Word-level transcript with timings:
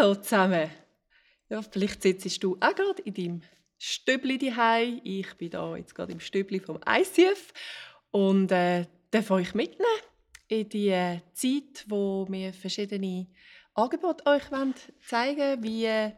Hallo 0.00 0.14
zusammen. 0.14 0.70
Ja, 1.50 1.60
vielleicht 1.60 2.00
sitzt 2.00 2.42
du 2.42 2.56
auch 2.58 2.74
gerade 2.74 3.02
in 3.02 3.12
deinem 3.12 3.42
Stübli 3.76 4.38
daheim. 4.38 4.98
Ich 5.04 5.34
bin 5.34 5.50
da 5.50 5.76
jetzt 5.76 5.94
gerade 5.94 6.12
im 6.12 6.20
Stübli 6.20 6.58
vom 6.58 6.80
ICF 6.88 7.52
und 8.10 8.50
äh, 8.50 8.86
darf 9.10 9.30
euch 9.30 9.52
mitnehmen 9.52 10.00
in 10.48 10.66
die 10.70 10.88
äh, 10.88 11.20
Zeit, 11.34 11.84
wo 11.86 12.26
wir 12.30 12.54
verschiedene 12.54 13.26
Angebote 13.74 14.24
euch 14.24 14.44
zeigen 15.06 15.38
wollen, 15.38 15.62
wie 15.62 15.84
äh, 15.84 16.12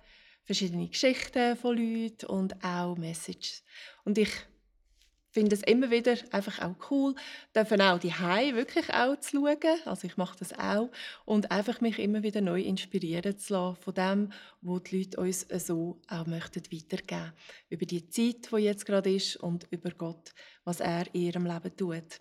verschiedene 0.45 0.87
Geschichten 0.87 1.57
von 1.57 1.77
Leuten 1.77 2.27
und 2.27 2.65
auch 2.65 2.97
Messages. 2.97 3.65
Und 4.05 4.17
ich 4.17 4.31
finde 5.33 5.55
es 5.55 5.63
immer 5.63 5.91
wieder 5.91 6.15
einfach 6.31 6.61
auch 6.61 6.91
cool, 6.91 7.15
dürfen 7.57 7.81
auch 7.81 7.99
die 7.99 8.13
Hai 8.13 8.55
wirklich 8.55 8.93
auch 8.93 9.19
zu 9.19 9.39
schauen. 9.39 9.81
Also 9.87 10.07
ich 10.07 10.17
mache 10.17 10.39
das 10.39 10.57
auch 10.59 10.91
und 11.25 11.51
einfach 11.51 11.81
mich 11.81 11.99
immer 11.99 12.23
wieder 12.23 12.41
neu 12.41 12.61
inspirieren 12.61 13.39
zu 13.39 13.55
lassen 13.55 13.77
von 13.83 13.95
dem, 13.95 14.33
was 14.61 14.83
die 14.85 14.99
Leute 14.99 15.21
uns 15.21 15.47
so 15.67 16.01
auch 16.09 16.27
möchten 16.27 16.63
weitergeben 16.71 17.33
über 17.71 17.87
die 17.87 18.09
Zeit, 18.09 18.51
die 18.53 18.63
jetzt 18.63 18.87
gerade 18.87 19.15
ist 19.15 19.37
und 19.37 19.67
über 19.71 19.91
Gott, 19.91 20.33
was 20.65 20.81
er 20.81 21.07
in 21.15 21.23
ihrem 21.23 21.47
Leben 21.47 21.77
tut. 21.77 22.21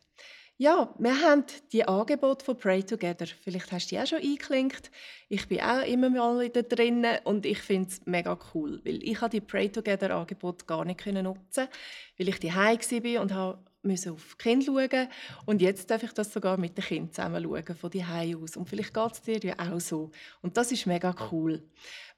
Ja, 0.62 0.94
wir 1.00 1.20
haben 1.24 1.44
die 1.72 1.88
Angebote 1.88 2.46
von 2.46 2.56
Pray 2.56 2.84
Together. 2.84 3.26
Vielleicht 3.26 3.72
hast 3.72 3.88
du 3.88 3.96
die 3.96 4.00
auch 4.00 4.06
schon 4.06 4.20
eingeklinkt. 4.20 4.92
Ich 5.28 5.48
bin 5.48 5.60
auch 5.60 5.82
immer 5.82 6.12
mal 6.12 6.40
wieder 6.40 6.62
drin 6.62 7.04
und 7.24 7.48
ich 7.48 7.58
finde 7.58 7.90
es 7.90 8.06
mega 8.06 8.38
cool, 8.54 8.80
weil 8.86 9.04
ich 9.04 9.18
die 9.18 9.42
Pray 9.42 9.72
Together 9.72 10.16
Angebote 10.16 10.64
gar 10.68 10.86
nicht 10.86 11.04
nutzen, 11.04 11.68
weil 12.16 12.30
ich 12.30 12.40
die 12.40 12.54
war 12.54 13.22
und 13.24 13.34
habe 13.34 13.58
müssen 13.84 14.14
auf 14.14 14.36
die 14.36 14.44
Kinder 14.44 14.66
schauen 14.66 15.08
und 15.46 15.62
jetzt 15.62 15.90
darf 15.90 16.04
ich 16.04 16.14
das 16.14 16.32
sogar 16.32 16.58
mit 16.58 16.78
den 16.78 16.86
Kindern 16.86 17.14
zusammen 17.14 17.44
schauen, 17.44 17.76
von 17.76 17.90
die 17.90 18.04
aus. 18.04 18.58
Und 18.58 18.70
vielleicht 18.70 18.94
geht 18.94 19.12
es 19.12 19.22
dir 19.22 19.40
ja 19.40 19.56
auch 19.58 19.80
so. 19.80 20.12
Und 20.42 20.58
das 20.58 20.72
ist 20.72 20.86
mega 20.86 21.16
cool. 21.32 21.64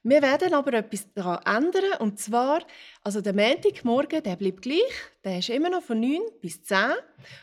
Wir 0.02 0.20
werden 0.20 0.52
aber 0.52 0.74
etwas 0.74 1.10
daran 1.14 1.64
ändern. 1.64 1.98
Und 1.98 2.18
zwar, 2.18 2.60
also 3.02 3.22
der 3.22 3.32
Montagmorgen, 3.32 4.22
der 4.22 4.36
bleibt 4.36 4.60
gleich. 4.60 4.92
Der 5.24 5.38
ist 5.38 5.48
immer 5.48 5.70
noch 5.70 5.82
von 5.82 5.98
9 5.98 6.20
bis 6.42 6.62
10. 6.62 6.76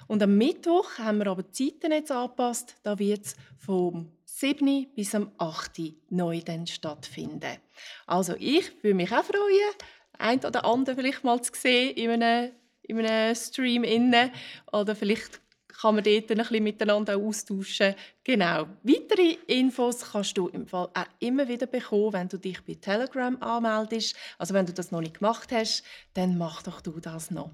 Und 0.08 0.22
am 0.22 0.38
Mittwoch 0.38 0.99
haben 0.99 1.17
wir 1.17 1.27
aber 1.27 1.42
die 1.42 1.72
Zeiten 1.72 1.92
jetzt 1.92 2.11
angepasst. 2.11 2.75
Da 2.83 2.99
wird 2.99 3.25
es 3.25 3.36
vom 3.58 4.11
7. 4.25 4.88
bis 4.94 5.16
am 5.16 5.31
8. 5.39 5.81
neu 6.09 6.42
dann 6.45 6.67
stattfinden. 6.67 7.58
Also 8.05 8.36
ich 8.38 8.72
würde 8.83 8.95
mich 8.95 9.11
auch 9.11 9.23
freuen, 9.23 9.73
ein 10.19 10.45
oder 10.45 10.64
andere 10.64 10.95
vielleicht 10.95 11.23
mal 11.23 11.42
zu 11.42 11.52
sehen 11.55 11.95
in 11.95 12.11
einem 12.11 12.52
in 13.00 13.06
einem 13.06 13.36
Stream 13.36 13.84
inne 13.84 14.31
oder 14.72 14.95
vielleicht 14.95 15.42
kann 15.81 15.95
man 15.95 16.03
dort 16.03 16.30
ein 16.30 16.38
bisschen 16.38 16.64
miteinander 16.64 17.17
austauschen. 17.17 17.95
Genau. 18.23 18.67
Weitere 18.83 19.38
Infos 19.48 20.11
kannst 20.11 20.38
du 20.38 20.48
im 20.50 20.67
Fall 20.67 20.89
auch 20.94 21.06
immer 21.20 21.48
wieder 21.48 21.66
bekommen, 21.66 22.14
wenn 22.14 22.30
du 22.30 22.38
dich 22.38 22.61
bei 22.61 22.75
Telegram 22.75 23.42
anmeldest. 23.42 24.16
Also 24.38 24.53
wenn 24.53 24.67
du 24.67 24.73
das 24.73 24.92
noch 24.92 25.02
nicht 25.02 25.20
gemacht 25.20 25.52
hast, 25.52 25.83
dann 26.14 26.38
mach 26.38 26.61
doch 26.61 26.81
du 26.81 27.00
das 27.00 27.31
noch. 27.31 27.50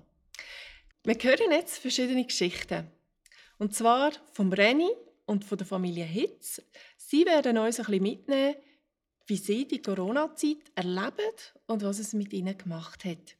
Wir 1.05 1.15
hören 1.15 1.51
jetzt 1.51 1.77
verschiedene 1.77 2.25
Geschichten. 2.25 2.91
Und 3.59 3.73
zwar 3.73 4.11
vom 4.33 4.51
Renny 4.51 4.89
und 5.25 5.45
von 5.45 5.57
der 5.57 5.67
Familie 5.67 6.03
Hitz. 6.03 6.61
Sie 6.97 7.25
werden 7.25 7.57
uns 7.57 7.79
ein 7.79 7.85
bisschen 7.85 8.03
mitnehmen, 8.03 8.55
wie 9.25 9.37
sie 9.37 9.65
die 9.65 9.81
Corona-Zeit 9.81 10.57
erleben 10.75 11.31
und 11.65 11.81
was 11.81 11.99
es 11.99 12.11
mit 12.11 12.33
ihnen 12.33 12.57
gemacht 12.57 13.05
hat. 13.05 13.36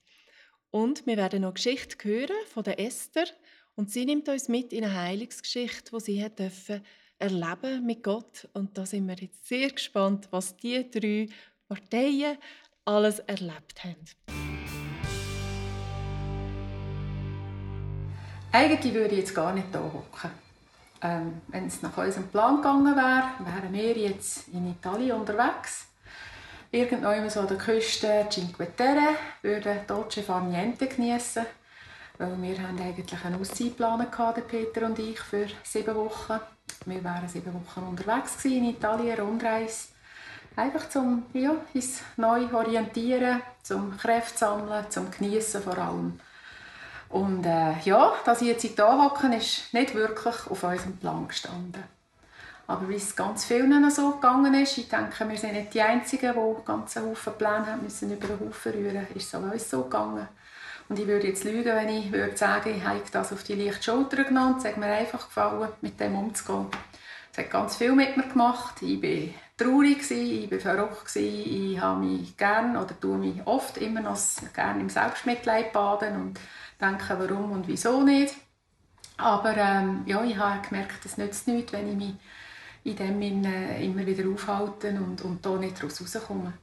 Und 0.78 1.08
wir 1.08 1.18
werden 1.18 1.42
noch 1.42 1.56
Geschichte 1.56 2.08
hören 2.08 2.38
von 2.54 2.64
der 2.64 2.80
Esther 2.80 3.26
und 3.74 3.90
sie 3.90 4.06
nimmt 4.06 4.30
uns 4.30 4.48
mit 4.48 4.72
in 4.72 4.84
eine 4.84 4.94
Heilungsgeschichte, 4.94 5.92
wo 5.92 5.98
sie 5.98 6.24
hat 6.24 6.38
dürfen 6.38 6.86
erleben 7.18 7.84
mit 7.84 8.04
Gott. 8.04 8.48
Und 8.54 8.78
da 8.78 8.86
sind 8.86 9.08
wir 9.08 9.16
jetzt 9.16 9.48
sehr 9.48 9.72
gespannt, 9.72 10.28
was 10.30 10.56
die 10.56 10.88
drei 10.92 11.30
Parteien 11.68 12.38
alles 12.86 13.18
erlebt 13.18 13.84
haben. 13.84 14.06
Eigentlich 18.52 18.94
würde 18.94 19.16
ich 19.16 19.22
jetzt 19.22 19.34
gar 19.34 19.54
nicht 19.56 19.70
hier 19.72 19.82
hocken. 19.82 20.30
Ähm, 21.02 21.42
wenn 21.48 21.66
es 21.66 21.82
nach 21.82 21.98
unserem 21.98 22.28
Plan 22.28 22.58
gegangen 22.58 22.96
wäre, 22.96 23.30
wären 23.40 23.74
wir 23.74 23.98
jetzt 23.98 24.48
in 24.50 24.70
Italien 24.70 25.22
unterwegs 25.22 25.88
irgendwann 26.72 27.30
so 27.30 27.42
an 27.42 27.48
der 27.48 27.58
Küste 27.58 28.28
Cinque 28.30 28.76
Terre 28.76 29.16
würden 29.42 29.80
Dolce 29.88 30.24
Far 30.24 30.42
Niente 30.42 30.88
geniessen. 30.88 31.46
Weil 32.18 32.42
wir 32.42 32.62
haben 32.62 32.82
eigentlich 32.82 33.24
einen 33.24 33.40
Auszeitplan 33.40 34.10
gehabt, 34.10 34.48
Peter 34.48 34.86
und 34.88 34.98
ich, 34.98 35.20
für 35.20 35.48
sieben 35.64 35.96
Wochen. 35.96 36.40
Wir 36.86 37.04
waren 37.04 37.28
sieben 37.28 37.54
Wochen 37.54 37.88
unterwegs 37.88 38.44
in 38.46 38.66
Italien, 38.66 39.20
Rundreise. 39.20 39.90
Einfach 40.56 40.90
zum 40.90 41.28
ja, 41.34 41.56
uns 41.74 42.02
neu 42.16 42.52
orientieren, 42.52 43.42
zum 43.62 43.96
Kräfte 43.96 44.40
sammeln, 44.40 44.86
zum 44.90 45.12
Geniessen 45.12 45.62
vor 45.62 45.78
allem. 45.78 46.20
Und 47.10 47.46
äh, 47.46 47.80
ja, 47.84 48.14
dass 48.26 48.42
ich 48.42 48.48
jetzt 48.48 48.64
hier 48.64 48.88
hocke, 48.88 49.34
ist 49.36 49.74
nicht 49.74 49.94
wirklich 49.94 50.36
auf 50.50 50.64
unserem 50.64 50.98
Plan 50.98 51.28
gestanden. 51.28 51.84
Aber 52.68 52.90
wie 52.90 52.96
es 52.96 53.16
ganz 53.16 53.46
vielen 53.46 53.90
so 53.90 54.12
gegangen 54.12 54.54
ist, 54.54 54.78
ich 54.78 54.90
denke, 54.90 55.28
wir 55.28 55.38
sind 55.38 55.54
nicht 55.54 55.74
die 55.74 55.82
Einzigen, 55.82 56.34
die 56.34 56.66
ganzen 56.66 57.06
Haufen 57.06 57.34
Pläne 57.38 57.66
haben 57.66 57.84
müssen 57.84 58.12
über 58.12 58.28
den 58.28 58.40
Haufen 58.42 58.74
rühren, 58.74 59.08
ist 59.16 59.28
es 59.28 59.36
auch 59.36 59.42
uns 59.42 59.70
so 59.70 59.84
gegangen. 59.84 60.28
Und 60.90 61.00
ich 61.00 61.08
würde 61.08 61.28
jetzt 61.28 61.46
lügen, 61.46 61.76
wenn 61.76 61.90
ich 61.90 62.12
würde 62.12 62.36
sagen, 62.36 62.76
ich 62.76 62.84
habe 62.84 63.02
das 63.12 63.32
auf 63.32 63.44
die 63.44 63.56
leichte 63.56 63.84
Schulter 63.84 64.24
genommen 64.24 64.56
es 64.58 64.66
hat 64.66 64.78
mir 64.78 64.88
einfach 64.88 65.28
gefallen, 65.28 65.70
mit 65.82 66.00
dem 66.00 66.16
umzugehen. 66.16 66.68
Es 67.32 67.38
hat 67.38 67.52
ganz 67.52 67.78
viel 67.78 67.94
mit 67.94 68.18
mir 68.18 68.28
gemacht. 68.28 68.82
Ich 68.82 69.02
war 69.02 69.66
traurig, 69.66 70.10
ich 70.12 70.52
war 70.52 70.60
verrückt, 70.60 71.16
ich 71.16 71.80
habe 71.80 72.06
mich 72.06 72.36
gerne 72.36 72.82
oder 72.82 73.00
tue 73.00 73.18
mich 73.18 73.46
oft 73.46 73.78
immer 73.78 74.02
noch 74.02 74.18
gerne 74.54 74.82
im 74.82 74.90
Selbstmitleid 74.90 75.72
baden 75.72 76.16
und 76.16 76.40
denke, 76.82 77.18
warum 77.18 77.52
und 77.52 77.68
wieso 77.68 78.02
nicht. 78.02 78.36
Aber 79.18 79.56
ähm, 79.58 80.04
ja, 80.06 80.24
ich 80.24 80.38
habe 80.38 80.68
gemerkt, 80.68 81.06
es 81.06 81.18
nützt 81.18 81.48
nichts, 81.48 81.74
wenn 81.74 81.90
ich 81.90 81.96
mich 81.96 82.14
in 82.88 82.96
dem 82.96 83.22
äh, 83.46 83.84
immer 83.84 84.06
wieder 84.06 84.30
aufhalten 84.30 84.98
und, 84.98 85.22
und 85.24 85.46
da 85.46 85.56
nicht 85.56 85.78
daraus 85.78 86.02
rauskommen. 86.02 86.54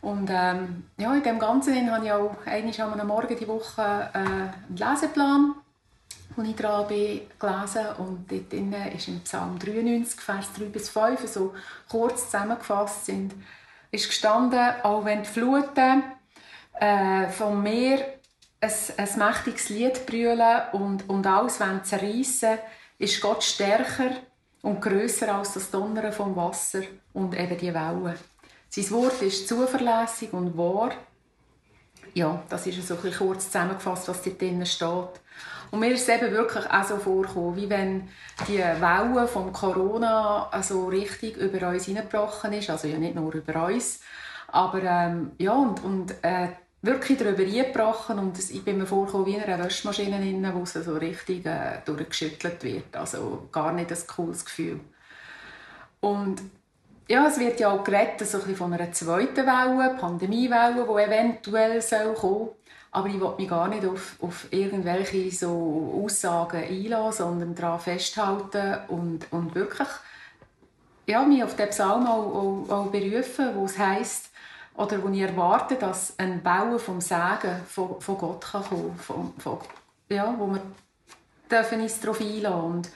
Und 0.00 0.30
ähm, 0.30 0.84
ja, 0.98 1.12
in 1.14 1.22
dem 1.22 1.38
Ganzen 1.38 1.90
habe 1.90 2.04
ich 2.04 2.12
auch 2.12 2.36
einmal 2.46 3.00
am 3.00 3.06
Morgen 3.08 3.36
die 3.36 3.48
Woche 3.48 4.10
äh, 4.14 4.18
einen 4.18 4.76
Leseplan, 4.76 5.54
wo 6.36 6.42
ich 6.42 6.54
dran 6.54 6.86
bin, 6.86 7.22
gelesen 7.38 7.86
und 7.98 8.30
dort 8.30 8.52
drin 8.52 8.74
ist 8.94 9.08
im 9.08 9.20
Psalm 9.20 9.58
93, 9.58 10.20
Vers 10.20 10.52
3 10.56 10.64
bis 10.66 10.88
5, 10.90 11.26
so 11.26 11.54
kurz 11.88 12.26
zusammengefasst 12.26 13.06
sind, 13.06 13.34
ist 13.90 14.06
gestanden, 14.06 14.74
auch 14.82 15.04
wenn 15.04 15.22
die 15.22 15.28
Fluten 15.28 16.04
äh, 16.78 17.28
vom 17.28 17.62
Meer 17.62 17.98
ein, 18.60 18.72
ein 18.98 19.18
mächtiges 19.18 19.68
Lied 19.70 20.06
brüllen 20.06 20.62
und, 20.72 21.08
und 21.08 21.26
alles 21.26 21.58
zerreißen, 21.82 22.58
ist 22.98 23.20
Gott 23.20 23.42
stärker 23.42 24.10
und 24.66 24.82
grösser 24.82 25.32
als 25.32 25.54
das 25.54 25.70
Donnern 25.70 26.12
vom 26.12 26.34
Wasser 26.34 26.82
und 27.12 27.38
eben 27.38 27.56
die 27.56 27.72
Wellen. 27.72 28.16
Sein 28.68 28.90
Wort 28.90 29.22
ist 29.22 29.46
zuverlässig 29.46 30.32
und 30.32 30.58
wahr. 30.58 30.90
Ja, 32.14 32.42
das 32.48 32.66
ist 32.66 32.84
so 32.84 32.96
ein 32.96 33.12
kurz 33.12 33.44
zusammengefasst, 33.44 34.08
was 34.08 34.22
dort 34.22 34.40
drinnen 34.40 34.66
steht. 34.66 35.20
Und 35.70 35.78
mir 35.78 35.92
ist 35.92 36.08
es 36.08 36.08
eben 36.08 36.32
wirklich 36.32 36.68
auch 36.68 36.82
so 36.82 36.96
vorgekommen, 36.96 37.54
wie 37.54 37.70
wenn 37.70 38.08
die 38.48 38.58
Welle 38.58 39.28
von 39.28 39.52
Corona 39.52 40.50
so 40.62 40.86
richtig 40.86 41.36
über 41.36 41.68
uns 41.68 41.84
hineingebrochen 41.84 42.52
ist. 42.54 42.68
Also 42.68 42.88
ja 42.88 42.98
nicht 42.98 43.14
nur 43.14 43.32
über 43.32 43.66
uns, 43.66 44.00
aber 44.48 44.82
ähm, 44.82 45.30
ja, 45.38 45.52
und, 45.52 45.84
und 45.84 46.10
äh, 46.22 46.48
wirklich 46.86 47.18
darüber 47.18 47.42
eingebrochen 47.42 48.18
und 48.18 48.38
ich 48.38 48.64
bin 48.64 48.78
mir 48.78 48.86
vorgekommen 48.86 49.26
wie 49.26 49.34
in 49.34 49.42
einer 49.42 49.62
Waschmaschine, 49.64 50.18
drin, 50.18 50.50
wo 50.54 50.64
sie 50.64 50.82
so 50.82 50.94
richtig 50.94 51.44
äh, 51.44 51.80
durchgeschüttelt 51.84 52.62
wird. 52.62 52.96
Also 52.96 53.48
gar 53.52 53.72
nicht 53.72 53.90
ein 53.90 53.98
cooles 54.06 54.44
Gefühl. 54.44 54.80
Und 56.00 56.40
ja, 57.08 57.26
es 57.28 57.38
wird 57.38 57.60
ja 57.60 57.70
auch 57.70 57.84
geredet 57.84 58.26
so 58.26 58.40
ein 58.40 58.56
von 58.56 58.72
einer 58.72 58.92
zweiten 58.92 59.46
Welle, 59.46 59.96
Pandemiewelle, 59.98 60.84
die 60.84 61.02
eventuell 61.02 61.82
soll 61.82 62.14
kommen 62.14 62.48
aber 62.96 63.08
ich 63.08 63.20
will 63.20 63.34
mich 63.36 63.48
gar 63.48 63.68
nicht 63.68 63.84
auf, 63.84 64.16
auf 64.22 64.46
irgendwelche 64.50 65.30
so 65.30 66.02
Aussagen 66.02 66.64
einlassen, 66.64 67.26
sondern 67.26 67.54
daran 67.54 67.78
festhalten 67.78 68.78
und, 68.88 69.30
und 69.30 69.54
wirklich 69.54 69.88
ja, 71.06 71.22
mich 71.22 71.44
auf 71.44 71.56
den 71.56 71.68
Psalm 71.68 72.06
auch, 72.06 72.66
auch, 72.70 72.70
auch 72.70 72.86
berufen, 72.86 73.50
wo 73.54 73.66
es 73.66 73.78
heisst, 73.78 74.30
oder 74.76 75.02
wo 75.02 75.08
ich 75.08 75.20
erwarte, 75.20 75.76
dass 75.76 76.18
ein 76.18 76.42
Bauen 76.42 76.78
vom 76.78 77.00
Segen 77.00 77.60
von, 77.66 78.00
von 78.00 78.18
Gott 78.18 78.44
kann 78.44 78.64
kommen 78.64 78.96
von, 78.98 79.32
von, 79.38 79.58
ja, 80.08 80.34
wo 80.38 80.46
wir 80.48 80.60
dürfen 81.50 81.80
uns 81.80 82.00
darauf 82.00 82.20
einlassen. 82.20 82.64
Und 82.64 82.90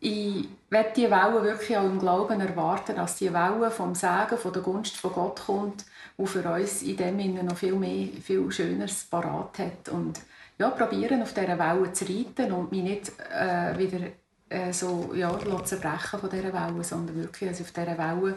ich 0.00 0.48
werde 0.70 0.92
diese 0.96 1.10
Welle 1.10 1.42
wirklich 1.42 1.76
auch 1.76 1.84
im 1.84 1.98
Glauben 1.98 2.40
erwarten, 2.40 2.96
dass 2.96 3.16
die 3.16 3.32
Welle 3.32 3.70
vom 3.70 3.94
Segen, 3.94 4.38
von 4.38 4.52
der 4.52 4.62
Gunst 4.62 4.96
von 4.96 5.12
Gott 5.12 5.40
kommt, 5.46 5.84
die 6.16 6.26
für 6.26 6.48
uns 6.48 6.82
in 6.82 6.96
dem 6.96 7.18
Sinne 7.18 7.44
noch 7.44 7.56
viel 7.56 7.74
mehr, 7.74 8.08
viel 8.22 8.50
Schöneres 8.50 9.04
parat 9.04 9.58
hat. 9.58 9.88
Und 9.90 10.20
ja, 10.58 10.70
probieren 10.70 11.22
auf 11.22 11.34
dieser 11.34 11.58
Welle 11.58 11.92
zu 11.92 12.04
reiten 12.04 12.52
und 12.52 12.70
mich 12.70 12.82
nicht 12.82 13.12
äh, 13.30 13.76
wieder 13.76 14.06
äh, 14.48 14.72
so 14.72 15.12
ja, 15.14 15.36
zerbrechen 15.64 16.20
von 16.20 16.30
dieser 16.30 16.52
Welle, 16.52 16.84
sondern 16.84 17.16
wirklich 17.16 17.50
also 17.50 17.64
auf 17.64 17.72
dieser 17.72 17.98
Welle 17.98 18.36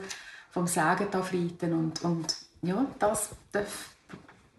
vom 0.50 0.68
Segen 0.68 1.12
darf 1.12 1.32
reiten 1.32 1.74
und, 1.74 2.04
und 2.04 2.47
ja, 2.68 2.86
das 3.00 3.30
darf 3.52 3.96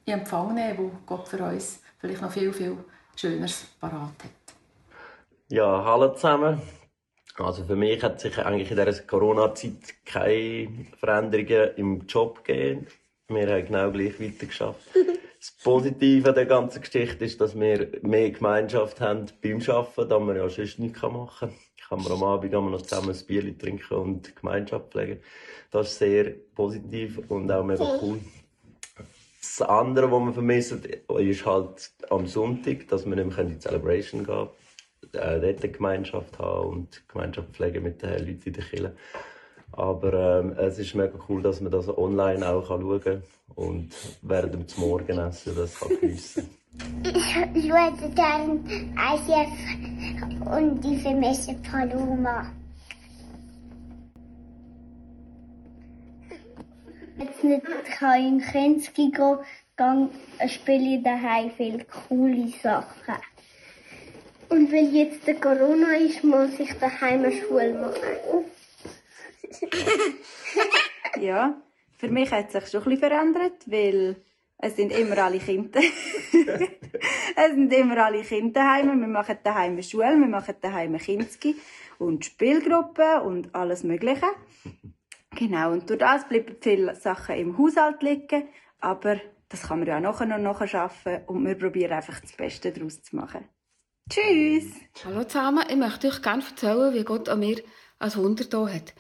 in 0.04 0.14
Empfang 0.14 0.54
nehmen, 0.54 0.78
wo 0.78 0.90
Gott 1.06 1.28
für 1.28 1.42
uns 1.42 1.82
vielleicht 1.98 2.22
noch 2.22 2.32
viel, 2.32 2.52
viel 2.52 2.76
Schöneres 3.14 3.66
parat 3.78 4.14
hat. 4.24 4.54
Ja, 5.48 5.84
hallo 5.84 6.14
zusammen. 6.14 6.60
Also 7.36 7.64
für 7.64 7.76
mich 7.76 8.02
hat 8.02 8.20
sich 8.20 8.36
eigentlich 8.38 8.70
in 8.70 8.76
dieser 8.76 9.02
Corona-Zeit 9.02 10.04
keine 10.04 10.86
Veränderungen 10.98 11.76
im 11.76 12.06
Job 12.06 12.44
gegeben. 12.44 12.86
Wir 13.28 13.48
haben 13.48 13.66
genau 13.66 13.90
gleich 13.90 14.20
weitergeschafft. 14.20 14.88
Das 15.40 15.52
Positive 15.62 16.30
an 16.30 16.34
der 16.34 16.46
ganzen 16.46 16.82
Geschichte 16.82 17.24
ist, 17.24 17.40
dass 17.40 17.54
wir 17.54 17.88
mehr 18.02 18.32
Gemeinschaft 18.32 19.00
haben 19.00 19.26
beim 19.40 19.62
Arbeiten, 19.68 20.08
da 20.08 20.18
man 20.18 20.34
ja 20.34 20.48
sonst 20.48 20.80
nichts 20.80 21.00
machen 21.00 21.50
kann. 21.50 21.67
Kann 21.88 22.02
man 22.02 22.12
am 22.12 22.22
Abend 22.22 22.52
noch 22.52 22.82
zusammen 22.82 23.14
ein 23.14 23.26
Bier 23.26 23.56
trinken 23.56 23.94
und 23.94 24.36
Gemeinschaft 24.36 24.90
pflegen. 24.90 25.20
Das 25.70 25.92
ist 25.92 25.98
sehr 25.98 26.34
positiv 26.54 27.18
und 27.28 27.50
auch 27.50 27.64
mega 27.64 27.98
cool. 28.02 28.20
Das 29.40 29.62
andere, 29.62 30.10
was 30.10 30.20
wir 30.20 30.32
vermissen, 30.32 30.82
ist 30.84 31.46
halt 31.46 31.90
am 32.10 32.26
Sonntag, 32.26 32.88
dass 32.88 33.06
wir 33.06 33.16
nicht 33.16 33.28
mehr 33.28 33.38
in 33.38 33.48
die 33.48 33.58
Celebration 33.58 34.24
gehen 34.24 34.34
können 34.34 34.48
äh, 35.12 35.40
dort 35.40 35.64
eine 35.64 35.72
Gemeinschaft 35.72 36.38
haben 36.38 36.68
und 36.68 37.08
Gemeinschaft 37.08 37.48
pflegen 37.52 37.82
mit 37.82 38.02
den 38.02 38.18
Leuten 38.18 38.42
in 38.44 38.52
der 38.52 38.64
Kirche. 38.64 38.96
Aber 39.72 40.40
ähm, 40.40 40.52
es 40.58 40.78
ist 40.78 40.94
mega 40.94 41.18
cool, 41.28 41.42
dass 41.42 41.60
man 41.60 41.70
das 41.70 41.88
online 41.88 42.46
auch 42.48 42.66
schauen 42.66 43.00
kann 43.00 43.22
und 43.54 43.90
während 44.22 44.54
dem 44.54 44.64
Morgenessen 44.76 45.54
das 45.54 45.78
kann 45.78 45.98
geniessen 46.00 46.48
Ich, 46.67 46.67
ich 47.54 47.68
würde 47.68 48.10
gerne 48.14 48.60
ICF 48.96 50.46
und 50.46 50.80
die 50.82 50.96
vermisse 50.96 51.54
Paloma. 51.54 52.52
Jetzt 57.18 57.44
nicht 57.44 57.66
kann 57.98 58.20
in 58.20 58.40
Kensky 58.40 59.10
gehen, 59.10 60.10
spiele 60.48 60.96
ich 60.96 61.02
daheim 61.02 61.50
viele 61.56 61.84
coole 61.84 62.48
Sachen. 62.62 63.14
Und 64.48 64.72
weil 64.72 64.94
jetzt 64.94 65.26
der 65.26 65.34
Corona 65.34 65.96
ist, 65.96 66.24
muss 66.24 66.58
ich 66.58 66.72
daheim 66.74 67.24
eine 67.24 67.32
Schule 67.32 67.74
machen. 67.74 68.44
ja, 71.20 71.54
für 71.98 72.08
mich 72.08 72.30
hat 72.30 72.46
es 72.46 72.52
sich 72.52 72.70
schon 72.70 72.82
ein 72.82 72.90
bisschen 72.90 73.10
verändert, 73.10 73.62
weil 73.66 74.16
es 74.58 74.76
sind 74.76 74.92
immer 74.92 75.18
alle 75.18 75.38
Kinder. 75.38 75.80
es 77.36 77.50
sind 77.50 77.72
immer 77.72 78.04
alle 78.04 78.22
Kinder 78.22 78.60
daheim. 78.60 79.00
Wir 79.00 79.08
machen 79.08 79.38
daheim 79.42 79.80
Schule, 79.82 80.18
wir 80.18 80.28
machen 80.28 80.56
daheim 80.60 80.96
Kinski 80.98 81.56
und 81.98 82.24
Spielgruppen 82.24 83.20
und 83.22 83.54
alles 83.54 83.84
Mögliche. 83.84 84.26
Genau, 85.36 85.72
und 85.72 85.88
durch 85.88 86.00
das 86.00 86.28
bleiben 86.28 86.56
viele 86.60 86.94
Sachen 86.96 87.36
im 87.36 87.58
Haushalt 87.58 88.02
liegen, 88.02 88.48
aber 88.80 89.20
das 89.48 89.62
kann 89.62 89.78
man 89.78 89.88
ja 89.88 90.00
nachher 90.00 90.26
noch 90.26 90.38
nachher 90.38 90.66
schaffen 90.66 91.20
und 91.26 91.46
wir 91.46 91.54
probieren 91.54 91.92
einfach 91.92 92.20
das 92.20 92.32
Beste 92.32 92.72
daraus 92.72 93.02
zu 93.02 93.14
machen. 93.14 93.48
Tschüss! 94.10 94.72
Hallo 95.04 95.24
zusammen, 95.24 95.64
ich 95.68 95.76
möchte 95.76 96.08
euch 96.08 96.22
gerne 96.22 96.42
erzählen, 96.42 96.94
wie 96.94 97.04
Gott 97.04 97.28
an 97.28 97.40
mir 97.40 97.62
ein 97.98 98.14
Wunder 98.16 98.44
da 98.44 98.66
hat. 98.68 98.94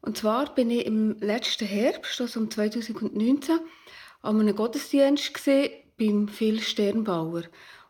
Und 0.00 0.18
zwar 0.18 0.54
bin 0.54 0.70
ich 0.70 0.86
im 0.86 1.16
letzten 1.20 1.66
Herbst, 1.66 2.20
also 2.20 2.40
um 2.40 2.50
2019, 2.50 3.58
an 4.24 4.40
einem 4.40 4.56
Gottesdienst 4.56 5.34
gesehen 5.34 5.70
beim 5.98 6.28
Phil 6.28 6.60
Sternbauer. 6.60 7.42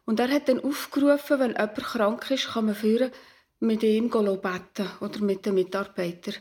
Und 0.05 0.19
er 0.19 0.29
hat 0.29 0.49
dann 0.49 0.63
aufgerufen, 0.63 1.39
wenn 1.39 1.53
jemand 1.53 1.77
krank 1.77 2.31
ist, 2.31 2.49
kann 2.49 2.67
man 2.67 2.75
führen 2.75 3.13
mit 3.61 3.83
ihm 3.83 4.11
beten 4.11 4.91
oder 5.01 5.21
mit 5.21 5.47
den 5.47 5.55
Mitarbeitern. 5.55 6.35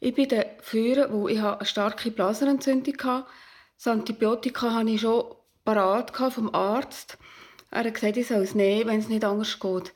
Ich 0.00 0.14
bin 0.14 0.28
dann 0.28 0.44
führen, 0.60 1.12
wo 1.12 1.28
ich 1.28 1.40
eine 1.40 1.64
starke 1.64 2.10
Blasenentzündung 2.10 2.96
hatte. 3.02 3.26
Das 3.76 3.86
Antibiotika 3.86 4.74
hatte 4.74 4.90
ich 4.90 5.00
schon 5.00 5.24
parat 5.64 6.14
vom 6.32 6.54
Arzt. 6.54 7.16
Er 7.70 7.84
hat 7.84 7.94
gesagt, 7.94 8.16
ich 8.16 8.26
soll 8.26 8.42
es 8.42 8.54
nehmen, 8.54 8.88
wenn 8.88 8.98
es 8.98 9.08
nicht 9.08 9.24
anders 9.24 9.58
geht. 9.58 9.94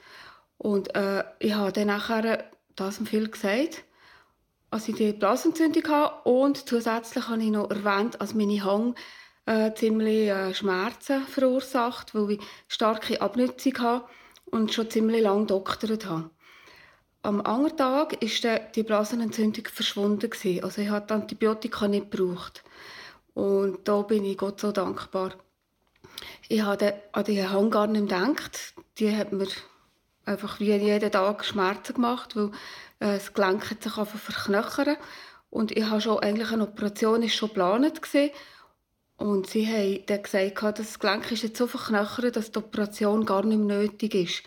Und 0.58 0.94
äh, 0.94 1.24
ich 1.40 1.54
habe 1.54 1.72
dann 1.72 1.88
nachher 1.88 2.50
das 2.76 2.98
viel 2.98 3.28
gesagt, 3.28 3.84
als 4.70 4.88
ich 4.88 4.94
die 4.94 5.12
Blasentzündung 5.12 5.84
hatte. 5.88 6.28
Und 6.28 6.68
zusätzlich 6.68 7.28
habe 7.28 7.42
ich 7.42 7.50
noch 7.50 7.68
erwähnt, 7.68 8.16
dass 8.20 8.34
meine 8.34 8.64
Hang 8.64 8.94
äh, 9.46 9.72
ziemlich 9.74 10.28
äh, 10.28 10.54
Schmerzen 10.54 11.26
verursacht, 11.26 12.14
weil 12.14 12.32
ich 12.32 12.40
starke 12.68 13.20
Abnutzung 13.20 13.78
habe 13.78 14.04
und 14.46 14.72
schon 14.72 14.90
ziemlich 14.90 15.22
lange 15.22 15.46
doktert 15.46 16.06
habe. 16.06 16.30
Am 17.22 17.42
anderen 17.42 17.76
Tag 17.76 18.22
ist 18.22 18.46
die 18.74 18.82
Blasenentzündung 18.82 19.66
verschwunden. 19.66 20.30
Also 20.62 20.80
ich 20.80 20.88
die 20.88 21.12
Antibiotika 21.12 21.86
nicht 21.86 22.10
gebraucht. 22.10 22.64
Und 23.34 23.86
da 23.86 24.00
bin 24.02 24.24
ich 24.24 24.38
Gott 24.38 24.58
so 24.58 24.72
dankbar. 24.72 25.32
Ich 26.48 26.62
habe 26.62 26.94
an 27.12 27.24
die 27.24 27.46
Hang 27.46 27.70
gar 27.70 27.86
nicht 27.86 28.08
gedacht. 28.08 28.74
Die 28.98 29.14
hat 29.14 29.32
mir 29.32 29.48
einfach 30.24 30.60
wie 30.60 30.72
jeden 30.72 31.12
Tag 31.12 31.44
Schmerzen 31.44 31.94
gemacht, 31.94 32.36
weil 32.36 32.46
äh, 33.00 33.14
das 33.14 33.34
Gelenk 33.34 33.70
hat 33.70 33.82
sich 33.82 33.96
einfach 33.98 34.18
verknöchern. 34.18 34.96
Und 35.50 35.72
ich 35.72 35.84
habe 35.84 36.00
schon 36.00 36.20
eigentlich 36.20 36.50
eine 36.52 36.62
Operation 36.62 37.22
ist 37.22 37.34
schon 37.34 37.50
geplant 37.50 38.00
gewesen. 38.00 38.30
Und 39.20 39.48
sie 39.48 39.66
haben 39.66 40.02
dann 40.06 40.22
gesagt, 40.22 40.78
das 40.78 40.98
Gelenk 40.98 41.30
ist 41.30 41.42
jetzt 41.42 41.58
so 41.58 41.66
verknöchert, 41.66 42.36
dass 42.36 42.52
die 42.52 42.58
Operation 42.58 43.26
gar 43.26 43.44
nicht 43.44 43.58
mehr 43.58 43.82
nötig 43.82 44.14
ist. 44.14 44.42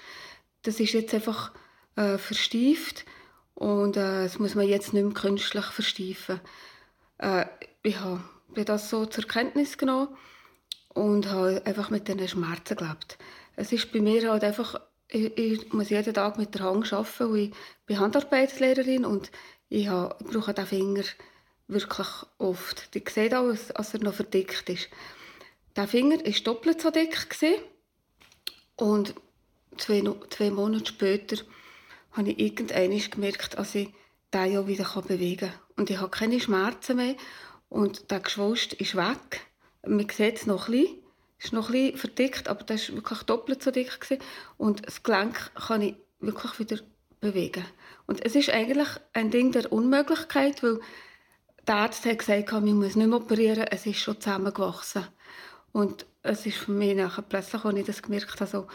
Das 0.63 0.79
ist 0.79 0.93
jetzt 0.93 1.13
einfach 1.13 1.51
äh, 1.95 2.17
versteift 2.17 3.05
und 3.53 3.97
äh, 3.97 4.23
das 4.23 4.39
muss 4.39 4.55
man 4.55 4.67
jetzt 4.67 4.91
nicht 4.91 5.03
mehr 5.03 5.13
künstlich 5.13 5.65
versteifen. 5.65 6.41
Äh, 7.19 7.45
ich 7.83 7.99
habe 7.99 8.23
das 8.65 8.89
so 8.89 9.05
zur 9.05 9.25
Kenntnis 9.25 9.77
genommen 9.77 10.17
und 10.95 11.29
habe 11.29 11.61
einfach 11.65 11.91
mit 11.91 12.07
diesen 12.07 12.27
Schmerzen 12.27 12.75
gelebt. 12.75 13.19
Es 13.55 13.71
ist 13.71 13.91
bei 13.91 14.01
mir 14.01 14.31
halt 14.31 14.43
einfach, 14.43 14.81
ich, 15.07 15.37
ich 15.37 15.71
muss 15.71 15.91
jeden 15.91 16.15
Tag 16.15 16.39
mit 16.39 16.55
der 16.55 16.63
Hand 16.63 16.91
arbeiten, 16.91 17.31
weil 17.31 17.39
ich 17.41 17.53
bin 17.85 17.99
Handarbeitslehrerin 17.99 19.05
und 19.05 19.29
ich, 19.69 19.87
habe, 19.87 20.15
ich 20.19 20.31
brauche 20.31 20.55
den 20.55 20.65
Finger 20.65 21.03
wirklich 21.67 22.07
oft. 22.37 22.89
Ich 22.93 23.09
sehe 23.09 23.37
auch, 23.37 23.49
dass 23.49 23.93
er 23.93 23.99
noch 24.01 24.13
verdickt 24.13 24.69
ist. 24.69 24.89
Der 25.75 25.87
Finger 25.87 26.17
war 26.17 26.39
doppelt 26.43 26.81
so 26.81 26.91
dick. 26.91 27.27
Und 28.75 29.15
zwei, 29.77 30.03
zwei 30.29 30.51
Monate 30.51 30.87
später 30.87 31.37
habe 32.11 32.31
ich 32.31 32.39
irgendwann 32.39 32.99
gemerkt, 33.09 33.57
dass 33.57 33.75
ich 33.75 33.89
den 34.33 34.51
ja 34.51 34.67
wieder 34.67 34.85
bewegen 35.01 35.49
kann. 35.49 35.59
Und 35.77 35.89
ich 35.89 35.97
habe 35.97 36.09
keine 36.09 36.39
Schmerzen 36.39 36.97
mehr. 36.97 37.15
Und 37.69 38.11
der 38.11 38.19
Geschwulst 38.19 38.73
ist 38.73 38.95
weg. 38.95 39.41
Man 39.85 40.07
sieht 40.09 40.37
es 40.37 40.45
noch 40.45 40.67
bisschen. 40.67 40.99
Es 41.39 41.45
ist 41.45 41.53
noch 41.53 41.71
ein 41.71 41.97
verdickt, 41.97 42.47
aber 42.47 42.63
das 42.63 42.89
war 42.89 42.97
wirklich 42.97 43.23
doppelt 43.23 43.63
so 43.63 43.71
dick. 43.71 43.99
Und 44.57 44.85
das 44.85 45.03
Gelenk 45.03 45.51
kann 45.55 45.81
ich 45.81 45.95
wirklich 46.19 46.59
wieder 46.59 46.81
bewegen. 47.19 47.65
Und 48.05 48.23
es 48.25 48.35
ist 48.35 48.49
eigentlich 48.49 48.87
ein 49.13 49.31
Ding 49.31 49.51
der 49.51 49.71
Unmöglichkeit, 49.71 50.61
weil 50.63 50.79
der 51.67 51.75
Arzt 51.75 52.05
hat 52.05 52.19
gesagt, 52.19 52.51
man 52.51 52.73
muss 52.73 52.95
nicht 52.95 53.07
mehr 53.07 53.17
operieren, 53.17 53.65
es 53.69 53.85
ist 53.85 53.99
schon 53.99 54.19
zusammengewachsen. 54.19 55.07
Und 55.71 56.05
es 56.21 56.45
ist 56.45 56.57
für 56.57 56.71
mich 56.71 56.95
nachher 56.95 57.23
plötzlich, 57.23 57.63
als 57.63 57.77
ich 57.77 57.85
das 57.85 58.01
gemerkt 58.01 58.39
habe, 58.39 58.49
so 58.49 58.67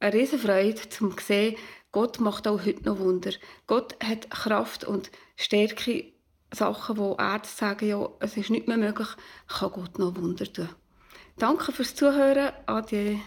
eine 0.00 0.14
riesige 0.14 0.42
Freude, 0.42 0.88
zu 0.88 1.14
sehen, 1.20 1.56
Gott 1.90 2.20
macht 2.20 2.48
auch 2.48 2.64
heute 2.64 2.84
noch 2.84 2.98
Wunder. 2.98 3.32
Gott 3.66 3.96
hat 4.02 4.30
Kraft 4.30 4.84
und 4.84 5.10
Stärke, 5.36 6.12
Sachen, 6.52 6.96
wo 6.96 7.16
Ärzte 7.18 7.56
sagen, 7.56 7.88
ja, 7.88 8.08
es 8.20 8.36
ist 8.36 8.50
nicht 8.50 8.68
mehr 8.68 8.76
möglich, 8.76 9.08
kann 9.48 9.72
Gott 9.72 9.98
noch 9.98 10.16
Wunder 10.16 10.52
tun. 10.52 10.68
Danke 11.36 11.72
fürs 11.72 11.94
Zuhören. 11.94 12.52
Adieu. 12.66 13.18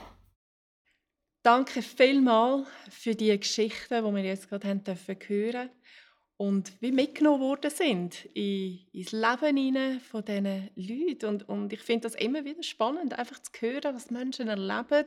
Danke 1.44 1.82
vielmals 1.82 2.68
für 2.90 3.16
die 3.16 3.38
Geschichten, 3.38 4.06
die 4.06 4.16
wir 4.16 4.24
jetzt 4.24 4.50
gerade 4.50 4.68
haben 4.68 4.84
dürfen 4.84 5.18
und 6.38 6.72
wie 6.80 6.92
mitgenommen 6.92 7.42
worden 7.42 7.72
sind 7.72 8.26
in, 8.34 8.80
ins 8.94 9.12
Leben 9.12 9.58
hinein 9.58 10.00
von 10.00 10.24
diesen 10.24 10.70
Leuten. 10.76 11.26
Und, 11.26 11.50
und 11.50 11.74
ich 11.74 11.82
finde 11.82 12.04
das 12.08 12.16
immer 12.16 12.46
wieder 12.46 12.62
spannend, 12.62 13.18
einfach 13.18 13.40
zu 13.40 13.52
hören, 13.60 13.96
was 13.96 14.12
Menschen 14.12 14.48
erleben 14.48 15.06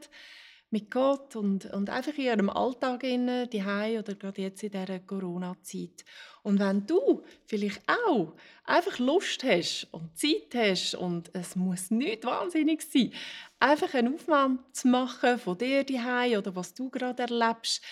mit 0.73 0.91
Gott 0.91 1.35
und, 1.35 1.67
und 1.67 1.91
einfach 1.91 2.17
in 2.17 2.25
ihrem 2.25 2.51
Alltag 2.51 3.01
die 3.01 3.63
oder 3.63 4.15
gerade 4.15 4.43
jetzt 4.43 4.63
in 4.63 4.71
dieser 4.71 5.01
Corona-Zeit. 5.01 6.05
Und 6.43 6.61
wenn 6.61 6.87
du 6.87 7.23
vielleicht 7.45 7.83
auch 7.89 8.35
einfach 8.65 8.99
Lust 8.99 9.43
hast 9.43 9.89
und 9.91 10.17
Zeit 10.17 10.55
hast 10.55 10.95
und 10.95 11.31
es 11.35 11.57
muss 11.57 11.91
nicht 11.91 12.25
wahnsinnig 12.25 12.83
sein, 12.83 13.13
einfach 13.59 13.93
eine 13.95 14.15
Aufnahme 14.15 14.61
zu 14.73 14.89
machen 14.89 15.39
von 15.39 15.59
dir 15.59 15.83
die 15.83 15.99
oder 16.37 16.55
was 16.55 16.73
du 16.73 16.89
gerade 16.89 17.23
erlebst, 17.25 17.83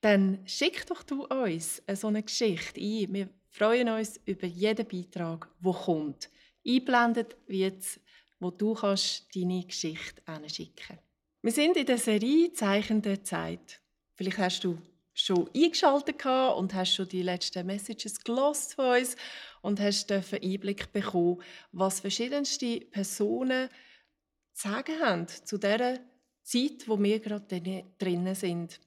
dann 0.00 0.46
schick 0.46 0.86
doch 0.86 1.02
du 1.02 1.24
uns 1.24 1.82
so 1.94 2.06
eine 2.06 2.22
Geschichte 2.22 2.80
ein. 2.80 3.12
Wir 3.12 3.28
freuen 3.50 3.88
uns 3.88 4.20
über 4.24 4.46
jeden 4.46 4.86
Beitrag, 4.86 5.48
der 5.60 5.72
kommt. 5.72 6.30
Einblendet 6.66 7.36
jetzt, 7.48 8.00
wo 8.38 8.50
du 8.50 8.74
kannst 8.74 9.26
deine 9.34 9.64
Geschichte 9.64 10.22
hinschicken. 10.26 10.98
Wir 11.42 11.52
sind 11.52 11.76
in 11.76 11.86
der 11.86 11.98
Serie 11.98 12.52
Zeichen 12.52 13.02
der 13.02 13.22
Zeit. 13.22 13.80
Vielleicht 14.14 14.38
hast 14.38 14.64
du 14.64 14.78
schon 15.14 15.48
eingeschaltet 15.54 16.24
und 16.24 16.74
hast 16.74 16.94
schon 16.94 17.08
die 17.08 17.22
letzten 17.22 17.66
Messages 17.66 18.22
von 18.74 18.98
uns 18.98 19.16
und 19.62 19.80
hast 19.80 20.10
einen 20.12 20.24
Einblick 20.32 20.92
bekommen, 20.92 21.42
was 21.72 22.00
verschiedenste 22.00 22.80
Personen 22.80 23.68
zu 24.52 24.68
sagen 24.68 25.00
haben 25.00 25.26
zu 25.28 25.58
der 25.58 26.00
Zeit, 26.42 26.86
wo 26.86 26.98
wir 27.00 27.18
gerade 27.20 27.84
drinnen 27.98 28.34
sind. 28.34 28.80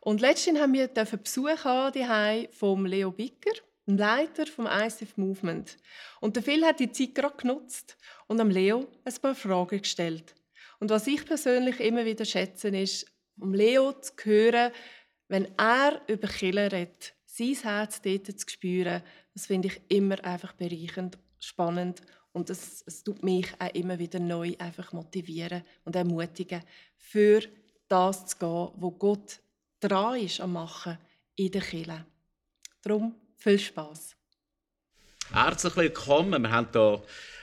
Und 0.00 0.20
letztens 0.20 0.60
haben 0.60 0.72
wir 0.72 0.88
Besuch 0.88 1.64
haben 1.64 2.48
vom 2.52 2.86
Leo 2.86 3.10
Bicker, 3.10 3.52
dem 3.86 3.96
Leiter 3.96 4.46
vom 4.46 4.66
ICF 4.66 5.16
Movement. 5.16 5.76
Und 6.20 6.36
der 6.36 6.42
Phil 6.42 6.64
hat 6.64 6.80
die 6.80 6.92
Zeit 6.92 7.14
gerade 7.14 7.36
genutzt 7.36 7.96
und 8.26 8.40
am 8.40 8.50
Leo 8.50 8.86
ein 9.04 9.14
paar 9.20 9.34
Fragen 9.34 9.82
gestellt. 9.82 10.34
Und 10.80 10.90
was 10.90 11.06
ich 11.06 11.24
persönlich 11.24 11.80
immer 11.80 12.04
wieder 12.04 12.24
schätze, 12.24 12.68
ist, 12.68 13.06
um 13.40 13.52
Leo 13.54 13.92
zu 13.92 14.12
hören, 14.22 14.72
wenn 15.28 15.48
er 15.58 16.00
über 16.06 16.28
Killer 16.28 16.72
redet, 16.72 17.14
sein 17.24 17.54
Herz 17.54 18.00
dort 18.00 18.26
zu 18.26 18.48
spüren, 18.48 19.02
das 19.34 19.46
finde 19.46 19.68
ich 19.68 19.80
immer 19.88 20.22
einfach 20.24 20.52
bereichend, 20.54 21.18
spannend 21.40 22.00
und 22.32 22.50
es, 22.50 22.82
es 22.86 23.04
tut 23.04 23.22
mich 23.22 23.48
auch 23.58 23.74
immer 23.74 23.98
wieder 23.98 24.20
neu 24.20 24.54
einfach 24.58 24.92
motivieren 24.92 25.62
und 25.84 25.96
ermutigen, 25.96 26.62
für 26.96 27.42
das 27.88 28.26
zu 28.26 28.38
gehen, 28.38 28.68
wo 28.76 28.90
Gott 28.90 29.40
dran 29.80 30.20
ist 30.20 30.40
am 30.40 30.52
Machen 30.52 30.98
in 31.36 31.50
der 31.50 31.62
Kirche. 31.62 32.04
Darum 32.82 33.14
viel 33.36 33.58
Spaß. 33.58 34.16
Herzlich 35.32 35.76
willkommen. 35.76 36.42
Wir 36.42 36.50
haben 36.50 36.68
hier 36.72 37.02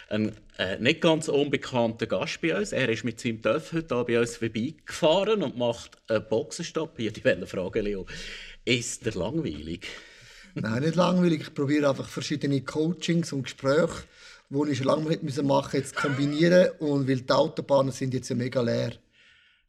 einen 0.10 0.36
äh, 0.58 0.78
nicht 0.80 1.02
ganz 1.02 1.28
unbekannten 1.28 2.08
Gast 2.08 2.42
bei 2.42 2.58
uns. 2.58 2.72
Er 2.72 2.90
ist 2.90 3.04
mit 3.04 3.20
seinem 3.20 3.42
Töff 3.42 3.74
heute 3.74 4.04
bei 4.04 4.20
uns 4.20 4.38
vorbeigefahren 4.38 5.44
und 5.44 5.58
macht 5.58 5.98
einen 6.10 6.28
Boxenstopp. 6.28 6.98
Hier 6.98 7.12
die 7.12 7.22
Frage, 7.46 7.82
Leo. 7.82 8.06
Ist 8.66 9.06
der 9.06 9.14
langweilig? 9.14 9.88
Nein, 10.56 10.84
nicht 10.84 10.96
langweilig. 10.96 11.42
Ich 11.42 11.54
probiere 11.54 11.90
einfach 11.90 12.08
verschiedene 12.08 12.62
Coachings 12.62 13.34
und 13.34 13.44
Gespräche, 13.44 14.04
die 14.50 14.72
ich 14.72 14.78
schon 14.78 14.88
lange 14.88 15.04
machen 15.04 15.20
musste, 15.24 15.78
jetzt 15.78 15.96
kombinieren. 15.96 16.70
Und 16.80 17.08
weil 17.08 17.22
die 17.22 17.32
Autobahnen 17.32 17.92
sind 17.92 18.14
jetzt 18.14 18.30
ja 18.30 18.36
mega 18.36 18.62
leer. 18.62 18.94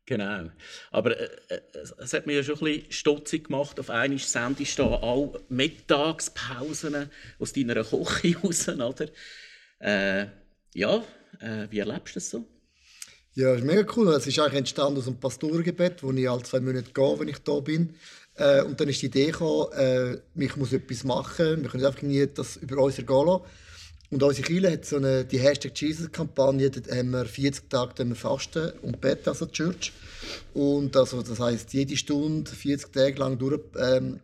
Genau. 0.07 0.51
Aber 0.93 1.19
äh, 1.19 1.29
äh, 1.49 1.61
es 1.99 2.13
hat 2.13 2.27
mich 2.27 2.37
ja 2.37 2.43
schon 2.45 2.55
ein 2.59 2.65
bisschen 2.65 2.93
stutzig 2.93 3.45
gemacht. 3.49 3.79
Auf 3.81 3.91
einmal 3.91 4.19
sendest 4.21 4.79
du 4.79 4.85
alle 4.85 5.41
Mittagspausen 5.49 7.11
aus 7.41 7.53
deiner 7.53 7.85
Küche 7.85 8.39
raus, 8.43 8.69
oder? 8.69 9.09
Äh, 9.81 10.27
ja, 10.75 11.05
äh, 11.41 11.67
wie 11.71 11.81
erlebst 11.81 12.15
du 12.15 12.21
das 12.21 12.31
so? 12.31 12.47
Ja, 13.35 13.51
das 13.51 13.61
ist 13.61 13.67
mega 13.67 13.85
cool. 13.97 14.09
Es 14.15 14.27
ist 14.27 14.39
eigentlich 14.39 14.59
entstanden 14.61 14.99
aus 14.99 15.09
einem 15.09 15.19
Pastorengebet, 15.19 16.03
wo 16.03 16.13
ich 16.13 16.31
alle 16.31 16.43
zwei 16.43 16.61
Monate 16.61 16.93
gehe, 16.93 17.19
wenn 17.19 17.29
ich 17.29 17.39
da 17.39 17.61
bin. 17.61 17.95
Äh, 18.37 18.63
und 18.63 18.81
dann 18.81 18.89
ist 18.89 19.03
die 19.03 19.07
Idee 19.07 19.27
gekommen, 19.27 19.73
äh, 19.73 20.19
ich 20.37 20.57
muss 20.57 20.73
etwas 20.73 21.03
machen. 21.03 21.63
Wir 21.63 21.69
können 21.69 21.85
einfach 21.85 22.03
nie 22.03 22.27
das 22.33 22.57
über 22.57 22.79
uns 22.79 22.97
ergehen 22.97 23.27
lassen. 23.27 23.45
Und 24.11 24.23
unsere 24.23 24.47
Kirche 24.47 24.71
hat 24.71 24.85
so 24.85 24.97
eine, 24.97 25.25
die 25.25 25.39
Hashtag 25.39 25.73
Jesus-Kampagne, 25.81 26.71
da 26.71 26.95
haben 26.95 27.11
wir 27.11 27.25
40 27.25 27.69
Tage 27.69 28.09
wir 28.09 28.15
fasten 28.15 28.71
und 28.83 29.01
beten 29.01 29.29
als 29.29 29.51
Church. 29.51 29.93
Und 30.55 30.97
also, 30.97 31.23
das 31.23 31.41
heisst, 31.41 31.73
jede 31.73 31.97
Stunde, 31.97 32.51
40 32.51 32.93
Tage 32.93 33.19
lang 33.19 33.39
durchbeten 33.39 34.21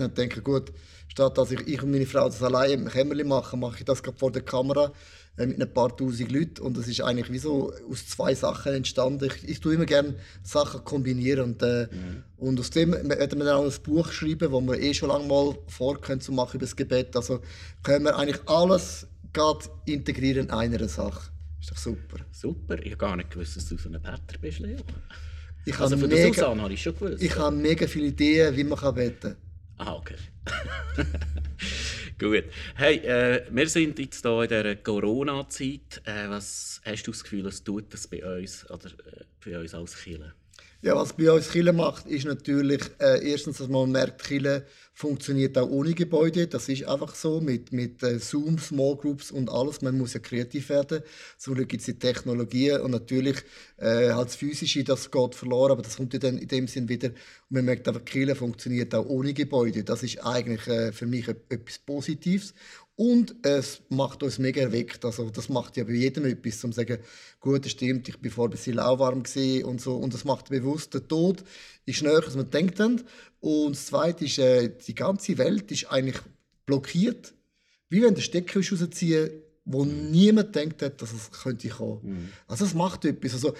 und 0.00 0.18
denken, 0.18 0.44
gut, 0.44 0.72
statt 1.08 1.36
dass 1.38 1.50
ich, 1.50 1.66
ich 1.66 1.82
und 1.82 1.90
meine 1.90 2.06
Frau 2.06 2.26
das 2.26 2.42
alleine 2.42 2.74
im 2.74 2.88
Kämmerchen 2.88 3.28
machen, 3.28 3.60
mache 3.60 3.78
ich 3.78 3.84
das 3.84 4.02
gerade 4.02 4.18
vor 4.18 4.30
der 4.30 4.42
Kamera 4.42 4.92
äh, 5.38 5.46
mit 5.46 5.60
ein 5.60 5.72
paar 5.72 5.96
tausend 5.96 6.30
Leuten. 6.30 6.62
Und 6.62 6.76
das 6.76 6.86
ist 6.86 7.00
eigentlich 7.00 7.32
wie 7.32 7.38
so 7.38 7.72
aus 7.90 8.06
zwei 8.06 8.34
Sachen 8.34 8.74
entstanden. 8.74 9.28
Ich, 9.34 9.48
ich 9.48 9.60
tue 9.60 9.74
immer 9.74 9.86
gerne 9.86 10.14
Sachen 10.42 10.84
kombinieren. 10.84 11.44
Und, 11.44 11.62
äh, 11.62 11.88
mhm. 11.90 12.22
und 12.36 12.60
aus 12.60 12.70
dem 12.70 12.92
werden 12.92 13.38
wir 13.38 13.44
dann 13.44 13.56
auch 13.56 13.64
ein 13.64 13.82
Buch 13.82 14.12
schreiben, 14.12 14.52
wo 14.52 14.60
wir 14.60 14.80
eh 14.80 14.94
schon 14.94 15.08
lange 15.08 15.26
mal 15.26 15.56
vor 15.66 16.00
können 16.00 16.20
zu 16.20 16.32
machen 16.32 16.56
über 16.56 16.66
das 16.66 16.76
Gebet. 16.76 17.16
Also 17.16 17.40
können 17.82 18.04
wir 18.04 18.16
eigentlich 18.16 18.40
alles 18.46 19.06
gerade 19.36 19.68
integrieren 19.84 20.46
in 20.46 20.50
einer 20.50 20.88
Sache. 20.88 21.30
Ist 21.60 21.70
doch 21.70 21.76
super. 21.76 22.18
Super. 22.32 22.78
Ich 22.78 22.92
habe 22.92 22.96
gar 22.96 23.16
nicht 23.16 23.30
gewusst, 23.30 23.56
dass 23.56 23.68
du 23.68 23.76
so 23.76 23.88
ein 23.88 24.00
Peter 24.00 24.38
bist, 24.40 24.60
Leo. 24.60 24.78
Ich 25.64 25.78
also 25.78 25.96
von 25.96 26.08
mega, 26.08 26.22
der 26.22 26.32
Susanne 26.32 26.62
habe 26.62 26.72
ich 26.72 26.82
schon 26.82 26.94
gewusst. 26.94 27.22
Ich 27.22 27.36
habe 27.36 27.54
mega 27.54 27.86
viele 27.86 28.06
Ideen, 28.06 28.56
wie 28.56 28.64
man 28.64 28.94
beten 28.94 29.20
kann. 29.20 29.36
Ah, 29.78 29.94
okay. 29.94 30.16
Gut. 32.18 32.44
Hey, 32.76 32.96
äh, 32.98 33.44
wir 33.50 33.68
sind 33.68 33.98
jetzt 33.98 34.22
hier 34.22 34.42
in 34.42 34.48
dieser 34.48 34.76
Corona-Zeit. 34.76 36.02
Äh, 36.04 36.30
was 36.30 36.80
hast 36.84 37.02
du 37.02 37.10
das 37.10 37.22
Gefühl, 37.22 37.44
was 37.44 37.62
tut 37.62 37.92
das 37.92 38.06
bei 38.06 38.24
uns 38.24 38.70
oder 38.70 38.86
äh, 38.86 39.24
bei 39.44 39.58
uns 39.58 39.74
als 39.74 39.96
Kirche? 40.02 40.32
Ja, 40.82 40.94
was 40.94 41.14
bei 41.14 41.30
uns 41.32 41.50
Chile 41.50 41.72
macht, 41.72 42.06
ist 42.06 42.26
natürlich 42.26 42.82
äh, 43.00 43.30
erstens, 43.30 43.58
dass 43.58 43.68
man 43.68 43.90
merkt, 43.90 44.22
Chile 44.26 44.66
funktioniert 44.92 45.56
auch 45.58 45.68
ohne 45.68 45.94
Gebäude. 45.94 46.46
Das 46.46 46.68
ist 46.68 46.84
einfach 46.84 47.14
so 47.14 47.40
mit, 47.40 47.72
mit 47.72 48.02
äh, 48.02 48.18
Zoom, 48.18 48.58
Small 48.58 48.96
Groups 48.96 49.30
und 49.30 49.50
alles. 49.50 49.82
Man 49.82 49.96
muss 49.98 50.14
ja 50.14 50.20
kreativ 50.20 50.68
werden. 50.68 51.02
Zum 51.38 51.54
gibt 51.54 51.80
es 51.80 51.86
die 51.86 51.98
Technologien 51.98 52.80
und 52.82 52.90
natürlich 52.92 53.36
äh, 53.78 54.12
halt 54.12 54.28
das 54.28 54.36
Physische, 54.36 54.84
das 54.84 55.10
geht 55.10 55.34
verloren, 55.34 55.72
aber 55.72 55.82
das 55.82 55.96
kommt 55.96 56.12
ja 56.12 56.18
dann 56.18 56.38
in 56.38 56.48
dem 56.48 56.68
Sinn 56.68 56.88
wieder. 56.88 57.08
Und 57.08 57.16
man 57.50 57.64
merkt 57.64 57.88
einfach, 57.88 58.04
Chile 58.04 58.34
funktioniert 58.34 58.94
auch 58.94 59.06
ohne 59.06 59.32
Gebäude. 59.32 59.82
Das 59.82 60.02
ist 60.02 60.24
eigentlich 60.24 60.66
äh, 60.68 60.92
für 60.92 61.06
mich 61.06 61.26
etwas 61.26 61.78
Positives. 61.78 62.54
Und 62.96 63.36
es 63.42 63.82
macht 63.90 64.22
uns 64.22 64.38
mega 64.38 64.62
erweckt. 64.62 65.04
Also, 65.04 65.28
das 65.28 65.50
macht 65.50 65.76
ja 65.76 65.84
bei 65.84 65.92
jedem 65.92 66.24
etwas, 66.24 66.64
um 66.64 66.72
zu 66.72 66.76
sagen, 66.76 66.98
gut, 67.40 67.64
das 67.64 67.72
stimmt, 67.72 68.08
ich 68.08 68.18
bin 68.18 68.30
vorher 68.30 68.48
ein 68.48 68.56
bisschen 68.56 68.74
lauwarm 68.74 69.22
und 69.64 69.80
so. 69.80 69.96
Und 69.96 70.14
das 70.14 70.24
macht 70.24 70.48
bewusst, 70.48 70.94
der 70.94 71.06
Tod 71.06 71.44
ist 71.84 72.02
näher, 72.02 72.22
als 72.24 72.36
man 72.36 72.50
denkt. 72.50 72.80
Und 73.40 73.76
das 73.76 73.86
Zweite 73.86 74.24
ist, 74.24 74.38
äh, 74.38 74.70
die 74.86 74.94
ganze 74.94 75.36
Welt 75.36 75.70
ist 75.70 75.90
eigentlich 75.90 76.16
blockiert. 76.64 77.34
Wie 77.90 78.02
wenn 78.02 78.14
der 78.14 78.22
Stecker 78.22 78.60
rausziehen 78.60 79.30
wo 79.66 79.84
niemand 79.84 80.54
denkt 80.54 80.80
hat, 80.80 81.02
dass 81.02 81.12
es 81.12 81.30
könnte 81.42 81.68
kommen. 81.68 82.00
Mhm. 82.02 82.28
Also 82.46 82.64
das 82.64 82.74
macht 82.74 83.04
etwas. 83.04 83.34
Also, 83.34 83.54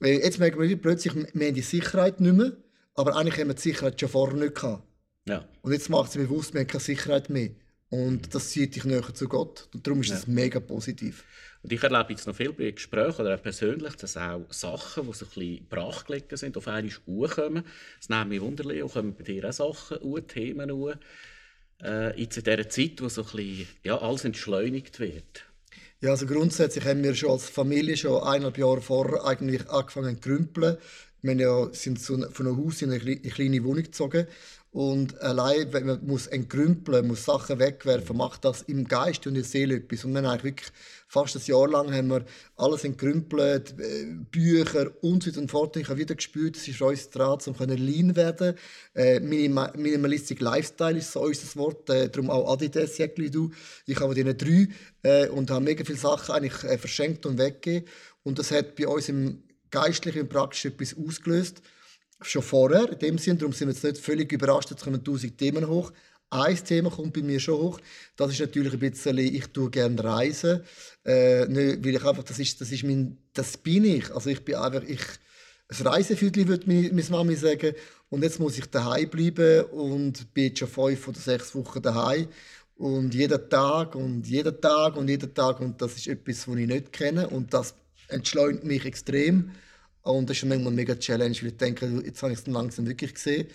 äh, 0.00 0.22
jetzt 0.22 0.38
merken 0.38 0.60
wir 0.60 0.80
plötzlich, 0.80 1.14
wir 1.14 1.46
haben 1.48 1.54
die 1.54 1.60
Sicherheit 1.60 2.20
nicht 2.20 2.36
mehr, 2.36 2.52
aber 2.94 3.16
eigentlich 3.16 3.38
haben 3.38 3.48
wir 3.48 3.54
die 3.54 3.62
Sicherheit 3.62 4.00
schon 4.00 4.08
vorher 4.08 4.36
nicht 4.36 4.54
gehabt. 4.54 4.84
Ja. 5.28 5.44
Und 5.60 5.72
jetzt 5.72 5.90
macht 5.90 6.10
es 6.10 6.16
bewusst, 6.16 6.54
wir 6.54 6.60
haben 6.60 6.68
keine 6.68 6.80
Sicherheit 6.80 7.28
mehr. 7.30 7.50
Und 7.90 8.34
das 8.34 8.50
zieht 8.50 8.76
dich 8.76 8.84
näher 8.84 9.12
zu 9.12 9.28
Gott. 9.28 9.68
Und 9.74 9.86
darum 9.86 10.00
ist 10.00 10.12
das 10.12 10.28
mega 10.28 10.60
positiv. 10.60 11.24
Und 11.62 11.72
ich 11.72 11.82
erlebe 11.82 12.12
jetzt 12.12 12.26
noch 12.26 12.36
viel 12.36 12.52
bei 12.52 12.70
Gesprächen 12.70 13.20
oder 13.20 13.34
auch 13.34 13.42
persönlich, 13.42 13.94
dass 13.96 14.16
auch 14.16 14.46
Sachen, 14.50 15.06
die 15.06 15.12
so 15.12 15.26
ein 15.26 15.30
bisschen 15.34 15.66
brachgelegt 15.68 16.38
sind, 16.38 16.56
auf 16.56 16.68
einmal 16.68 16.90
hochkommen. 17.06 17.64
Es 18.00 18.08
nimmt 18.08 18.30
mich 18.30 18.40
Wunder, 18.40 18.64
Leo, 18.64 18.88
kommen 18.88 19.14
bei 19.14 19.24
dir 19.24 19.48
auch 19.48 19.52
Sachen 19.52 20.00
hoch, 20.00 20.20
Themen 20.20 20.70
hoch. 20.70 20.94
Äh, 21.82 22.18
jetzt 22.20 22.38
in 22.38 22.44
dieser 22.44 22.68
Zeit, 22.68 23.02
wo 23.02 23.08
so 23.08 23.22
ein 23.22 23.36
bisschen, 23.36 23.68
ja, 23.82 23.98
alles 23.98 24.24
entschleunigt 24.24 25.00
wird. 25.00 25.44
Ja, 26.00 26.10
also 26.10 26.26
grundsätzlich 26.26 26.84
haben 26.84 27.02
wir 27.02 27.14
schon 27.14 27.32
als 27.32 27.50
Familie 27.50 27.96
schon 27.96 28.22
eineinhalb 28.22 28.56
Jahre 28.56 28.80
vorher 28.80 29.24
eigentlich 29.26 29.68
angefangen 29.68 30.22
zu 30.22 30.28
grümpeln. 30.28 30.78
Wir 31.22 31.34
ja, 31.34 31.68
sind 31.72 31.98
von 31.98 32.24
einem 32.24 32.56
Haus 32.56 32.80
in 32.80 32.90
eine 32.90 33.00
kleine 33.00 33.62
Wohnung 33.64 33.82
gezogen 33.82 34.26
und 34.72 35.20
allein, 35.20 35.72
wenn 35.72 35.86
man 35.86 36.06
muss 36.06 36.28
entgrümpeln 36.28 37.08
muss, 37.08 37.24
Sachen 37.24 37.58
wegwerfen, 37.58 38.16
macht 38.16 38.44
das 38.44 38.62
im 38.62 38.86
Geist 38.86 39.26
und 39.26 39.34
in 39.34 39.42
der 39.42 39.44
Seele 39.44 39.76
etwas. 39.76 40.04
Und 40.04 40.14
dann 40.14 40.26
eigentlich 40.26 40.44
wirklich 40.44 40.68
fast 41.08 41.34
ein 41.34 41.42
Jahr 41.44 41.68
lang 41.68 41.92
haben 41.92 42.06
wir 42.06 42.24
alles 42.56 42.84
entgrümpelt, 42.84 43.74
äh, 43.80 44.06
Bücher 44.30 44.92
und 45.02 45.24
so 45.24 45.40
und 45.40 45.50
fort. 45.50 45.76
Ich 45.76 45.88
habe 45.88 45.98
wieder 45.98 46.14
gespürt, 46.14 46.56
es 46.56 46.68
ist 46.68 46.78
für 46.78 46.84
uns 46.84 47.10
dran, 47.10 47.40
um 47.44 47.54
lean 47.68 48.14
werden 48.14 48.54
äh, 48.94 49.18
Minimalistic 49.18 50.40
Lifestyle 50.40 50.98
ist 50.98 51.10
so 51.10 51.22
unser 51.22 51.58
Wort, 51.58 51.90
äh, 51.90 52.08
darum 52.08 52.30
auch 52.30 52.52
Adidas, 52.52 52.96
du. 52.96 53.50
Ich 53.86 53.98
habe 53.98 54.14
diese 54.14 54.34
drei 54.36 54.68
äh, 55.02 55.28
und 55.30 55.50
habe 55.50 55.64
mega 55.64 55.84
viele 55.84 55.98
Sachen 55.98 56.32
eigentlich 56.32 56.62
äh, 56.62 56.78
verschenkt 56.78 57.26
und 57.26 57.38
weggegeben. 57.38 57.88
Und 58.22 58.38
das 58.38 58.52
hat 58.52 58.76
bei 58.76 58.86
uns 58.86 59.08
im 59.08 59.42
Geistlichen 59.72 60.22
und 60.22 60.28
Praktischen 60.28 60.72
etwas 60.72 60.96
ausgelöst 60.96 61.60
schon 62.22 62.42
vorher. 62.42 62.90
In 62.92 62.98
dem 62.98 63.18
Sinne, 63.18 63.38
darum 63.38 63.52
sind 63.52 63.68
wir 63.68 63.74
jetzt 63.74 63.84
nicht 63.84 63.98
völlig 63.98 64.32
überrascht, 64.32 64.70
jetzt 64.70 64.84
kommen 64.84 65.02
tausend 65.02 65.38
Themen 65.38 65.66
hoch. 65.68 65.92
Ein 66.32 66.64
Thema 66.64 66.90
kommt 66.90 67.12
bei 67.12 67.22
mir 67.22 67.40
schon 67.40 67.58
hoch. 67.58 67.80
Das 68.16 68.30
ist 68.30 68.40
natürlich 68.40 68.72
ein 68.72 68.78
bisschen, 68.78 69.18
ich 69.18 69.46
tue 69.48 69.68
gerne 69.68 70.02
reisen. 70.02 70.62
Äh, 71.04 71.46
nicht, 71.46 71.84
weil 71.84 71.96
ich 71.96 72.04
einfach, 72.04 72.22
das 72.22 72.38
ist, 72.38 72.60
das 72.60 72.70
ist 72.70 72.84
mein, 72.84 73.18
das 73.32 73.56
bin 73.56 73.84
ich. 73.84 74.14
Also 74.14 74.30
ich 74.30 74.44
bin 74.44 74.54
einfach, 74.54 74.84
ich, 74.84 75.00
ein 75.68 75.86
Reisefüdli 75.86 76.46
würde 76.46 76.66
meine 76.66 77.02
Mami 77.10 77.34
sagen. 77.34 77.74
Und 78.10 78.22
jetzt 78.22 78.38
muss 78.38 78.58
ich 78.58 78.66
daheim 78.66 79.08
bleiben 79.08 79.64
und 79.72 80.32
bin 80.32 80.44
jetzt 80.44 80.60
schon 80.60 80.68
fünf 80.68 81.08
oder 81.08 81.18
sechs 81.18 81.52
Wochen 81.54 81.82
daheim. 81.82 82.28
Und 82.76 83.12
jeden 83.12 83.50
Tag 83.50 83.96
und 83.96 84.26
jeden 84.26 84.60
Tag 84.60 84.96
und 84.96 85.08
jeden 85.08 85.34
Tag. 85.34 85.60
Und 85.60 85.82
das 85.82 85.96
ist 85.96 86.06
etwas, 86.06 86.46
was 86.46 86.56
ich 86.56 86.66
nicht 86.66 86.92
kenne. 86.92 87.28
Und 87.28 87.52
das 87.52 87.74
entschleunigt 88.06 88.64
mich 88.64 88.84
extrem. 88.84 89.50
Und 90.02 90.30
das 90.30 90.38
ist 90.38 90.44
manchmal 90.44 90.68
eine 90.68 90.76
mega 90.76 90.94
Challenge, 90.94 91.36
weil 91.40 91.48
ich 91.48 91.56
denke, 91.56 92.02
jetzt 92.04 92.22
habe 92.22 92.32
ich 92.32 92.38
es 92.38 92.46
langsam 92.46 92.86
wirklich 92.86 93.14
gesehen. 93.14 93.48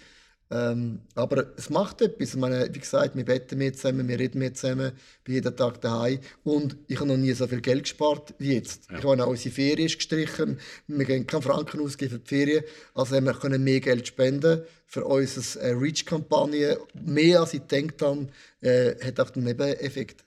Ähm, 0.52 1.02
aber 1.16 1.48
es 1.58 1.72
macht 1.72 2.02
etwas. 2.02 2.30
Ich 2.30 2.36
meine, 2.36 2.70
wie 2.72 2.80
gesagt, 2.80 3.16
wir 3.16 3.25
beten 3.25 3.58
mehr 3.58 3.74
zusammen, 3.74 4.08
wir 4.08 4.20
reden 4.20 4.38
mehr 4.38 4.54
zusammen, 4.54 4.92
bin 5.24 5.36
jeden 5.36 5.56
Tag 5.56 5.82
daheim. 5.82 6.20
Und 6.44 6.78
ich 6.88 6.98
habe 6.98 7.08
noch 7.08 7.18
nie 7.18 7.32
so 7.34 7.48
viel 7.48 7.62
Geld 7.62 7.84
gespart 7.84 8.36
wie 8.38 8.54
jetzt. 8.54 8.90
Ja. 8.92 9.00
Ich 9.00 9.04
habe 9.04 9.24
auch 9.24 9.30
unsere 9.30 9.54
Ferien 9.54 9.88
gestrichen. 9.88 10.60
Wir 10.88 11.06
gehen 11.06 11.25
keinen 11.25 11.42
Franken 11.42 11.80
ausgeben 11.82 12.12
für 12.12 12.20
die 12.20 12.28
Ferien. 12.28 12.64
Also 12.94 13.20
wir 13.20 13.34
können 13.34 13.64
mehr 13.64 13.80
Geld 13.80 14.08
spenden 14.08 14.62
für 14.86 15.06
unsere 15.06 15.62
äh, 15.62 15.72
Reach-Kampagne. 15.72 16.78
Mehr 16.94 17.40
als 17.40 17.56
ich 17.56 17.62
denke 17.62 17.96
dann, 17.98 18.32
äh, 18.62 18.96
hat 19.04 19.20
auch 19.20 19.32
den 19.32 19.46
Nebeneffekt. 19.46 20.24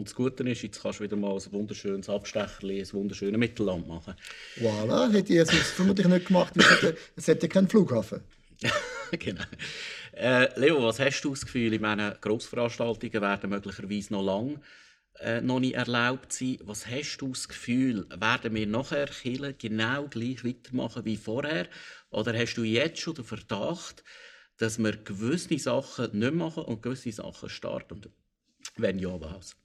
Und 0.00 0.08
das 0.08 0.14
Gute 0.14 0.48
ist, 0.48 0.62
jetzt 0.62 0.80
kannst 0.80 0.98
du 0.98 1.04
wieder 1.04 1.16
mal 1.16 1.34
ein 1.34 1.52
wunderschönes 1.52 2.08
Abstecherli, 2.08 2.80
ein 2.80 2.92
wunderschönes 2.94 3.38
Mittelland 3.38 3.86
machen. 3.86 4.14
Voilà, 4.58 5.12
hätte 5.12 5.30
ich 5.30 5.38
jetzt 5.40 5.52
vermutlich 5.52 6.06
nicht 6.06 6.28
gemacht, 6.28 6.54
weil 6.56 6.96
es 7.16 7.28
hätte 7.28 7.50
keinen 7.50 7.68
Flughafen. 7.68 8.22
genau. 9.18 9.44
Äh, 10.16 10.58
Leo, 10.58 10.82
was 10.82 11.00
hast 11.00 11.20
du 11.20 11.30
das 11.30 11.44
Gefühl, 11.44 11.74
ich 11.74 11.82
meine, 11.82 12.16
Grossveranstaltungen 12.18 13.20
werden 13.20 13.50
möglicherweise 13.50 14.14
noch 14.14 14.24
lange 14.24 14.60
äh, 15.18 15.42
noch 15.42 15.60
nicht 15.60 15.74
erlaubt 15.74 16.32
sein. 16.32 16.56
Was 16.62 16.86
hast 16.86 17.18
du 17.18 17.28
das 17.28 17.46
Gefühl, 17.46 18.06
werden 18.08 18.54
wir 18.54 18.66
nachher 18.66 19.04
Kirche 19.04 19.52
genau 19.52 20.08
gleich 20.08 20.42
weitermachen 20.46 21.04
wie 21.04 21.18
vorher? 21.18 21.68
Oder 22.08 22.32
hast 22.38 22.54
du 22.54 22.62
jetzt 22.62 23.00
schon 23.00 23.16
den 23.16 23.24
Verdacht, 23.24 24.02
dass 24.56 24.78
wir 24.78 24.96
gewisse 24.96 25.58
Sachen 25.58 26.18
nicht 26.18 26.34
machen 26.34 26.64
und 26.64 26.82
gewisse 26.82 27.12
Sachen 27.12 27.50
starten? 27.50 28.00
Wenn 28.76 28.98
ja, 28.98 29.20
was? 29.20 29.56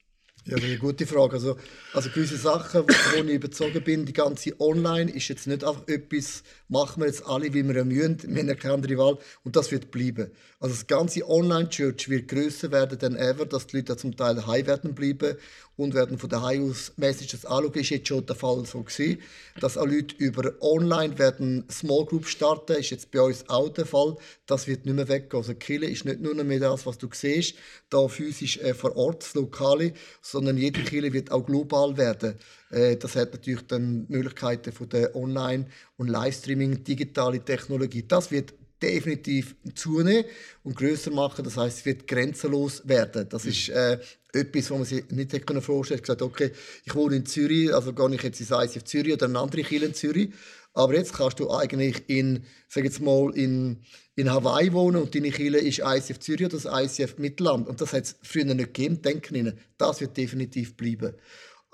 Ja, 0.48 0.58
das 0.58 0.64
ist 0.64 0.70
eine 0.70 0.78
gute 0.78 1.08
Frage. 1.08 1.34
Also, 1.34 1.58
also 1.92 2.10
gewisse 2.12 2.38
Sachen, 2.38 2.84
wo 2.84 3.24
ich 3.24 3.34
überzogen 3.34 3.84
bin, 3.84 4.06
die 4.06 4.14
ganze 4.14 4.60
Online 4.60 5.12
ist 5.12 5.28
jetzt 5.28 5.48
nicht 5.48 5.64
einfach 5.64 5.88
etwas, 5.88 6.44
machen 6.68 7.02
wir 7.02 7.08
jetzt 7.08 7.26
alle, 7.26 7.52
wie 7.52 7.68
wir 7.68 7.84
müssen, 7.84 8.20
wir 8.28 8.44
haben 8.44 8.60
keine 8.60 8.76
andere 8.76 8.96
Wahl 8.98 9.18
und 9.44 9.56
das 9.56 9.72
wird 9.72 9.90
bleiben. 9.90 10.30
Also 10.60 10.76
das 10.76 10.86
ganze 10.88 11.28
Online-Church 11.28 12.10
wird 12.10 12.28
größer 12.28 12.72
werden 12.72 12.98
denn 13.00 13.16
ever, 13.16 13.46
dass 13.46 13.68
die 13.68 13.78
Leute 13.78 13.98
zum 13.98 14.16
Teil 14.16 14.46
heim 14.46 14.68
werden 14.68 14.94
bleiben 14.94 15.36
und 15.78 15.94
werden 15.94 16.18
von 16.18 16.30
daheim 16.30 16.70
aus 16.70 16.94
Messages 16.96 17.46
anschauen. 17.46 17.74
Ist 17.74 17.90
jetzt 17.90 18.08
schon 18.08 18.26
der 18.26 18.36
Fall 18.36 18.66
so 18.66 18.82
gewesen, 18.82 19.22
dass 19.60 19.78
auch 19.78 19.86
Leute 19.86 20.16
über 20.18 20.54
Online 20.62 21.20
werden 21.20 21.66
Small 21.70 22.06
Group 22.06 22.28
starten, 22.28 22.78
ist 22.78 22.92
jetzt 22.92 23.12
bei 23.12 23.22
uns 23.22 23.48
auch 23.50 23.70
der 23.70 23.86
Fall. 23.86 24.16
Das 24.46 24.68
wird 24.68 24.86
nicht 24.86 24.96
mehr 24.96 25.08
weggehen. 25.08 25.42
Also 25.42 25.54
Kille 25.54 25.88
ist 25.88 26.06
nicht 26.06 26.22
nur 26.22 26.34
mehr 26.44 26.60
das, 26.60 26.86
was 26.86 26.98
du 26.98 27.10
siehst, 27.12 27.56
da 27.90 28.08
physisch 28.08 28.58
äh, 28.58 28.74
vor 28.74 28.96
Ort, 28.96 29.24
das 29.24 29.34
Lokale, 29.34 29.94
sondern 30.36 30.58
jede 30.58 30.84
Kille 30.84 31.14
wird 31.14 31.32
auch 31.32 31.46
global 31.46 31.96
werden. 31.96 32.36
Äh, 32.70 32.98
das 32.98 33.16
hat 33.16 33.32
natürlich 33.32 33.66
dann 33.68 34.06
Möglichkeiten 34.10 34.74
von 34.74 34.90
der 34.90 35.16
Online- 35.16 35.66
und 35.96 36.10
Livestreaming, 36.10 36.84
digitale 36.84 37.40
Technologie. 37.40 38.04
Das 38.06 38.32
wird 38.32 38.54
definitiv 38.82 39.56
zunehmen 39.76 40.26
und 40.64 40.76
größer 40.76 41.12
machen. 41.12 41.46
Das 41.46 41.56
heißt, 41.56 41.80
es 41.80 41.86
wird 41.86 42.06
grenzenlos 42.06 42.86
werden. 42.86 43.30
Das 43.30 43.46
ist 43.46 43.70
äh, 43.70 43.98
etwas, 44.36 44.70
was 44.70 44.78
man 44.78 44.86
sich 44.86 45.10
nicht 45.10 45.34
hätte 45.34 45.62
vorstellen 45.62 46.02
können. 46.02 46.18
Ich 46.18 46.20
gesagt, 46.20 46.22
okay, 46.22 46.52
ich 46.84 46.96
wohne 46.96 47.18
in 47.18 47.26
Zürich, 47.26 47.74
also 47.74 47.94
gehe 47.94 48.16
ich 48.16 48.24
jetzt 48.24 48.40
ins 48.40 48.52
ICF 48.52 48.84
Zürich 48.84 49.14
oder 49.14 49.26
eine 49.26 49.40
andere 49.40 49.64
Kirche 49.64 49.86
in 49.86 49.94
Zürich. 49.94 50.30
Aber 50.74 50.94
jetzt 50.94 51.14
kannst 51.14 51.40
du 51.40 51.50
eigentlich 51.50 52.04
in, 52.08 52.44
sag 52.68 52.84
jetzt 52.84 53.00
mal, 53.00 53.32
in, 53.36 53.78
in 54.16 54.30
Hawaii 54.30 54.74
wohnen 54.74 55.02
und 55.02 55.16
deine 55.16 55.32
Kirche 55.32 55.58
ist 55.58 55.80
ICF 55.80 56.20
Zürich 56.20 56.46
oder 56.46 56.60
das 56.60 56.66
ICF 56.66 57.18
Mittelland. 57.18 57.68
Und 57.68 57.80
das 57.80 57.94
hat 57.94 58.04
es 58.04 58.16
früher 58.22 58.44
nicht 58.46 58.74
gegeben, 58.74 59.02
denken 59.02 59.36
ihnen. 59.36 59.58
Das 59.78 60.02
wird 60.02 60.18
definitiv 60.18 60.76
bleiben. 60.76 61.14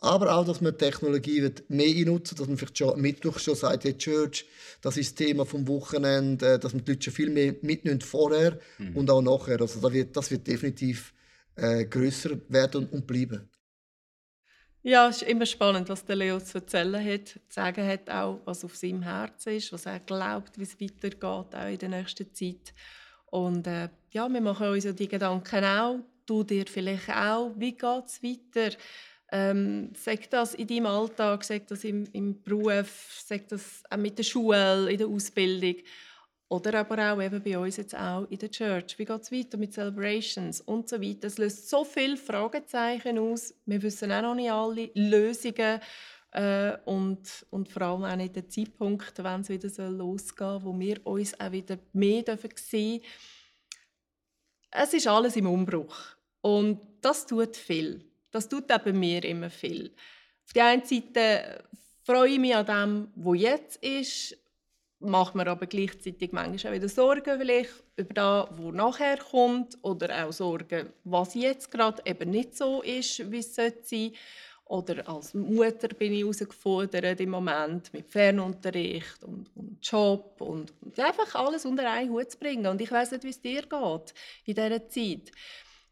Aber 0.04 0.36
auch, 0.36 0.46
dass 0.46 0.62
man 0.62 0.78
Technologie 0.78 1.44
wird 1.44 1.70
mehr 1.70 1.96
einnutzen 1.96 2.36
dass 2.36 2.48
man 2.48 2.58
vielleicht 2.58 2.80
schon 2.80 3.00
Mittwoch 3.00 3.38
schon 3.38 3.56
sagt, 3.56 3.84
hey 3.84 3.96
Church, 3.96 4.46
das 4.82 4.98
ist 4.98 5.12
das 5.12 5.28
Thema 5.28 5.46
vom 5.46 5.68
Wochenende, 5.68 6.54
äh, 6.54 6.60
dass 6.60 6.74
man 6.74 6.84
die 6.84 6.92
Leute 6.92 7.04
schon 7.04 7.14
viel 7.14 7.30
mehr 7.30 7.56
mitnehmen 7.62 8.02
vorher 8.02 8.60
mhm. 8.80 8.98
und 8.98 9.12
auch 9.12 9.22
nachher. 9.22 9.62
Also 9.62 9.80
das 9.80 9.94
wird, 9.94 10.18
das 10.18 10.32
wird 10.32 10.48
definitiv 10.48 11.14
äh, 11.56 11.86
größer 11.86 12.38
werden 12.50 12.88
und 12.88 13.06
bleiben. 13.06 13.50
Ja, 14.84 15.10
es 15.10 15.22
ist 15.22 15.30
immer 15.30 15.46
spannend, 15.46 15.90
was 15.90 16.04
der 16.04 16.16
Leo 16.16 16.40
zu 16.40 16.58
erzählen 16.58 17.06
hat, 17.06 17.28
zu 17.28 17.40
sagen 17.50 17.86
hat, 17.86 18.10
auch 18.10 18.40
was 18.46 18.66
auf 18.66 18.76
seinem 18.76 19.04
Herzen 19.04 19.54
ist, 19.54 19.72
was 19.72 19.86
er 19.86 20.00
glaubt, 20.00 20.58
wie 20.58 20.64
es 20.64 20.82
weitergeht, 20.82 21.24
auch 21.24 21.68
in 21.68 21.78
der 21.78 21.90
nächsten 21.90 22.34
Zeit. 22.34 22.74
Und 23.28 23.68
äh, 23.68 23.90
ja, 24.12 24.28
wir 24.28 24.42
machen 24.42 24.70
uns 24.70 24.84
ja 24.84 24.92
die 24.92 25.08
Gedanken 25.08 25.64
auch. 25.64 26.00
Du 26.26 26.44
dir 26.44 26.66
vielleicht 26.68 27.10
auch. 27.10 27.52
Wie 27.58 27.74
geht 27.74 28.06
es 28.06 28.24
weiter? 28.24 28.76
Ähm, 29.32 29.94
sag 29.96 30.30
das 30.32 30.56
in 30.56 30.68
deinem 30.68 30.88
Alltag, 30.88 31.44
sag 31.44 31.68
das 31.68 31.84
im, 31.84 32.06
im 32.12 32.42
Beruf, 32.42 33.22
sag 33.24 33.48
das 33.48 33.84
auch 33.90 33.98
mit 33.98 34.18
der 34.18 34.24
Schule, 34.24 34.92
in 34.92 34.98
der 34.98 35.08
Ausbildung. 35.08 35.76
Oder 36.52 36.82
aber 36.82 37.14
auch 37.14 37.22
eben 37.22 37.42
bei 37.42 37.58
uns 37.58 37.78
jetzt 37.78 37.96
auch 37.96 38.26
in 38.30 38.38
der 38.38 38.52
Church. 38.52 39.00
Wie 39.00 39.06
geht 39.06 39.22
es 39.22 39.32
weiter 39.32 39.58
mit 39.58 39.72
Celebrations 39.72 40.60
und 40.60 40.90
so 40.90 41.02
weiter? 41.02 41.28
Es 41.28 41.38
löst 41.38 41.70
so 41.70 41.86
viele 41.86 42.18
Fragezeichen 42.18 43.18
aus. 43.20 43.54
Wir 43.66 43.82
wissen 43.82 44.12
auch 44.12 44.22
noch 44.22 44.36
nicht 44.36 44.52
alle 44.52 44.92
Lösungen 44.94 45.80
äh, 46.32 46.74
und, 46.84 47.46
und 47.52 47.70
vor 47.70 47.82
allem 47.84 48.04
auch 48.04 48.16
nicht 48.18 48.36
den 48.36 48.50
Zeitpunkt, 48.50 49.24
wenn 49.24 49.40
es 49.40 49.48
wieder 49.48 49.90
losgehen 49.90 50.60
soll, 50.60 50.64
wo 50.66 50.78
wir 50.78 51.08
uns 51.08 51.40
auch 51.40 51.54
wieder 51.54 51.80
mehr 51.94 52.24
dürfen 52.24 52.50
sehen 52.56 53.02
Es 54.72 54.94
ist 54.94 55.08
alles 55.08 55.38
im 55.38 55.48
Umbruch 55.48 55.96
und 56.42 56.82
das 57.00 57.26
tut 57.26 57.56
viel. 57.56 58.04
Das 58.30 58.50
tut 58.50 58.70
eben 58.70 59.00
mir 59.00 59.24
immer 59.24 59.50
viel. 59.50 59.94
Auf 60.44 60.52
der 60.52 60.66
einen 60.66 60.84
Seite 60.84 61.64
freue 62.04 62.32
ich 62.32 62.40
mich 62.40 62.54
an 62.58 62.66
dem, 62.66 63.08
was 63.16 63.40
jetzt 63.40 63.82
ist, 63.82 64.38
macht 65.02 65.36
mir 65.36 65.48
aber 65.48 65.66
gleichzeitig 65.66 66.32
manchmal 66.32 66.74
auch 66.74 66.76
wieder 66.78 66.90
Sorgen 66.90 67.40
vielleicht 67.40 67.72
über 67.96 68.14
das, 68.14 68.48
was 68.52 68.74
nachher 68.74 69.18
kommt 69.18 69.78
oder 69.82 70.26
auch 70.26 70.32
Sorgen, 70.32 70.90
was 71.04 71.34
jetzt 71.34 71.72
gerade 71.72 72.02
eben 72.06 72.30
nicht 72.30 72.56
so 72.56 72.82
ist, 72.82 73.32
wie 73.32 73.40
es 73.40 73.56
sein 73.56 73.74
sollte. 73.84 74.14
Oder 74.66 75.10
als 75.10 75.34
Mutter 75.34 75.90
bin 75.90 76.14
ich 76.14 76.22
herausgefordert 76.22 77.20
im 77.20 77.32
Moment 77.32 77.92
mit 77.94 78.10
Fernunterricht 78.10 79.22
und, 79.22 79.50
und 79.54 79.86
Job 79.86 80.40
und, 80.40 80.72
und, 80.82 80.98
einfach 80.98 81.36
alles 81.36 81.66
unter 81.66 81.92
einen 81.92 82.10
Hut 82.10 82.32
zu 82.32 82.38
bringen. 82.38 82.68
Und 82.68 82.80
ich 82.80 82.90
weiß 82.90 83.12
nicht, 83.12 83.26
wie 83.26 83.32
es 83.32 83.42
dir 83.42 83.64
geht 83.64 84.14
in 84.46 84.56
dieser 84.56 84.88
Zeit 84.88 85.32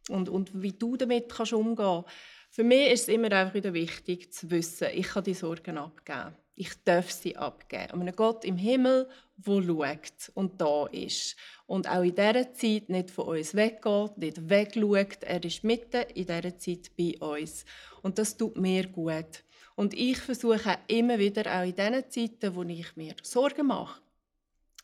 und, 0.07 0.29
und 0.29 0.61
wie 0.61 0.71
du 0.71 0.95
damit 0.95 1.27
kannst 1.27 1.51
umgehen 1.51 1.75
kannst. 1.75 2.09
Für 2.51 2.63
mich 2.63 2.91
ist 2.91 3.01
es 3.01 3.07
immer 3.09 3.31
einfach 3.33 3.53
wieder 3.53 3.73
wichtig 3.73 4.31
zu 4.31 4.49
wissen, 4.49 4.87
ich 4.93 5.07
kann 5.07 5.25
die 5.25 5.33
Sorgen 5.33 5.77
abgeben. 5.77 6.35
Ich 6.59 6.71
darf 6.83 7.09
sie 7.09 7.37
abgeben. 7.37 7.93
Und 7.93 8.01
einem 8.01 8.15
Gott 8.17 8.43
im 8.43 8.57
Himmel, 8.57 9.07
der 9.37 9.63
schaut 9.63 10.31
und 10.33 10.59
da 10.59 10.87
ist. 10.87 11.37
Und 11.67 11.89
auch 11.89 12.03
in 12.03 12.13
dieser 12.13 12.53
Zeit 12.53 12.89
nicht 12.89 13.11
von 13.11 13.27
uns 13.27 13.55
weggeht, 13.55 14.17
nicht 14.17 14.49
wegschaut. 14.49 15.23
Er 15.23 15.41
ist 15.41 15.63
mitten 15.63 16.01
in 16.13 16.25
dieser 16.25 16.57
Zeit 16.57 16.91
bei 16.97 17.15
uns. 17.21 17.63
Und 18.01 18.19
das 18.19 18.35
tut 18.35 18.57
mir 18.57 18.87
gut. 18.87 19.45
Und 19.75 19.93
ich 19.93 20.17
versuche 20.17 20.79
immer 20.87 21.17
wieder, 21.17 21.43
auch 21.45 21.63
in 21.63 21.75
diesen 21.75 22.09
Zeiten, 22.09 22.53
wo 22.53 22.63
ich 22.63 22.93
mir 22.97 23.15
Sorgen 23.23 23.67
mache, 23.67 24.01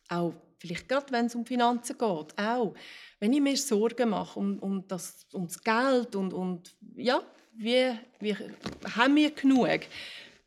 auch 0.07 0.31
vielleicht 0.57 0.88
gerade 0.88 1.11
wenn 1.11 1.25
es 1.25 1.35
um 1.35 1.45
Finanzen 1.45 1.97
geht, 1.97 2.39
auch 2.39 2.73
wenn 3.19 3.33
ich 3.33 3.41
mir 3.41 3.57
Sorgen 3.57 4.11
mache 4.11 4.39
um, 4.39 4.59
um, 4.59 4.88
das, 4.88 5.27
um 5.33 5.45
das 5.47 5.61
Geld 5.61 6.15
und, 6.15 6.31
und 6.31 6.73
ja, 6.95 7.21
wie, 7.53 7.91
wie 8.21 8.35
haben 8.95 9.15
wir 9.17 9.31
genug, 9.31 9.81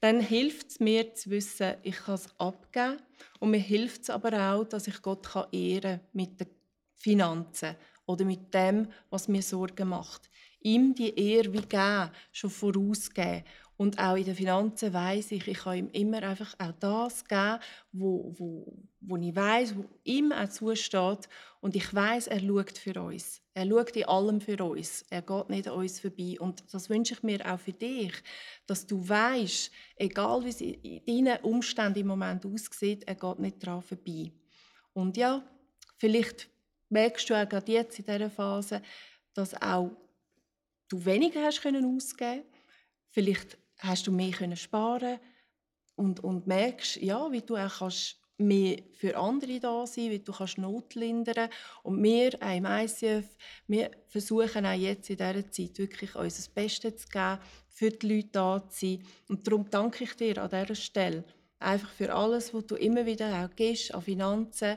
dann 0.00 0.20
hilft 0.20 0.68
es 0.68 0.80
mir 0.80 1.14
zu 1.14 1.30
wissen, 1.30 1.74
ich 1.82 1.96
kann 1.96 2.14
es 2.14 2.28
abgeben. 2.38 2.98
Und 3.40 3.50
mir 3.50 3.58
hilft 3.58 4.02
es 4.02 4.10
aber 4.10 4.52
auch, 4.52 4.64
dass 4.64 4.86
ich 4.86 5.02
Gott 5.02 5.26
kann 5.26 5.46
ehren 5.52 6.00
mit 6.12 6.40
den 6.40 6.48
Finanzen 6.94 7.76
oder 8.06 8.24
mit 8.24 8.52
dem, 8.54 8.88
was 9.10 9.28
mir 9.28 9.42
Sorgen 9.42 9.88
macht. 9.88 10.30
Ihm 10.60 10.94
die 10.94 11.16
Ehre 11.18 11.52
wie 11.52 11.62
geben, 11.62 12.10
schon 12.32 12.50
vorausgeben. 12.50 13.44
Und 13.78 13.96
auch 14.00 14.16
in 14.16 14.24
den 14.24 14.34
Finanzen 14.34 14.92
weiß 14.92 15.30
ich, 15.30 15.46
ich 15.46 15.58
kann 15.58 15.78
ihm 15.78 15.88
immer 15.92 16.20
einfach 16.24 16.52
auch 16.58 16.72
das 16.80 17.24
geben, 17.24 17.60
wo, 17.92 18.34
wo, 18.36 18.76
wo 19.00 19.16
ich 19.16 19.34
weiß, 19.34 19.76
wo 19.76 19.84
ihm 20.02 20.32
auch 20.32 20.48
zusteht. 20.48 21.28
Und 21.60 21.76
ich 21.76 21.94
weiß, 21.94 22.26
er 22.26 22.40
schaut 22.40 22.76
für 22.76 23.00
uns. 23.00 23.40
Er 23.54 23.66
schaut 23.68 23.96
in 23.96 24.08
allem 24.08 24.40
für 24.40 24.64
uns. 24.64 25.04
Er 25.10 25.22
geht 25.22 25.48
nicht 25.48 25.68
an 25.68 25.74
uns 25.74 26.00
vorbei. 26.00 26.34
Und 26.40 26.64
das 26.74 26.90
wünsche 26.90 27.14
ich 27.14 27.22
mir 27.22 27.40
auch 27.48 27.60
für 27.60 27.72
dich, 27.72 28.14
dass 28.66 28.84
du 28.84 29.08
weißt, 29.08 29.70
egal 29.94 30.44
wie 30.44 30.48
es 30.48 30.60
in 30.60 31.06
deinen 31.06 31.40
Umständen 31.44 32.00
im 32.00 32.08
Moment 32.08 32.44
aussieht, 32.46 33.04
er 33.06 33.14
geht 33.14 33.38
nicht 33.38 33.64
daran 33.64 33.82
vorbei. 33.82 34.32
Und 34.92 35.16
ja, 35.16 35.40
vielleicht 35.98 36.48
merkst 36.88 37.30
du 37.30 37.40
auch 37.40 37.48
gerade 37.48 37.70
jetzt 37.70 37.96
in 38.00 38.06
dieser 38.06 38.28
Phase, 38.28 38.82
dass 39.34 39.54
auch 39.62 39.92
du 40.88 41.04
weniger 41.04 41.44
hast 41.44 41.62
können 41.62 41.96
ausgeben. 41.96 42.42
Vielleicht 43.10 43.56
hast 43.78 44.06
du 44.06 44.12
mehr 44.12 44.32
können 44.32 44.56
sparen 44.56 45.18
und, 45.96 46.22
und 46.22 46.46
merkst, 46.46 46.96
ja, 46.96 47.30
wie 47.32 47.42
du 47.42 47.56
auch 47.56 47.78
kannst 47.78 48.20
mehr 48.38 48.78
für 48.92 49.16
andere 49.16 49.58
da 49.58 49.86
sein, 49.86 50.10
wie 50.10 50.20
du 50.20 50.32
kannst 50.32 50.58
Not 50.58 50.94
lindern. 50.94 51.48
Und 51.82 52.02
wir 52.02 52.34
auch 52.40 52.56
im 52.56 52.66
ICF, 52.66 53.36
wir 53.66 53.90
versuchen 54.06 54.64
auch 54.64 54.72
jetzt 54.72 55.10
in 55.10 55.16
dieser 55.16 55.50
Zeit 55.50 55.78
wirklich 55.78 56.14
uns 56.14 56.36
das 56.36 56.48
Beste 56.48 56.94
zu 56.94 57.08
geben, 57.08 57.38
für 57.68 57.90
die 57.90 58.16
Leute 58.16 58.28
da 58.32 58.68
zu 58.68 58.86
sein. 58.86 59.02
Und 59.28 59.46
darum 59.46 59.68
danke 59.70 60.04
ich 60.04 60.14
dir 60.14 60.38
an 60.38 60.50
dieser 60.50 60.74
Stelle 60.74 61.24
einfach 61.58 61.90
für 61.90 62.14
alles, 62.14 62.54
was 62.54 62.66
du 62.66 62.76
immer 62.76 63.04
wieder 63.06 63.44
auch 63.44 63.54
gibst 63.54 63.92
an 63.94 64.02
Finanzen 64.02 64.76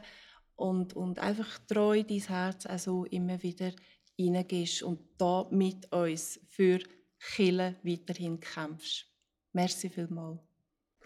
und, 0.55 0.95
und 0.95 1.19
einfach 1.19 1.59
treu 1.67 2.03
dein 2.03 2.19
Herz 2.19 2.65
also 2.65 3.05
immer 3.05 3.41
wieder 3.43 3.71
hineingehst 4.17 4.83
und 4.83 4.99
da 5.17 5.47
mit 5.51 5.91
uns 5.91 6.39
für 6.47 6.79
Kille 7.21 7.75
weiterhin 7.83 8.39
kämpfst. 8.39 9.05
Merci 9.53 9.89
vielmals. 9.89 10.39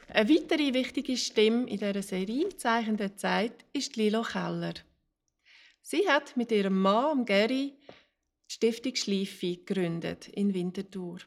Eine 0.08 0.30
weitere 0.30 0.74
wichtige 0.74 1.18
Stimme 1.18 1.68
in 1.68 1.80
dieser 1.80 2.02
Serie 2.02 2.56
Zeichen 2.58 2.96
der 2.96 3.18
Zeit 3.18 3.66
ist 3.74 3.96
Lilo 3.96 4.22
Keller. 4.22 4.76
Sie 5.82 6.08
hat 6.08 6.38
mit 6.38 6.52
ihrem 6.52 6.80
Mann, 6.82 7.26
Gary, 7.26 7.74
die 8.50 8.54
Stiftung 8.54 8.96
Schleife 8.96 9.58
gegründet 9.58 10.28
in 10.30 10.54
Winterthur. 10.54 11.20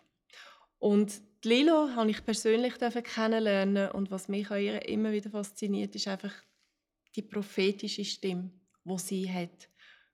Und 0.79 1.21
Lilo 1.45 1.91
habe 1.95 2.11
ich 2.11 2.25
persönlich 2.25 2.75
kennenlernen 2.79 3.91
und 3.91 4.11
was 4.11 4.29
mich 4.29 4.51
an 4.51 4.63
ihr 4.63 4.89
immer 4.89 5.13
wieder 5.13 5.31
fasziniert, 5.31 5.95
ist 5.95 6.09
einfach 6.09 6.35
die 7.15 7.23
prophetische 7.23 8.05
Stimme, 8.05 8.51
wo 8.85 8.97
sie 8.97 9.31
hat, 9.31 9.69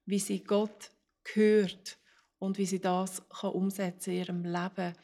wie 0.07 0.19
sie 0.19 0.43
Gott 0.43 0.91
hört 1.33 1.99
und 2.45 2.59
wie 2.59 2.67
sie 2.67 2.81
das 2.81 3.23
kann 3.29 3.53
umsetzen 3.53 4.11
in 4.11 4.19
ihrem 4.19 4.45
Leben. 4.45 4.95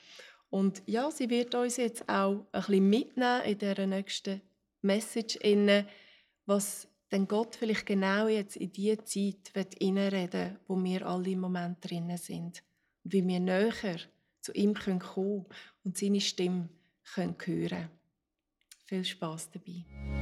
Und 0.50 0.82
ja, 0.86 1.10
sie 1.10 1.30
wird 1.30 1.54
uns 1.54 1.76
jetzt 1.76 2.08
auch 2.08 2.44
ein 2.52 2.60
bisschen 2.62 2.90
mitnehmen 2.90 3.42
in 3.44 3.58
der 3.58 3.86
nächsten 3.86 4.40
Message 4.82 5.38
was 6.46 6.88
denn 7.12 7.26
Gott 7.26 7.56
vielleicht 7.56 7.86
genau 7.86 8.28
jetzt 8.28 8.56
in 8.56 8.72
die 8.72 8.96
Zeit 8.98 9.54
wird 9.54 9.80
reinreden, 9.82 10.58
wo 10.66 10.82
wir 10.82 11.06
alle 11.06 11.30
im 11.30 11.40
Moment 11.40 11.78
drinnen 11.80 12.16
sind, 12.16 12.62
und 13.04 13.12
wie 13.12 13.26
wir 13.26 13.40
näher 13.40 13.98
zu 14.40 14.52
ihm 14.52 14.74
kommen 14.74 15.00
können 15.00 15.46
und 15.84 15.96
seine 15.96 16.20
Stimme 16.20 16.68
können 17.14 17.36
hören. 17.44 17.88
Viel 18.86 19.04
Spaß 19.04 19.50
dabei. 19.50 20.19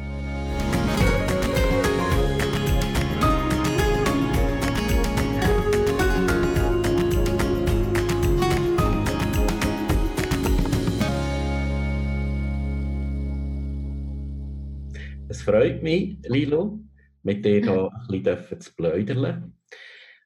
Freut 15.49 15.83
mich, 15.83 16.19
Lilo, 16.29 16.79
mit 17.23 17.43
dir 17.43 17.63
hier 17.63 17.91
ein 17.91 18.23
bisschen 18.23 18.61
zu 18.61 18.75
plaudern. 18.75 19.55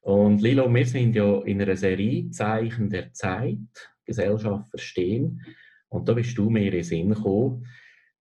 Und 0.01 0.43
Lilo, 0.43 0.75
wir 0.75 0.85
sind 0.85 1.15
ja 1.15 1.41
in 1.43 1.63
einer 1.63 1.77
Serie 1.77 2.29
Zeichen 2.31 2.91
der 2.91 3.13
Zeit, 3.13 3.93
Gesellschaft 4.05 4.69
verstehen. 4.71 5.41
Und 5.91 6.09
da 6.09 6.15
bist 6.15 6.37
du 6.37 6.51
mir 6.51 6.65
in 6.65 6.73
den 6.73 6.83
Sinn 6.83 7.11
gekommen, 7.11 7.65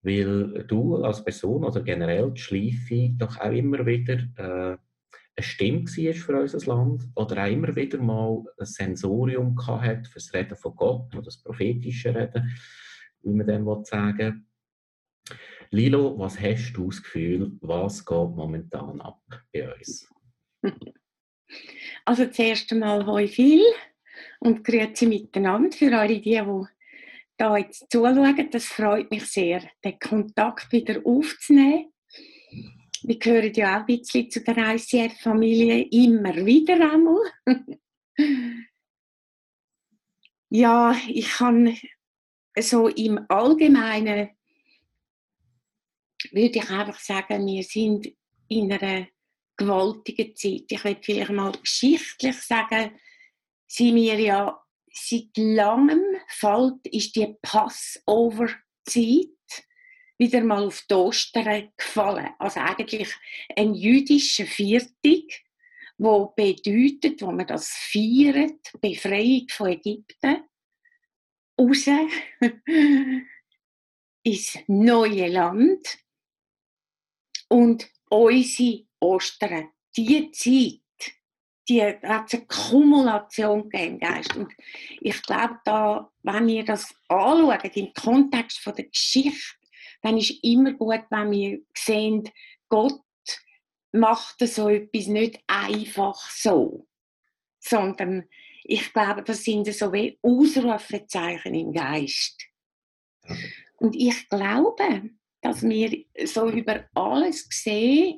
weil 0.04 0.64
du 0.68 0.98
als 0.98 1.24
Person 1.24 1.64
oder 1.64 1.82
generell 1.82 2.30
die 2.34 2.42
Schleife 2.42 3.10
doch 3.18 3.36
auch 3.40 3.52
immer 3.52 3.84
wieder 3.84 4.20
äh, 4.38 4.78
eine 4.78 5.40
Stimme 5.40 5.86
war 5.86 6.14
für 6.14 6.40
unser 6.40 6.68
Land 6.68 7.08
oder 7.16 7.44
auch 7.44 7.52
immer 7.52 7.76
wieder 7.76 7.98
mal 7.98 8.44
ein 8.60 8.66
Sensorium 8.68 9.58
hatte 9.68 10.08
für 10.08 10.20
das 10.20 10.32
Reden 10.36 10.56
von 10.56 10.76
Gott 10.76 11.16
oder 11.16 11.24
das 11.24 11.42
prophetische 11.42 12.14
Reden, 12.14 12.56
wie 13.24 13.34
man 13.34 13.48
dem 13.48 13.66
sagen 13.86 14.18
will. 14.18 14.51
Lilo, 15.70 16.18
was 16.20 16.40
hast 16.40 16.74
du 16.74 16.88
das 16.88 17.02
Gefühl, 17.02 17.58
was 17.62 18.06
geht 18.06 18.36
momentan 18.36 19.02
ab 19.02 19.22
bei 19.54 19.74
uns? 19.74 20.08
Also 22.06 22.28
zuerst 22.28 22.72
einmal 22.72 23.06
hoi 23.06 23.28
viel 23.28 23.62
und 24.40 24.64
grüezi 24.64 25.06
miteinander 25.06 25.76
für 25.76 25.96
alle 25.98 26.22
die, 26.22 26.42
die 26.42 26.66
da 27.38 27.58
jetzt 27.58 27.92
zuschauen. 27.92 28.50
Das 28.52 28.66
freut 28.66 29.12
mich 29.12 29.26
sehr, 29.26 29.62
den 29.84 30.00
Kontakt 30.00 30.72
wieder 30.72 31.02
aufzunehmen. 31.06 31.92
Wir 33.04 33.18
gehören 33.18 33.54
ja 33.54 33.76
auch 33.76 33.80
ein 33.80 33.86
bisschen 33.88 34.30
zu 34.30 34.42
der 34.42 34.76
ICF-Familie, 34.76 35.88
immer 35.90 36.36
wieder 36.46 36.76
einmal. 36.76 37.32
ja, 40.50 40.96
ich 41.08 41.30
kann 41.30 41.76
so 42.60 42.88
im 42.88 43.26
Allgemeinen 43.28 44.30
würde 46.32 46.60
ich 46.60 46.70
einfach 46.70 47.00
sagen, 47.00 47.46
wir 47.46 47.64
sind 47.64 48.12
in 48.48 48.72
einer 48.72 49.08
gewaltigen 49.58 50.36
Zeit. 50.36 50.66
Ich 50.70 50.84
will 50.84 50.98
vielleicht 51.02 51.32
mal 51.32 51.52
geschichtlich 51.52 52.36
sagen, 52.42 52.92
sind 53.68 53.96
wir 53.96 54.20
ja 54.20 54.62
seit 54.94 55.38
langem 55.38 56.04
fällt, 56.28 56.86
ist 56.88 57.16
die 57.16 57.36
Passover-Zeit 57.42 59.28
wieder 60.18 60.44
mal 60.44 60.66
auf 60.66 60.86
die 60.90 60.94
Ostern 60.94 61.72
gefallen. 61.78 62.30
Also 62.38 62.60
eigentlich 62.60 63.12
ein 63.56 63.74
jüdischer 63.74 64.46
Viertag, 64.46 65.24
wo 65.98 66.28
bedeutet, 66.36 67.22
wo 67.22 67.32
man 67.32 67.48
das 67.48 67.70
feiert, 67.70 68.72
Befreiung 68.82 69.48
von 69.50 69.70
Ägypten, 69.70 70.44
raus 71.60 71.86
ins 74.24 74.60
neue 74.68 75.28
Land 75.28 76.01
und 77.52 77.90
unsere 78.10 78.86
Ostern, 79.02 79.72
die 79.98 80.32
Zeit, 80.32 80.80
die 81.68 81.84
hat 81.84 82.34
eine 82.34 82.46
Kumulation 82.48 83.70
im 83.72 84.00
Geist. 84.00 84.36
Und 84.38 84.54
ich 85.02 85.22
glaube, 85.22 85.60
da, 85.66 86.10
wenn 86.24 86.48
wir 86.48 86.64
das 86.64 86.96
anschauen, 87.10 87.72
im 87.74 87.94
Kontext 87.94 88.60
von 88.60 88.74
der 88.76 88.86
Geschichte, 88.86 89.58
dann 90.02 90.18
ist 90.18 90.42
immer 90.44 90.72
gut, 90.72 91.04
wenn 91.10 91.32
wir 91.32 91.60
sehen, 91.78 92.30
Gott 92.70 93.02
macht 93.92 94.40
so 94.40 94.70
etwas 94.70 95.08
nicht 95.08 95.44
einfach 95.48 96.18
so, 96.32 96.88
sondern 97.60 98.30
ich 98.64 98.94
glaube, 98.94 99.24
das 99.24 99.44
sind 99.44 99.68
so 99.74 99.92
wie 99.92 100.18
Ausrufezeichen 100.22 101.54
im 101.54 101.74
Geist. 101.74 102.46
Und 103.78 103.94
ich 103.96 104.30
glaube, 104.30 105.12
dass 105.42 105.64
wir 105.64 106.06
so 106.26 106.50
über 106.50 106.86
alles 106.94 107.48
sehen, 107.50 108.18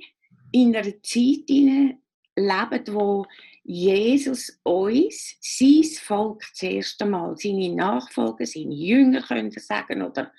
in 0.52 0.76
einer 0.76 1.02
Zeit 1.02 1.50
leben, 1.50 2.94
wo 2.94 3.26
Jesus 3.64 4.60
uns, 4.64 5.38
sein 5.40 5.84
Volk 5.84 6.44
das 6.52 6.64
erste 6.64 7.06
Mal, 7.06 7.36
seine 7.38 7.74
Nachfolger, 7.74 8.46
seine 8.46 8.76
Jünger 8.76 9.22
können 9.22 9.52
sagen, 9.52 10.02
oder 10.02 10.32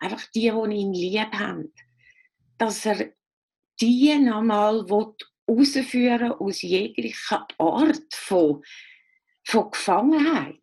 einfach 0.00 0.26
die, 0.34 0.50
die 0.50 0.76
ihn 0.76 0.92
lieb 0.92 1.32
haben, 1.32 1.72
dass 2.58 2.84
er 2.86 3.12
die 3.80 4.18
nochmal 4.18 4.84
herausführen 4.88 6.32
aus 6.32 6.62
jeglicher 6.62 7.46
Art 7.58 8.14
von, 8.14 8.62
von 9.44 9.70
Gefangenheit. 9.70 10.61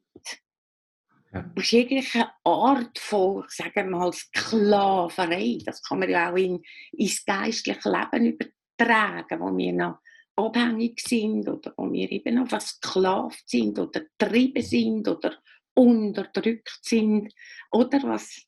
Ja. 1.32 1.52
Aus 1.56 1.72
jeglicher 1.72 2.32
Art 2.44 2.98
von, 2.98 3.46
sagen 3.50 3.74
wir 3.76 3.84
mal, 3.86 4.12
Sklaverei. 4.12 5.60
Das 5.64 5.82
kann 5.84 6.00
man 6.00 6.10
ja 6.10 6.32
auch 6.32 6.36
in, 6.36 6.62
ins 6.94 7.24
geistliche 7.24 7.90
Leben 7.90 8.26
übertragen, 8.26 9.40
wo 9.40 9.56
wir 9.56 9.74
noch 9.74 10.00
abhängig 10.36 11.02
sind 11.02 11.48
oder 11.48 11.74
wo 11.78 11.92
wir 11.92 12.12
eben 12.12 12.36
noch 12.36 12.48
versklavt 12.48 13.48
sind 13.48 13.78
oder 13.78 14.02
getrieben 14.18 14.64
sind 14.64 15.08
oder 15.08 15.38
unterdrückt 15.76 16.80
sind 16.82 17.34
oder 17.72 18.02
was, 18.04 18.42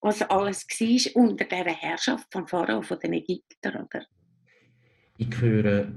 was 0.00 0.22
alles 0.22 0.66
war 0.68 1.22
unter 1.22 1.44
der 1.46 1.64
Herrschaft 1.64 2.28
von 2.30 2.46
Pharao, 2.46 2.82
von 2.82 2.98
den 3.00 3.14
Ägyptern. 3.14 3.86
Oder? 3.86 4.06
Ich 5.18 5.40
höre 5.40 5.92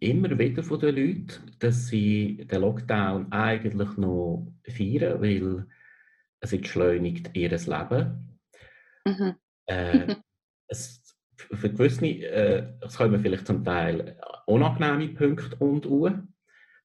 immer 0.00 0.38
wieder 0.38 0.62
von 0.62 0.80
den 0.80 0.96
Leuten, 0.96 1.52
dass 1.58 1.88
sie 1.88 2.46
den 2.50 2.60
Lockdown 2.62 3.30
eigentlich 3.30 3.96
noch 3.96 4.46
feiern, 4.66 5.20
weil 5.20 5.66
es 6.40 6.52
entschleunigt 6.52 7.30
ihr 7.34 7.50
Leben. 7.50 8.38
Mhm. 9.04 9.34
Äh, 9.66 10.16
es, 10.68 11.16
für 11.36 11.70
gewisse 11.70 12.06
äh, 12.06 12.72
es 12.80 12.96
kommen 12.96 13.20
vielleicht 13.20 13.46
zum 13.46 13.62
Teil 13.62 14.18
unangenehme 14.46 15.14
Punkte 15.14 15.56
und 15.56 15.86
an, 15.86 16.34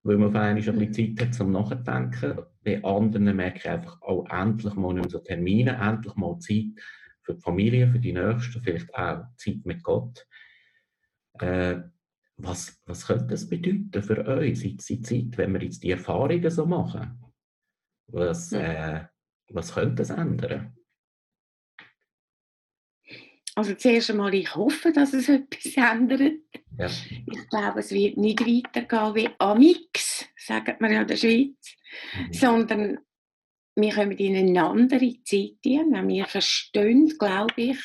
weil 0.03 0.17
man 0.17 0.29
auf 0.29 0.35
einmal 0.35 0.49
ein 0.49 0.79
bisschen 0.91 1.17
Zeit 1.17 1.27
hat 1.27 1.33
zum 1.33 1.51
Nachdenken. 1.51 2.39
Bei 2.63 2.83
anderen 2.83 3.35
merke 3.35 3.59
ich 3.59 3.69
einfach 3.69 4.01
auch 4.01 4.25
endlich 4.29 4.75
mal 4.75 4.93
nicht 4.93 5.11
so 5.11 5.19
Termine, 5.19 5.77
endlich 5.77 6.15
mal 6.15 6.37
Zeit 6.39 6.81
für 7.21 7.33
die 7.33 7.41
Familie, 7.41 7.87
für 7.87 7.99
die 7.99 8.13
Nächsten, 8.13 8.61
vielleicht 8.61 8.93
auch 8.93 9.23
Zeit 9.37 9.65
mit 9.65 9.81
Gott. 9.83 10.27
Äh, 11.39 11.77
was, 12.37 12.81
was 12.85 13.07
könnte 13.07 13.27
das 13.27 13.47
bedeuten 13.47 14.03
für 14.03 14.23
uns 14.23 14.63
in 14.63 14.77
dieser 14.77 15.01
Zeit, 15.01 15.37
wenn 15.37 15.53
wir 15.53 15.63
jetzt 15.63 15.83
die 15.83 15.91
Erfahrungen 15.91 16.49
so 16.49 16.65
machen? 16.65 17.21
Was, 18.07 18.51
äh, 18.51 19.05
was 19.49 19.73
könnte 19.73 19.95
das 19.95 20.09
ändern? 20.09 20.75
Also 23.55 23.73
zuerst 23.75 24.09
einmal, 24.11 24.33
ich 24.33 24.53
hoffe, 24.53 24.91
dass 24.91 25.13
es 25.13 25.29
etwas 25.29 25.77
ändert. 25.77 26.33
Ja. 26.77 26.87
Ich 26.87 27.49
glaube, 27.49 27.79
es 27.79 27.91
wird 27.91 28.17
nicht 28.17 28.41
weitergehen 28.41 29.15
wie 29.15 29.29
Amix, 29.39 30.25
sagt 30.37 30.81
man 30.81 30.91
ja 30.91 31.01
in 31.01 31.07
der 31.07 31.15
Schweiz, 31.15 31.75
mhm. 32.17 32.33
sondern 32.33 32.97
wir 33.75 33.93
kommen 33.93 34.17
in 34.17 34.35
eine 34.35 34.65
andere 34.65 35.23
Zeit. 35.23 35.57
Wenn 35.63 36.07
wir 36.07 36.25
verstehen, 36.25 37.13
glaube 37.17 37.53
ich, 37.55 37.79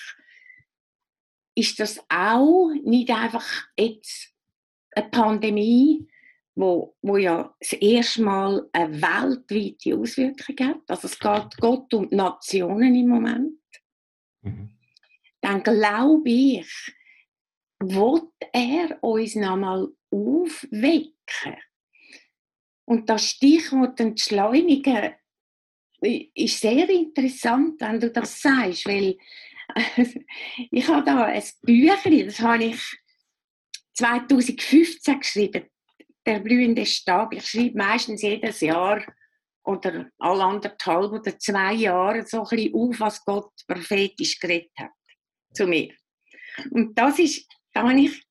ist 1.56 1.78
das 1.78 2.00
auch 2.08 2.70
nicht 2.84 3.10
einfach 3.10 3.46
jetzt 3.78 4.29
eine 4.92 5.08
Pandemie, 5.08 6.06
wo, 6.54 6.96
wo 7.02 7.16
ja 7.16 7.54
das 7.60 7.72
erste 7.74 8.22
Mal 8.22 8.68
eine 8.72 9.00
weltweite 9.00 9.96
Auswirkung 9.96 10.56
hat. 10.60 10.82
Also 10.88 11.06
es 11.06 11.18
geht 11.18 11.56
Gott 11.58 11.92
um 11.94 12.08
die 12.08 12.16
Nationen 12.16 12.94
im 12.94 13.08
Moment. 13.08 13.58
Mhm. 14.42 14.70
Dann 15.40 15.62
glaube 15.62 16.28
ich, 16.28 16.94
wird 17.78 18.28
er 18.52 19.02
uns 19.02 19.34
nochmal 19.34 19.88
aufwecken. 20.10 21.56
Und 22.84 23.08
das 23.08 23.24
Stichwort 23.26 23.98
entschleunigen 24.00 25.14
ist 26.02 26.60
sehr 26.60 26.88
interessant, 26.88 27.80
wenn 27.80 28.00
du 28.00 28.10
das 28.10 28.40
sagst, 28.40 28.86
weil 28.86 29.16
ich 30.70 30.88
habe 30.88 31.04
da 31.04 31.24
ein 31.24 31.42
Büchlein, 31.62 32.26
das 32.26 32.40
habe 32.40 32.64
ich 32.64 32.98
2015 34.00 35.20
geschrieben, 35.20 35.66
der 36.24 36.40
blühende 36.40 36.86
Stab. 36.86 37.34
Ich 37.34 37.46
schreibe 37.46 37.76
meistens 37.76 38.22
jedes 38.22 38.60
Jahr 38.60 39.04
oder 39.64 40.10
alle 40.18 40.44
anderthalb 40.44 41.12
oder 41.12 41.38
zwei 41.38 41.74
Jahre 41.74 42.24
so 42.26 42.42
ein 42.42 42.48
bisschen 42.48 42.74
auf, 42.74 43.00
was 43.00 43.24
Gott 43.24 43.52
prophetisch 43.66 44.38
geredet 44.38 44.72
hat 44.78 44.92
zu 45.52 45.66
mir. 45.66 45.92
Und 46.70 46.98
das 46.98 47.18
ist, 47.18 47.46
da 47.74 47.82
habe 47.82 48.00
ich 48.00 48.22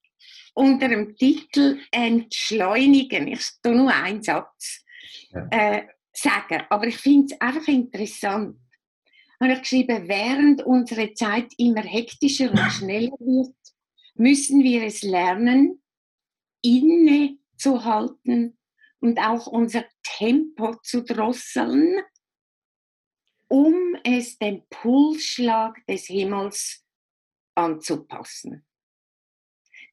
unter 0.55 0.87
dem 0.87 1.15
Titel 1.15 1.79
Entschleunigen, 1.91 3.27
ich 3.27 3.45
tue 3.61 3.75
nur 3.75 3.93
einen 3.93 4.23
Satz, 4.23 4.83
ja. 5.29 5.47
äh, 5.51 5.87
sagen, 6.11 6.63
aber 6.69 6.87
ich 6.87 6.97
finde 6.97 7.33
es 7.33 7.41
einfach 7.41 7.67
interessant. 7.67 8.57
Habe 9.39 9.53
ich 9.53 9.59
geschrieben, 9.59 10.07
während 10.07 10.63
unsere 10.63 11.13
Zeit 11.13 11.53
immer 11.57 11.83
hektischer 11.83 12.49
und 12.49 12.59
schneller 12.71 13.15
wird, 13.19 13.55
müssen 14.19 14.63
wir 14.63 14.83
es 14.83 15.01
lernen, 15.01 15.81
innezuhalten 16.61 18.57
und 18.99 19.17
auch 19.17 19.47
unser 19.47 19.85
Tempo 20.03 20.75
zu 20.83 21.03
drosseln, 21.03 22.01
um 23.47 23.95
es 24.03 24.37
dem 24.37 24.63
Pulsschlag 24.69 25.85
des 25.87 26.05
Himmels 26.07 26.85
anzupassen. 27.55 28.65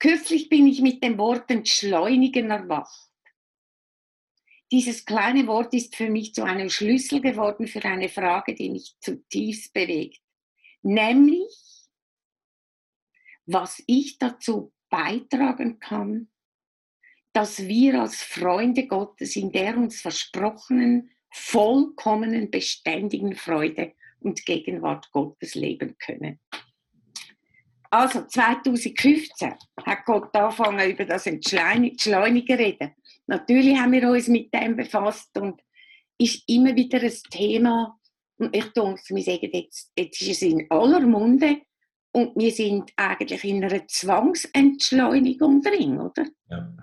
Kürzlich 0.01 0.49
bin 0.49 0.67
ich 0.67 0.83
mit 0.83 1.03
dem 1.05 1.17
Wort 1.19 1.49
entschleunigen 1.51 2.51
erwacht. 2.51 3.13
Dieses 4.73 5.05
kleine 5.05 5.47
Wort 5.47 5.73
ist 5.73 5.95
für 5.95 6.11
mich 6.11 6.35
zu 6.35 6.43
einem 6.43 6.69
Schlüssel 6.69 7.21
geworden 7.21 7.69
für 7.69 7.85
eine 7.85 8.09
Frage, 8.09 8.57
die 8.57 8.71
mich 8.71 8.97
zutiefst 9.01 9.73
bewegt. 9.73 10.21
Nämlich, 10.83 11.66
was 13.47 13.83
ich 13.87 14.19
dazu 14.19 14.73
beitragen 14.91 15.79
kann, 15.79 16.29
dass 17.33 17.67
wir 17.67 18.01
als 18.01 18.23
Freunde 18.23 18.87
Gottes 18.87 19.37
in 19.37 19.53
der 19.53 19.77
uns 19.77 20.01
versprochenen, 20.01 21.11
vollkommenen, 21.31 22.51
beständigen 22.51 23.35
Freude 23.35 23.93
und 24.21 24.45
Gegenwart 24.47 25.11
Gottes 25.13 25.55
leben 25.55 25.97
können. 25.99 26.41
Also 27.91 28.25
2015 28.27 29.55
hat 29.85 30.05
Gott 30.07 30.35
angefangen 30.35 30.91
über 30.91 31.05
das 31.05 31.27
Entschleunigen 31.27 32.57
reden. 32.57 32.95
Natürlich 33.27 33.77
haben 33.77 33.93
wir 33.93 34.09
uns 34.11 34.29
mit 34.29 34.53
dem 34.53 34.77
befasst 34.77 35.37
und 35.39 35.61
ist 36.19 36.43
immer 36.49 36.75
wieder 36.75 37.01
ein 37.01 37.13
Thema. 37.31 37.99
Und 38.39 38.55
ich 38.57 38.73
denke, 38.73 39.51
jetzt, 39.53 39.93
jetzt 39.97 40.21
ist 40.21 40.31
es 40.31 40.43
in 40.43 40.71
aller 40.71 41.01
Munde 41.01 41.63
und 42.17 42.35
wir 42.35 42.51
sind 42.51 42.95
eigentlich 42.97 43.45
in 43.45 43.63
einer 43.63 43.87
Zwangsentschleunigung 43.87 45.61
drin, 45.61 46.01
oder? 46.01 46.25
Ja. 46.49 46.75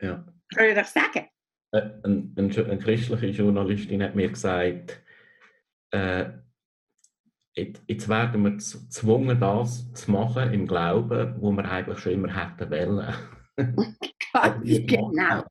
ja. 0.00 0.24
Kann 0.54 0.68
ich 0.68 0.74
das 0.76 0.92
sagen? 0.92 1.26
Äh, 1.72 1.90
eine, 2.04 2.30
eine, 2.36 2.64
eine 2.64 2.78
christliche 2.78 3.26
Journalistin 3.26 4.00
hat 4.04 4.14
mir 4.14 4.28
gesagt, 4.28 5.02
äh, 5.90 6.26
jetzt 7.56 8.08
werden 8.08 8.44
wir 8.44 8.52
gezwungen, 8.52 9.40
das 9.40 9.92
zu 9.92 10.12
machen 10.12 10.52
im 10.52 10.68
Glauben, 10.68 11.34
wo 11.40 11.50
wir 11.50 11.68
eigentlich 11.68 11.98
schon 11.98 12.12
immer 12.12 12.32
hätten 12.32 12.70
wollen. 12.70 13.12
genau. 14.86 15.42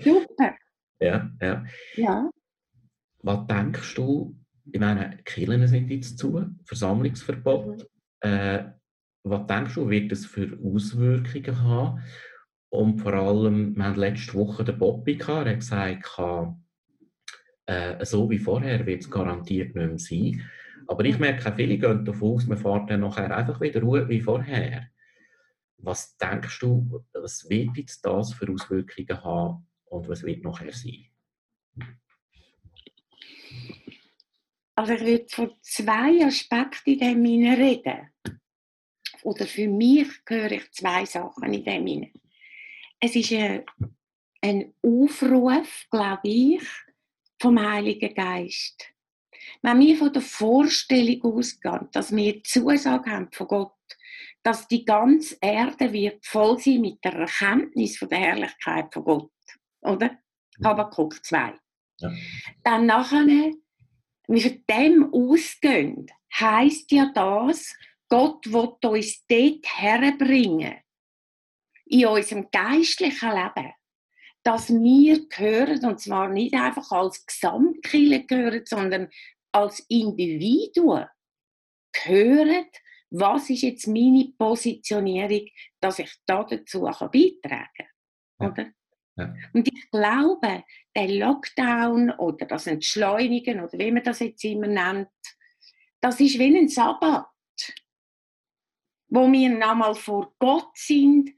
Super. 0.00 0.54
Ja, 1.00 1.28
ja. 1.42 1.64
ja. 1.96 2.30
Was 3.18 3.46
denkst 3.48 3.96
du, 3.96 4.36
ich 4.70 4.78
meine, 4.78 5.18
Kirchen 5.24 5.66
sind 5.66 5.90
jetzt 5.90 6.18
zu, 6.18 6.40
Versammlungsverbot. 6.64 7.88
Äh, 8.24 8.72
was 9.22 9.46
denkst 9.46 9.74
du, 9.74 9.90
wird 9.90 10.10
das 10.10 10.24
für 10.24 10.58
Auswirkungen 10.62 11.62
haben? 11.62 12.02
Und 12.70 12.98
vor 12.98 13.12
allem, 13.12 13.76
wir 13.76 13.84
hatten 13.84 14.00
letzte 14.00 14.34
Woche 14.34 14.64
den 14.64 14.78
Bobby 14.78 15.16
gehabt, 15.16 15.46
er 15.46 15.52
hat 15.52 15.60
gesagt, 15.60 16.18
äh, 17.66 18.04
so 18.04 18.28
wie 18.30 18.38
vorher 18.38 18.84
wird 18.86 19.02
es 19.02 19.10
garantiert 19.10 19.74
nicht 19.74 19.88
mehr 19.88 19.98
sein. 19.98 20.50
Aber 20.86 21.04
ich 21.04 21.18
merke, 21.18 21.52
viele 21.54 21.78
gehen 21.78 22.04
davon 22.04 22.34
aus, 22.34 22.46
man 22.46 22.58
fährt 22.58 22.90
dann 22.90 23.00
nachher 23.00 23.34
einfach 23.34 23.60
wieder 23.60 23.80
Ruhe 23.80 24.08
wie 24.08 24.20
vorher. 24.20 24.88
Was 25.78 26.16
denkst 26.16 26.58
du, 26.60 27.04
was 27.12 27.48
wird 27.48 27.76
jetzt 27.76 28.04
das 28.04 28.32
für 28.32 28.50
Auswirkungen 28.50 29.22
haben 29.22 29.66
und 29.84 30.08
was 30.08 30.22
wird 30.22 30.44
nachher 30.44 30.72
sein? 30.72 31.06
Also 34.76 34.92
ich 34.94 35.00
würde 35.00 35.26
von 35.28 35.52
zwei 35.62 36.24
Aspekten 36.24 36.90
in 36.90 36.98
dem 36.98 37.24
reden. 37.24 38.10
Oder 39.22 39.46
für 39.46 39.68
mich 39.68 40.08
höre 40.26 40.52
ich 40.52 40.70
zwei 40.72 41.04
Sachen 41.04 41.52
in 41.52 41.64
dem 41.64 41.86
hinein. 41.86 42.12
Es 43.00 43.16
ist 43.16 43.32
ein, 43.32 43.64
ein 44.42 44.74
Aufruf, 44.82 45.86
glaube 45.90 46.28
ich, 46.28 46.62
vom 47.40 47.58
Heiligen 47.60 48.14
Geist. 48.14 48.86
Wenn 49.62 49.80
wir 49.80 49.96
von 49.96 50.12
der 50.12 50.22
Vorstellung 50.22 51.22
ausgehen, 51.22 51.88
dass 51.92 52.14
wir 52.14 52.42
Zusage 52.42 53.10
haben 53.10 53.32
von 53.32 53.46
Gott, 53.46 53.72
dass 54.42 54.68
die 54.68 54.84
ganze 54.84 55.38
Erde 55.40 55.92
wird 55.92 56.24
voll 56.24 56.58
sein 56.58 56.80
mit 56.80 57.02
der 57.04 57.14
Erkenntnis 57.14 57.98
von 57.98 58.08
der 58.08 58.18
Herrlichkeit 58.18 58.92
von 58.92 59.04
Gott, 59.04 59.30
oder? 59.80 60.10
Mhm. 60.58 60.66
Habakkuk 60.66 61.24
2. 61.24 61.54
Ja. 62.00 62.12
Dann 62.62 62.86
nachher, 62.86 63.52
wenn 64.26 64.36
wir 64.36 64.50
von 64.50 64.64
dem 64.70 65.14
ausgehen, 65.14 66.06
heisst 66.32 66.90
ja 66.92 67.10
das, 67.14 67.74
Gott 68.08 68.46
will 68.46 68.90
uns 68.90 69.26
dort 69.26 69.66
herbringen, 69.66 70.76
in 71.86 72.06
unserem 72.06 72.50
geistlichen 72.50 73.30
Leben, 73.30 73.72
dass 74.42 74.68
wir 74.70 75.28
gehören, 75.28 75.84
und 75.84 76.00
zwar 76.00 76.28
nicht 76.28 76.54
einfach 76.54 76.90
als 76.90 77.24
Gesamtkille 77.26 78.24
gehören, 78.24 78.62
sondern 78.64 79.08
als 79.52 79.80
Individuum 79.88 81.06
gehören, 81.92 82.66
was 83.10 83.48
ist 83.48 83.62
jetzt 83.62 83.86
meine 83.86 84.32
Positionierung, 84.36 85.46
dass 85.80 86.00
ich 86.00 86.12
da 86.26 86.44
dazu 86.44 86.80
beitragen 86.82 87.86
kann. 88.38 88.50
Oder? 88.50 88.72
Ja. 89.16 89.34
Und 89.52 89.68
ich 89.68 89.90
glaube, 89.90 90.64
der 90.96 91.08
Lockdown 91.08 92.10
oder 92.12 92.46
das 92.46 92.66
Entschleunigen 92.66 93.60
oder 93.60 93.78
wie 93.78 93.92
man 93.92 94.02
das 94.02 94.20
jetzt 94.20 94.44
immer 94.44 94.66
nennt, 94.66 95.08
das 96.00 96.20
ist 96.20 96.38
wie 96.38 96.56
ein 96.56 96.68
Sabbat, 96.68 97.26
wo 99.08 99.30
wir 99.30 99.50
nochmal 99.50 99.94
vor 99.94 100.34
Gott 100.38 100.76
sind 100.76 101.30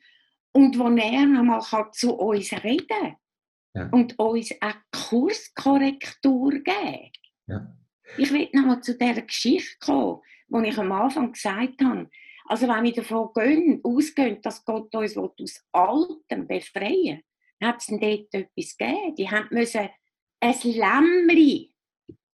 und 0.52 0.78
wo 0.78 0.88
er 0.88 1.26
nochmal 1.26 1.90
zu 1.92 2.14
uns 2.14 2.52
reden 2.64 2.86
kann 2.88 3.16
ja. 3.74 3.88
und 3.90 4.18
uns 4.18 4.50
eine 4.60 4.74
Kurskorrektur 4.90 6.52
geben. 6.52 7.12
Ja. 7.46 7.76
Ich 8.16 8.32
will 8.32 8.48
nochmal 8.52 8.80
zu 8.80 8.96
dieser 8.96 9.22
Geschichte 9.22 9.76
kommen, 9.80 10.22
die 10.48 10.68
ich 10.68 10.78
am 10.78 10.92
Anfang 10.92 11.32
gesagt 11.32 11.82
habe. 11.82 12.08
Also 12.46 12.68
wenn 12.68 12.84
wir 12.84 12.92
davon 12.94 13.30
gehen, 13.34 13.80
ausgehen, 13.82 14.40
dass 14.40 14.64
Gott 14.64 14.94
uns 14.94 15.16
aus 15.16 15.64
Altem 15.72 16.46
befreien 16.46 16.94
will, 16.94 17.24
hat 17.62 17.80
es 17.80 17.86
dort 17.86 18.34
etwas 18.34 18.76
gegeben. 18.76 19.14
Die 19.16 19.30
haben 19.30 19.48
müssen 19.50 19.88
ein 20.40 20.60
Lämmchen 20.62 21.72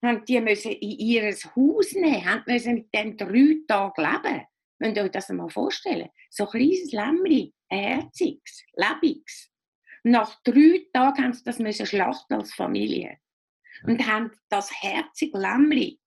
haben 0.04 0.24
die 0.24 0.40
müssen 0.40 0.72
in 0.72 0.98
ihr 0.98 1.32
Haus 1.32 1.92
nehmen, 1.92 2.24
haben 2.24 2.42
müssen 2.46 2.74
mit 2.74 2.94
dem 2.94 3.16
drei 3.16 3.56
Tage 3.68 4.02
leben. 4.02 4.46
Könnt 4.80 4.96
ihr 4.96 5.04
euch 5.04 5.10
das 5.12 5.28
mal 5.28 5.48
vorstellen? 5.48 6.08
So 6.28 6.44
ein 6.44 6.50
kleines 6.50 6.92
Lämmchen, 6.92 7.52
ein 7.68 7.78
herziges, 7.78 8.64
lebendiges. 8.74 9.50
Nach 10.02 10.42
drei 10.42 10.86
Tagen 10.92 11.22
haben 11.22 11.32
sie 11.32 11.44
das 11.44 11.60
müssen 11.60 11.86
schlachten 11.86 12.34
als 12.34 12.52
Familie 12.52 13.18
und 13.84 14.04
haben 14.06 14.32
das 14.48 14.72
herzige 14.82 15.38
Lämmli 15.38 16.00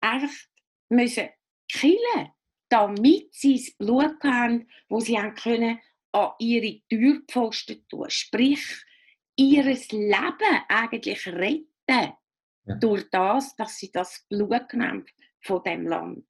einfach 0.00 0.34
müssen 0.88 1.28
killen, 1.70 2.30
damit 2.70 3.34
sie 3.34 3.56
das 3.56 3.74
Blut 3.76 4.22
haben, 4.22 4.68
wo 4.88 5.00
sie 5.00 5.18
haben 5.18 5.34
können 5.34 5.78
an 6.14 6.32
ihre 6.38 6.80
Türpfosten 6.88 7.86
tun. 7.88 8.08
Sprich, 8.08 8.84
ihr 9.36 9.64
Leben 9.64 10.62
eigentlich 10.68 11.26
retten 11.26 11.66
ja. 11.88 12.74
durch 12.80 13.10
das, 13.10 13.56
dass 13.56 13.76
sie 13.76 13.90
das 13.90 14.24
Blut 14.28 14.72
nehmen 14.72 15.06
von 15.40 15.62
dem 15.64 15.86
Land. 15.86 16.24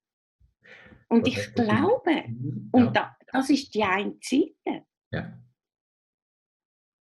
Und 1.07 1.27
ich 1.27 1.53
glaube, 1.53 2.25
und 2.71 2.95
da, 2.95 3.15
das 3.31 3.49
ist 3.49 3.73
die 3.75 3.83
eine 3.83 4.17
Seite. 4.21 4.85
Ja. 5.11 5.39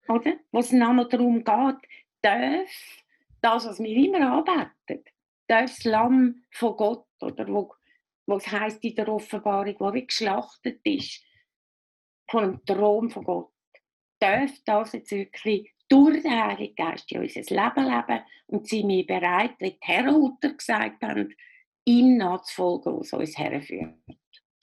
oder? 0.08 0.34
Wo 0.50 0.58
es 0.58 0.72
nochmal 0.72 1.08
darum 1.08 1.44
geht, 1.44 1.88
darf 2.20 3.04
das, 3.40 3.66
was 3.66 3.78
wir 3.78 3.96
immer 3.96 4.38
anbeten, 4.38 5.04
darf 5.46 5.70
das 5.70 5.84
Lamm 5.84 6.42
von 6.50 6.76
Gott, 6.76 7.06
oder 7.20 7.46
wo, 7.46 8.36
es 8.36 8.50
heisst 8.50 8.84
in 8.84 8.96
der 8.96 9.08
Offenbarung, 9.08 9.76
wo 9.78 9.94
wie 9.94 10.06
geschlachtet 10.06 10.80
ist, 10.84 11.22
von 12.30 12.44
dem 12.44 12.64
Thron 12.64 13.10
von 13.10 13.24
Gott, 13.24 13.52
darf 14.18 14.50
das 14.64 14.92
jetzt 14.92 15.10
wirklich 15.10 15.72
durch 15.88 16.22
den 16.22 16.32
Heiligen 16.32 16.74
Geist 16.74 17.10
in 17.12 17.20
unser 17.20 17.40
Leben 17.40 17.84
leben 17.84 18.24
und 18.46 18.68
sind 18.68 18.88
wir 18.88 19.06
bereit, 19.06 19.54
wie 19.58 19.72
die 19.72 19.78
Herrenhuter 19.80 20.54
gesagt 20.54 21.02
haben, 21.02 21.34
ihm 21.84 22.16
nachzufolgen, 22.16 22.98
was 22.98 23.12
uns 23.12 23.36
herführt. 23.36 23.94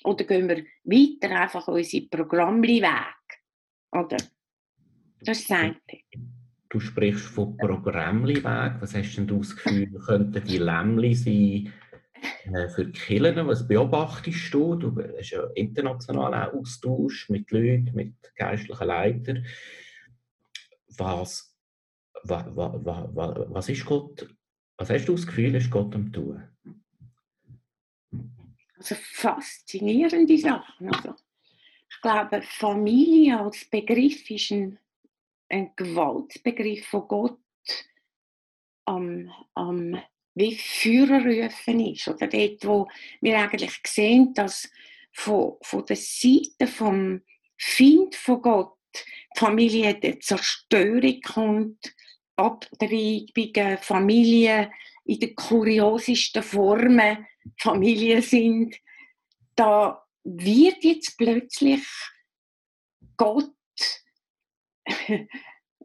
Oder 0.04 0.24
gehen 0.24 0.48
wir 0.48 0.66
weiter 0.84 1.40
einfach 1.40 1.68
unsere 1.68 2.08
Programmli-Weg? 2.08 3.42
Oder? 3.92 4.18
Das 5.22 5.40
ist 5.40 5.50
das 5.50 5.58
eine. 5.60 5.76
Du 6.70 6.80
sprichst 6.80 7.26
von 7.26 7.58
Programmli-Weg. 7.58 8.74
Was 8.80 8.96
hast 8.96 9.16
denn 9.16 9.28
du 9.28 9.40
das 9.40 9.56
Gefühl, 9.56 10.00
könnten 10.06 10.44
die 10.46 10.58
Lämmli 10.58 11.14
sein 11.14 11.74
für 12.76 12.86
die 12.86 12.92
Kirchen? 12.92 13.48
Was 13.48 13.68
beobachtest 13.68 14.54
du? 14.54 14.76
Du 14.76 14.96
hast 15.18 15.32
ja 15.32 15.44
internationalen 15.56 16.52
Austausch 16.52 17.30
mit 17.30 17.52
Leuten, 17.52 17.92
mit 17.94 18.14
geistlichen 18.36 18.88
Leitern. 18.88 19.46
Was, 20.98 21.56
was, 22.24 22.46
was, 22.56 23.10
was, 23.50 23.70
ist 23.70 23.86
Gott, 23.86 24.28
was 24.78 24.90
hast 24.90 25.06
du 25.06 25.16
das 25.16 25.28
Gefühl, 25.28 25.56
ist 25.56 25.72
Gott 25.72 25.96
am 25.96 26.12
tun? 26.12 26.44
Also 28.78 28.96
faszinierende 28.96 30.38
Sachen. 30.38 30.94
Also, 30.94 31.16
ich 31.90 32.02
glaube, 32.02 32.42
Familie 32.42 33.40
als 33.40 33.66
Begriff 33.66 34.30
ist 34.30 34.52
ein, 34.52 34.80
ein 35.50 35.72
Gewaltbegriff 35.76 36.86
von 36.88 37.08
Gott 37.08 37.40
am, 38.86 39.32
am 39.54 40.02
wie 40.36 40.56
Führerrufen 40.56 41.80
ist. 41.80 42.08
Oder 42.08 42.28
dort, 42.28 42.66
wo 42.66 42.88
wir 43.22 43.38
eigentlich 43.38 43.80
sehen, 43.86 44.34
dass 44.34 44.70
von, 45.12 45.58
von 45.62 45.86
der 45.86 45.96
Seite 45.96 46.68
vom 46.68 47.22
Find 47.58 48.16
von 48.16 48.42
Gott 48.42 48.78
die 48.96 49.40
Familie 49.40 49.94
der 49.96 50.20
Zerstörung 50.20 51.22
kommt, 51.22 51.94
Abtreibungen, 52.36 53.78
Familien 53.80 54.72
in 55.06 55.20
den 55.20 55.36
kuriosesten 55.36 56.42
Formen 56.42 57.26
Familie 57.58 58.22
sind, 58.22 58.78
da 59.56 60.06
wird 60.24 60.84
jetzt 60.84 61.18
plötzlich 61.18 61.84
Gott 63.18 63.52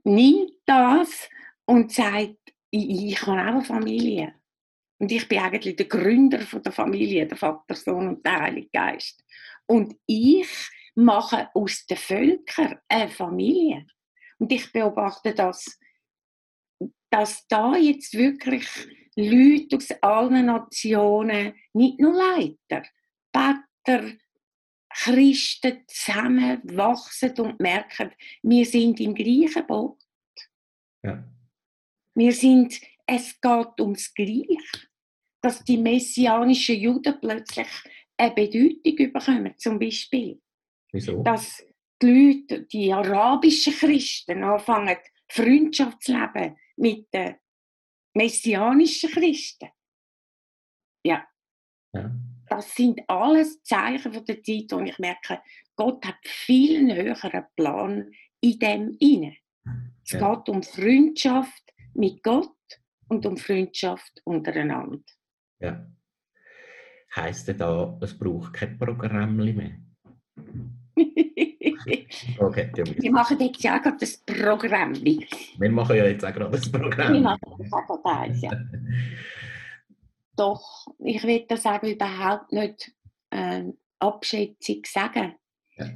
nimmt 0.05 0.53
das 0.67 1.29
und 1.65 1.93
sagt, 1.93 2.44
ich, 2.75 3.23
habe 3.23 3.33
auch 3.33 3.47
eine 3.47 3.65
Familie. 3.65 4.35
Und 4.99 5.11
ich 5.13 5.29
bin 5.29 5.39
eigentlich 5.39 5.77
der 5.77 5.87
Gründer 5.87 6.41
von 6.41 6.63
der 6.63 6.73
Familie, 6.73 7.27
der 7.27 7.37
Vater, 7.37 7.75
Sohn 7.75 8.09
und 8.09 8.27
der 8.27 8.41
Heilige 8.41 8.71
Geist. 8.73 9.25
Und 9.67 9.97
ich 10.07 10.49
mache 10.95 11.49
aus 11.55 11.87
den 11.87 11.97
Völkern 11.97 12.79
eine 12.89 13.11
Familie. 13.11 13.87
Und 14.39 14.53
ich 14.53 14.73
beobachte 14.73 15.35
das, 15.35 15.79
dass 17.11 17.47
da 17.49 17.77
jetzt 17.77 18.15
wirklich 18.15 18.69
Leute 19.17 19.77
aus 19.77 19.91
allen 20.03 20.47
Nationen, 20.47 21.55
nicht 21.73 22.01
nur 22.01 22.15
Leiter, 22.15 22.87
Better, 23.33 24.13
Christen 24.89 25.85
zusammen 25.89 26.61
wachsen 26.65 27.39
und 27.39 27.61
merken, 27.61 28.13
wir 28.43 28.65
sind 28.65 29.01
im 29.01 29.15
gleichen 29.15 29.67
Boot. 29.67 30.01
Ja. 31.03 31.25
Wir 32.15 32.33
sind, 32.33 32.81
es 33.07 33.41
geht 33.41 33.81
ums 33.81 34.13
Gleiche. 34.15 34.89
Dass 35.41 35.63
die 35.63 35.77
messianischen 35.77 36.81
Juden 36.81 37.21
plötzlich 37.21 37.69
eine 38.17 38.35
Bedeutung 38.35 39.13
bekommen, 39.13 39.55
zum 39.59 39.79
Beispiel. 39.79 40.41
Wieso? 40.93 41.23
Dass 41.23 41.63
die 42.01 42.07
Leute, 42.49 42.63
die 42.63 42.93
arabischen 42.93 43.75
Christen, 43.75 44.43
anfangen, 44.43 44.97
Freundschaft 45.29 46.03
zu 46.03 46.13
leben 46.13 46.57
mit 46.77 47.13
den 47.13 47.37
messianischen 48.15 49.11
Christen. 49.11 49.69
Ja. 51.05 51.27
ja. 51.93 52.11
Das 52.49 52.75
sind 52.75 53.01
alles 53.09 53.63
Zeichen 53.63 54.13
von 54.13 54.25
der 54.25 54.43
Zeit, 54.43 54.67
wo 54.71 54.81
ich 54.81 54.99
merke, 54.99 55.43
Gott 55.77 56.05
hat 56.07 56.19
viel 56.23 56.95
höheren 56.95 57.45
Plan 57.57 58.11
in 58.41 58.59
dem 58.59 58.97
inne. 59.01 59.37
Es 60.05 60.13
ja. 60.13 60.35
geht 60.35 60.49
um 60.49 60.63
Freundschaft 60.63 61.64
mit 61.95 62.23
Gott 62.23 62.51
und 63.09 63.27
um 63.27 63.37
Freundschaft 63.37 64.21
untereinander. 64.25 65.01
Ja. 65.61 65.87
Heißt 67.15 67.49
das 67.49 67.57
da, 67.57 67.99
es 68.03 68.19
braucht 68.19 68.55
kein 68.55 68.79
Programm 68.79 69.37
mehr? 69.37 69.79
Okay, 72.39 72.71
wir 72.75 73.13
machen 73.13 73.39
jetzt 73.41 73.63
ja 73.63 73.79
gerade 73.79 73.97
das 73.99 74.17
Programm. 74.19 74.95
Wir 74.95 75.71
machen 75.71 75.97
ja 75.97 76.07
jetzt 76.07 76.25
auch 76.25 76.33
gerade 76.33 76.51
das 76.51 76.71
Programm. 76.71 77.13
Wir 77.13 77.21
machen 77.21 77.41
das 77.59 77.73
auch 77.73 78.03
gerade 78.03 78.33
ja. 78.35 78.51
Doch, 80.37 80.87
ich 80.99 81.23
will 81.23 81.45
das 81.49 81.67
auch 81.67 81.83
überhaupt 81.83 82.53
nicht 82.53 82.93
äh, 83.31 83.65
Abschätzung 83.99 84.83
sagen. 84.85 85.35
Ja. 85.77 85.91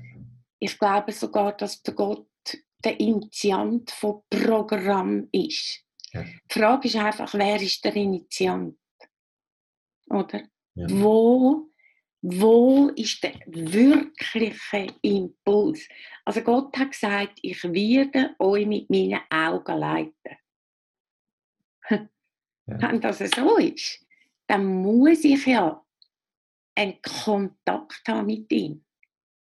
Ich 0.61 0.79
glaube 0.79 1.13
sogar, 1.13 1.57
dass 1.57 1.83
der 1.83 1.95
Gott 1.95 2.27
der 2.85 3.01
Initiant 3.01 3.91
von 3.91 4.23
Programm 4.31 5.29
ist. 5.33 5.85
Die 6.25 6.59
Frage 6.59 6.89
ist 6.89 6.97
einfach, 6.97 7.33
wer 7.35 7.61
ist 7.61 7.85
der 7.85 7.97
Initiant? 7.97 8.77
Oder? 10.09 10.43
Ja. 10.75 10.87
Wo 10.91 11.69
wo 12.21 12.89
ist 12.97 13.23
der 13.23 13.35
wirkliche 13.47 14.89
Impuls? 15.03 15.89
Also 16.25 16.41
Gott 16.41 16.77
hat 16.77 16.91
gesagt, 16.91 17.39
ich 17.43 17.63
werde 17.63 18.35
euch 18.39 18.67
mit 18.67 18.91
meinen 18.91 19.21
Augen 19.31 19.79
leiten. 19.79 20.37
Ja. 21.89 22.09
Wenn 22.67 23.01
das 23.01 23.19
so 23.19 23.57
ist, 23.57 24.05
dann 24.47 24.65
muss 24.65 25.25
ich 25.25 25.47
ja 25.47 25.83
einen 26.75 27.01
Kontakt 27.03 28.03
haben 28.09 28.27
mit 28.27 28.51
ihm. 28.53 28.85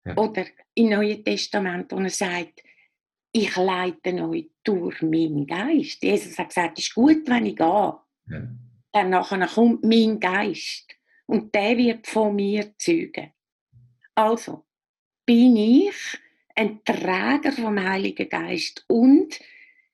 Ja. 0.05 0.15
Oder 0.15 0.45
im 0.75 0.89
Neuen 0.89 1.23
Testament, 1.25 1.91
wo 1.91 1.97
er 1.97 2.09
sagt, 2.09 2.61
ich 3.31 3.55
leite 3.55 4.13
euch 4.27 4.49
durch 4.63 5.01
meinen 5.01 5.45
Geist. 5.45 6.03
Jesus 6.03 6.37
hat 6.37 6.49
gesagt, 6.49 6.79
es 6.79 6.87
ist 6.87 6.95
gut, 6.95 7.27
wenn 7.27 7.45
ich 7.45 7.55
gehe. 7.55 7.65
Ja. 7.65 8.47
Dann 8.91 9.09
nachher 9.09 9.47
kommt 9.47 9.83
mein 9.83 10.19
Geist 10.19 10.95
und 11.25 11.53
der 11.53 11.77
wird 11.77 12.07
von 12.07 12.35
mir 12.35 12.73
zeugen. 12.77 13.31
Also 14.15 14.65
bin 15.25 15.55
ich 15.55 15.95
ein 16.55 16.83
Träger 16.83 17.51
vom 17.51 17.79
Heiligen 17.79 18.29
Geist 18.29 18.83
und 18.87 19.39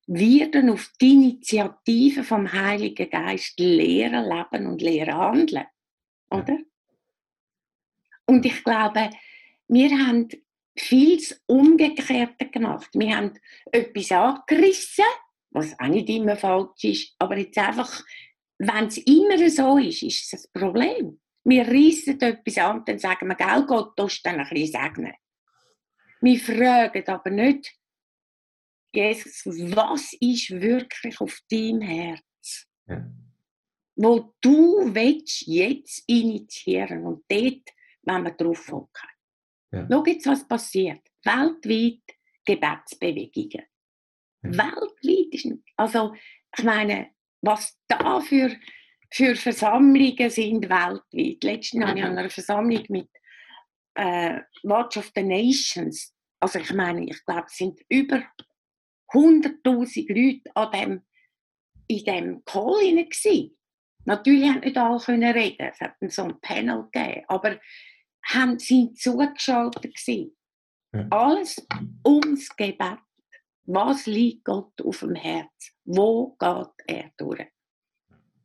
werden 0.08 0.70
auf 0.70 0.94
die 1.02 1.14
Initiative 1.14 2.24
vom 2.24 2.52
Heiligen 2.52 3.10
Geist 3.10 3.60
lehren, 3.60 4.26
leben 4.26 4.68
und 4.68 4.82
lehren 4.82 5.18
handeln. 5.18 5.66
Oder? 6.30 6.60
Und 8.26 8.46
ich 8.46 8.64
glaube, 8.64 9.10
wir 9.68 9.90
haben 9.90 10.30
vieles 10.76 11.42
Umgekehrte 11.46 12.50
gemacht. 12.50 12.90
Wir 12.94 13.16
haben 13.16 13.40
etwas 13.72 14.12
angerissen, 14.12 15.06
was 15.52 15.78
auch 15.80 15.88
nicht 15.88 16.10
immer 16.10 16.36
falsch 16.36 16.84
ist, 16.84 17.16
aber 17.20 17.38
jetzt 17.38 17.58
einfach, 17.58 18.04
wenn 18.58 18.88
es 18.88 18.98
immer 18.98 19.50
so 19.50 19.78
ist, 19.78 20.04
ist 20.04 20.34
es 20.34 20.46
ein 20.46 20.62
Problem. 20.62 21.20
Wir 21.44 21.68
reissen 21.68 22.20
etwas 22.22 22.58
an 22.58 22.80
und 22.80 22.88
dann 22.88 23.00
sagen 23.00 23.28
wir, 23.28 23.36
gell, 23.36 23.66
Gott, 23.68 23.98
du 23.98 24.08
dann 24.24 24.40
ein 24.40 24.50
bisschen 24.50 24.82
segnen. 24.82 25.14
Wir 26.22 26.40
fragen 26.40 27.08
aber 27.08 27.30
nicht, 27.30 27.76
Jesus, 28.96 29.58
was 29.76 30.14
ist 30.14 30.52
wirklich 30.52 31.20
auf 31.20 31.40
deinem 31.50 31.82
Herz? 31.82 32.68
Ja. 32.88 33.06
Wo 33.96 34.34
du 34.40 34.94
willst 34.94 35.46
jetzt 35.48 36.04
initiieren 36.08 37.06
und 37.06 37.24
dort 37.28 37.70
wenn 38.04 38.24
wir 38.24 38.32
drauf 38.32 38.72
hocken. 38.72 39.10
Ja. 39.74 39.88
Schau 39.90 40.06
jetzt, 40.06 40.28
was 40.28 40.48
passiert. 40.48 41.02
Weltweit 41.24 42.04
Gebetsbewegungen. 42.46 43.66
Ja. 44.44 44.52
Weltweit 44.52 45.34
ist, 45.34 45.48
also 45.78 46.14
ich 46.58 46.64
meine, 46.64 47.10
was 47.42 47.78
da 47.88 48.20
für 48.22 48.52
für 49.14 49.36
Versammlungen 49.36 50.30
sind 50.32 50.70
weltweit. 50.70 51.44
Letztens 51.44 51.86
habe 51.86 52.00
ich 52.00 52.04
an 52.04 52.18
einer 52.18 52.32
Versammlung 52.32 52.84
mit 52.90 53.10
äh, 53.94 54.40
Watch 54.64 54.98
of 54.98 55.12
the 55.16 55.22
Nations, 55.22 56.16
also 56.40 56.60
ich 56.60 56.74
meine, 56.74 57.06
ich 57.06 57.24
glaube, 57.26 57.46
es 57.46 57.58
sind 57.58 57.80
über 57.90 58.24
100.000 59.14 60.08
Leute 60.12 60.56
an 60.56 60.72
dem, 60.72 61.02
in 61.88 61.98
diesem 62.04 62.44
Call 62.44 62.82
gewesen. 62.82 63.56
Natürlich 64.06 64.50
haben 64.50 64.62
nicht 64.62 64.78
alle 64.78 65.00
können 65.00 65.32
reden, 65.32 65.70
es 65.72 65.80
hat 65.80 65.96
so 66.08 66.24
ein 66.24 66.42
Panel 66.42 66.90
gegeben, 66.92 67.24
aber 67.28 67.60
haben, 68.24 68.60
sind 68.60 68.98
zugeschaltet 68.98 69.96
gewesen. 69.96 70.36
Ja. 70.94 71.08
Alles 71.10 71.66
ums 72.06 72.56
Gebet. 72.56 73.00
Was 73.66 74.06
liegt 74.06 74.46
Gott 74.46 74.82
auf 74.82 75.00
dem 75.00 75.16
Herz? 75.16 75.72
Wo 75.86 76.36
geht 76.38 76.74
er 76.88 77.12
durch? 77.18 77.48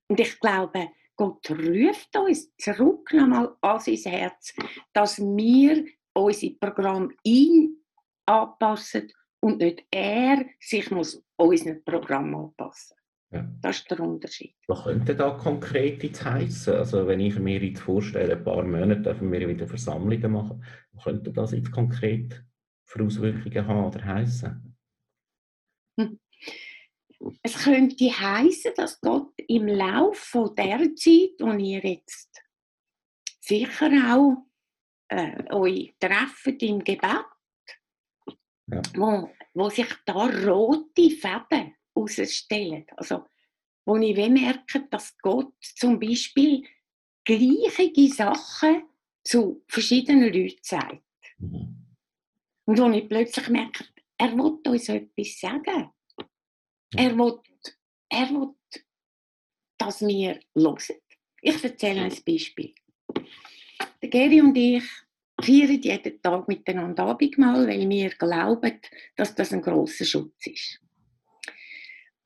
Und 0.08 0.20
ich 0.20 0.38
glaube, 0.40 0.90
Gott 1.16 1.50
ruft 1.50 2.16
uns 2.16 2.54
zurück 2.56 3.12
nochmal 3.12 3.56
an 3.60 3.80
sein 3.80 3.96
Herz, 3.96 4.54
dass 4.92 5.18
wir 5.18 5.84
unser 6.14 6.50
Programm 6.60 7.12
ihn 7.24 7.84
anpassen 8.24 9.12
und 9.40 9.58
nicht 9.58 9.84
er 9.90 10.44
sich 10.60 10.90
muss 10.90 11.22
unserem 11.36 11.82
Programm 11.84 12.34
anpassen. 12.34 12.97
Ja. 13.30 13.46
Das 13.60 13.78
ist 13.78 13.90
der 13.90 14.00
Unterschied. 14.00 14.54
Was 14.68 14.84
könnte 14.84 15.14
da 15.14 15.30
konkret 15.30 16.02
jetzt 16.02 16.24
heissen? 16.24 16.74
Also 16.74 17.06
wenn 17.06 17.20
ich 17.20 17.38
mir 17.38 17.62
jetzt 17.62 17.82
vorstelle, 17.82 18.36
ein 18.36 18.44
paar 18.44 18.62
Monate 18.62 19.02
dürfen 19.02 19.30
wir 19.30 19.46
wieder 19.46 19.66
Versammlungen 19.66 20.32
machen, 20.32 20.64
was 20.92 21.04
könnte 21.04 21.32
das 21.32 21.52
jetzt 21.52 21.70
konkret 21.70 22.42
für 22.84 23.04
Auswirkungen 23.04 23.66
haben 23.66 23.84
oder 23.84 24.04
heissen? 24.04 24.76
Hm. 25.98 26.18
Es 27.42 27.64
könnte 27.64 28.06
heißen, 28.06 28.72
dass 28.76 29.00
Gott 29.00 29.34
im 29.46 29.66
Laufe 29.66 30.54
der 30.56 30.78
Zeit, 30.94 31.34
wo 31.40 31.52
ihr 31.52 31.84
jetzt 31.84 32.42
sicher 33.40 33.90
auch 34.14 34.46
äh, 35.08 35.52
euch 35.52 35.94
trefft 35.98 36.62
im 36.62 36.78
Gebet, 36.82 37.26
ja. 38.68 38.82
wo, 38.94 39.30
wo 39.52 39.68
sich 39.68 39.92
da 40.06 40.26
rote 40.46 41.10
Fäden 41.10 41.74
herausstellen. 42.06 42.86
Also, 42.96 43.24
wo 43.84 43.96
ich 43.96 44.16
merke, 44.16 44.86
dass 44.90 45.16
Gott 45.18 45.54
zum 45.60 45.98
Beispiel 45.98 46.64
gleiche 47.24 48.08
Sachen 48.14 48.82
zu 49.24 49.64
verschiedenen 49.68 50.32
Leuten 50.32 50.58
sagt. 50.62 51.02
Mhm. 51.38 51.86
Und 52.66 52.78
wo 52.78 52.90
ich 52.90 53.08
plötzlich 53.08 53.48
merke, 53.48 53.84
er 54.18 54.32
will 54.36 54.58
uns 54.66 54.88
etwas 54.88 55.40
sagen. 55.40 55.90
Er 56.96 57.16
will, 57.16 57.40
er 58.10 58.30
will 58.30 58.54
dass 59.78 60.00
wir 60.02 60.40
hören. 60.54 61.00
Ich 61.40 61.64
erzähle 61.64 62.02
ein 62.02 62.16
Beispiel. 62.26 62.74
Der 64.02 64.08
Geri 64.10 64.40
und 64.40 64.56
ich 64.56 64.84
feiern 65.40 65.80
jeden 65.80 66.20
Tag 66.20 66.48
miteinander 66.48 67.04
Abendmahl, 67.04 67.66
weil 67.68 67.88
wir 67.88 68.10
glauben, 68.10 68.80
dass 69.16 69.34
das 69.34 69.52
ein 69.52 69.62
grosser 69.62 70.04
Schutz 70.04 70.46
ist. 70.46 70.80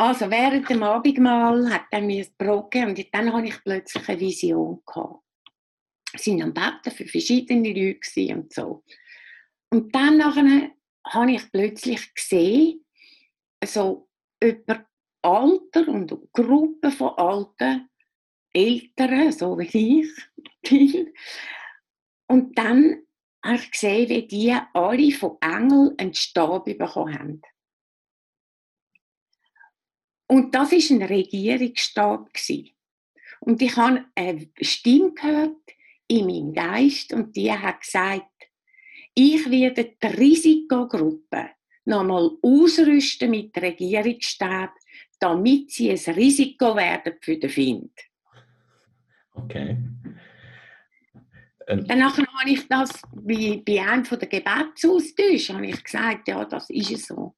Also 0.02 0.28
während 0.32 0.68
dem 0.68 0.82
Abendmahl 0.82 1.72
hat 1.72 1.84
er 1.92 2.00
mir 2.00 2.24
das 2.24 2.34
Brot 2.34 2.74
und 2.74 3.14
dann 3.14 3.32
habe 3.32 3.46
ich 3.46 3.62
plötzlich 3.62 4.08
eine 4.08 4.18
Vision 4.18 4.82
gehabt. 4.84 5.22
Wir 6.24 6.34
waren 6.34 6.42
am 6.42 6.52
Betten 6.52 6.90
für 6.90 7.06
verschiedene 7.06 7.68
Leute 7.72 8.34
und 8.34 8.52
so. 8.52 8.82
Und 9.70 9.94
dann 9.94 10.16
nachher 10.16 10.72
habe 11.06 11.30
ich 11.30 11.52
plötzlich 11.52 12.12
gesehen, 12.16 12.84
so 13.64 14.08
über 14.42 14.84
Alter 15.22 15.86
und 15.86 16.12
Gruppen 16.32 16.90
von 16.90 17.10
alten 17.10 17.88
Eltern, 18.52 19.30
so 19.30 19.56
wie 19.56 20.00
ich, 20.64 21.06
und 22.26 22.58
dann 22.58 23.06
habe 23.44 23.54
ich 23.54 23.70
gesehen, 23.70 24.08
wie 24.08 24.26
die 24.26 24.56
alle 24.72 25.12
von 25.12 25.36
Engeln 25.40 25.96
einen 25.96 26.12
Stab 26.12 26.64
bekommen 26.64 27.16
haben. 27.16 27.42
Und 30.32 30.54
das 30.54 30.72
war 30.72 30.96
ein 30.96 31.02
Regierungsstab. 31.02 32.30
Und 33.40 33.60
ich 33.60 33.76
habe 33.76 34.06
eine 34.14 34.48
Stimme 34.62 35.12
gehört 35.12 35.60
in 36.08 36.24
meinem 36.24 36.54
Geist 36.54 37.12
und 37.12 37.36
die 37.36 37.52
hat 37.52 37.82
gesagt, 37.82 38.30
ich 39.14 39.50
werde 39.50 39.94
die 40.02 40.06
Risikogruppe 40.06 41.50
nochmal 41.84 42.30
ausrüsten 42.40 43.30
mit 43.30 43.54
Regierungsstab, 43.60 44.70
damit 45.20 45.70
sie 45.70 45.90
ein 45.90 46.14
Risiko 46.14 46.76
werden 46.76 47.12
für 47.20 47.36
den 47.36 47.50
Find. 47.50 47.92
Okay. 49.34 49.76
Ähm. 51.66 51.84
Danach 51.86 52.16
habe 52.16 52.50
ich 52.50 52.66
das 52.68 53.02
bei, 53.12 53.62
bei 53.66 53.82
einem 53.82 54.04
der 54.04 54.28
Gebetsaustausch 54.28 55.50
habe 55.50 55.66
ich 55.66 55.84
gesagt, 55.84 56.26
ja, 56.28 56.42
das 56.46 56.70
ist 56.70 56.90
es 56.90 57.06
so. 57.08 57.36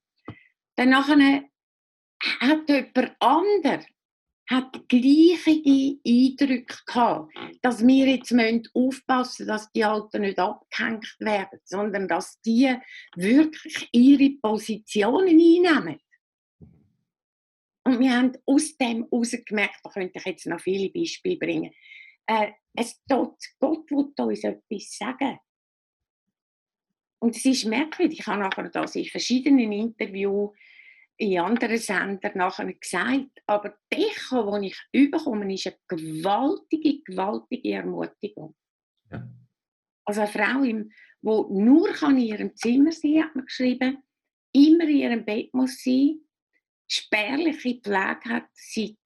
Danach 0.76 1.08
hat 2.40 2.68
jemand 2.68 3.16
anderes 3.20 3.86
hat 4.50 4.88
gleiche 4.88 5.62
Eindrücke 6.06 6.76
gehabt, 6.86 7.32
dass 7.62 7.86
wir 7.86 8.06
jetzt 8.06 8.34
aufpassen 8.74 9.44
müssen, 9.44 9.46
dass 9.46 9.72
die 9.72 9.84
Alten 9.84 10.20
nicht 10.20 10.38
abgehängt 10.38 11.16
werden, 11.18 11.60
sondern 11.64 12.08
dass 12.08 12.40
die 12.42 12.74
wirklich 13.16 13.88
ihre 13.92 14.36
Positionen 14.42 15.28
einnehmen. 15.28 15.98
Und 17.84 18.00
wir 18.00 18.16
haben 18.16 18.32
aus 18.46 18.76
dem 18.76 19.06
herausgemerkt, 19.10 19.80
da 19.82 19.90
könnte 19.90 20.18
ich 20.18 20.24
jetzt 20.24 20.46
noch 20.46 20.60
viele 20.60 20.90
Beispiele 20.90 21.36
bringen, 21.36 21.72
äh, 22.26 22.52
es 22.74 23.02
tut, 23.06 23.36
Gott 23.60 23.90
will 23.90 24.12
uns 24.16 24.44
etwas 24.44 24.96
sagen. 24.96 25.38
Und 27.18 27.36
es 27.36 27.44
ist 27.44 27.64
merkwürdig, 27.64 28.20
ich 28.20 28.26
habe 28.26 28.40
nachher 28.40 28.68
das 28.68 28.96
in 28.96 29.04
verschiedenen 29.06 29.72
Interviews 29.72 30.50
in 31.16 31.38
anderen 31.38 31.78
Sendern 31.78 32.32
nachher 32.34 32.72
gesagt, 32.72 33.30
aber 33.46 33.76
die 33.92 34.04
Echo, 34.04 34.58
die 34.58 34.68
ich 34.68 34.78
überkomme, 34.92 35.52
ist 35.52 35.66
eine 35.66 35.76
gewaltige, 35.88 37.02
gewaltige 37.02 37.72
Ermutigung. 37.72 38.54
Ja. 39.10 39.28
Also 40.04 40.22
eine 40.22 40.30
Frau, 40.30 40.62
die 40.62 40.84
nur 41.22 42.02
in 42.02 42.18
ihrem 42.18 42.56
Zimmer 42.56 42.92
sein 42.92 43.14
kann, 43.14 43.24
hat 43.24 43.36
mir 43.36 43.44
geschrieben, 43.44 43.98
immer 44.52 44.84
in 44.84 44.96
ihrem 44.96 45.24
Bett 45.24 45.54
muss 45.54 45.82
sein, 45.82 46.20
spärliche 46.88 47.80
Pflege 47.80 48.28
hat, 48.28 48.48
seit 48.52 48.98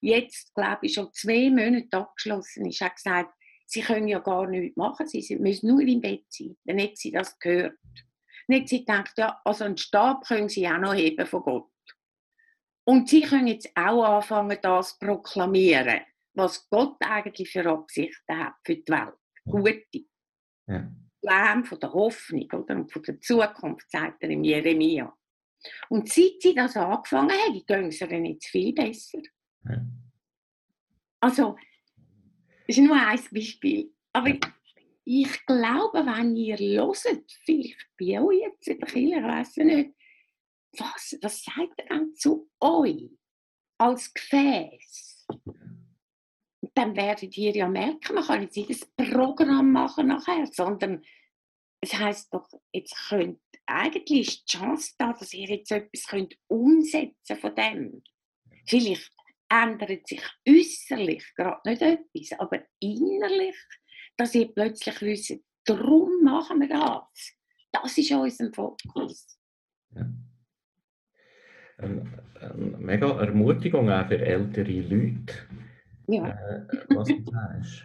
jetzt, 0.00 0.54
glaube 0.54 0.86
ich, 0.86 0.94
schon 0.94 1.12
zwei 1.12 1.50
Monate 1.50 1.96
abgeschlossen 1.96 2.66
ist, 2.66 2.80
hat 2.80 2.96
gesagt, 2.96 3.34
sie 3.66 3.80
können 3.80 4.08
ja 4.08 4.18
gar 4.18 4.46
nichts 4.46 4.76
machen, 4.76 5.06
sie 5.06 5.36
müssen 5.36 5.68
nur 5.68 5.80
im 5.80 6.00
Bett 6.00 6.24
sein. 6.28 6.56
Dann 6.64 6.80
hat 6.80 6.96
sie 6.96 7.10
das 7.10 7.38
gehört. 7.38 7.78
Dann 8.46 8.60
hat 8.60 8.68
sie 8.68 8.80
gedacht, 8.80 9.12
ja, 9.16 9.40
also 9.44 9.64
einen 9.64 9.76
Stab 9.76 10.26
können 10.26 10.48
sie 10.48 10.68
auch 10.68 10.78
noch 10.78 10.94
heben 10.94 11.26
von 11.26 11.42
Gott. 11.42 11.70
Und 12.86 13.08
sie 13.08 13.22
können 13.22 13.46
jetzt 13.46 13.70
auch 13.74 14.04
anfangen, 14.04 14.58
das 14.60 14.98
zu 14.98 15.06
proklamieren, 15.06 16.00
was 16.34 16.68
Gott 16.68 16.96
eigentlich 17.00 17.50
für 17.50 17.66
Absichten 17.66 18.38
hat 18.38 18.54
für 18.64 18.76
die 18.76 18.92
Welt. 18.92 19.14
Gute. 19.44 20.06
Ja. 20.66 20.90
Lärm 21.22 21.64
von 21.64 21.80
der 21.80 21.92
Hoffnung 21.92 22.50
oder? 22.52 22.76
und 22.76 22.92
von 22.92 23.02
der 23.02 23.20
Zukunft, 23.20 23.90
sagt 23.90 24.22
er 24.22 24.30
im 24.30 24.44
Jeremia. 24.44 25.12
Und 25.88 26.08
seit 26.10 26.40
sie 26.40 26.54
das 26.54 26.76
angefangen 26.76 27.30
haben, 27.30 27.64
gehen 27.66 27.86
es 27.86 28.00
ihnen 28.00 28.26
jetzt 28.26 28.48
viel 28.48 28.74
besser. 28.74 29.22
Ja. 29.64 29.86
Also, 31.20 31.56
das 32.66 32.76
ist 32.76 32.84
nur 32.84 32.96
ein 32.96 33.18
Beispiel. 33.32 33.90
Aber. 34.12 34.30
Ich 35.04 35.46
glaube, 35.46 36.06
wenn 36.06 36.36
ihr 36.36 36.56
hört, 36.56 37.38
vielleicht 37.44 37.88
bei 37.98 38.20
euch 38.20 38.40
jetzt 38.40 38.68
in 38.68 38.78
der 38.78 38.88
Kirche, 38.88 39.18
ich 39.18 39.22
weiß 39.22 39.56
nicht, 39.58 39.90
was, 40.78 41.16
was 41.22 41.42
sagt 41.42 41.78
er 41.78 41.86
dann 41.86 42.14
zu 42.14 42.50
euch 42.60 43.10
als 43.78 44.12
Gefäß? 44.12 45.26
dann 46.74 46.96
werdet 46.96 47.36
ihr 47.36 47.54
ja 47.54 47.68
merken, 47.68 48.14
man 48.14 48.24
kann 48.24 48.42
jetzt 48.42 48.56
nicht 48.56 48.88
ein 48.96 49.10
Programm 49.10 49.72
machen 49.72 50.08
nachher, 50.08 50.46
sondern 50.52 51.04
es 51.80 51.94
heißt 51.94 52.34
doch, 52.34 52.48
jetzt 52.72 52.96
könnt, 53.08 53.40
eigentlich 53.66 54.28
ist 54.28 54.52
die 54.52 54.56
Chance 54.56 54.92
da, 54.98 55.12
dass 55.12 55.32
ihr 55.32 55.48
jetzt 55.48 55.70
etwas 55.70 56.06
könnt 56.06 56.36
umsetzen 56.48 57.36
von 57.36 57.54
dem. 57.54 58.02
Vielleicht 58.66 59.12
ändert 59.48 60.06
sich 60.06 60.22
äußerlich 60.48 61.34
gerade 61.36 61.60
nicht 61.64 61.82
etwas, 61.82 62.38
aber 62.40 62.64
innerlich, 62.80 63.56
dass 64.16 64.34
ihr 64.34 64.52
plötzlich 64.52 65.00
wisst, 65.02 65.40
darum 65.64 66.22
machen 66.22 66.60
wir 66.60 66.68
das. 66.68 67.32
Das 67.72 67.98
ist 67.98 68.12
unser 68.12 68.52
Fokus. 68.52 69.38
Ja. 69.94 70.06
Eine, 71.78 72.24
eine 72.40 72.78
mega 72.78 73.20
Ermutigung 73.20 73.90
auch 73.90 74.06
für 74.06 74.18
ältere 74.18 74.80
Leute. 74.80 75.34
Ja. 76.06 76.28
Äh, 76.28 76.66
was 76.90 77.08
du 77.08 77.24
sagst. 77.24 77.84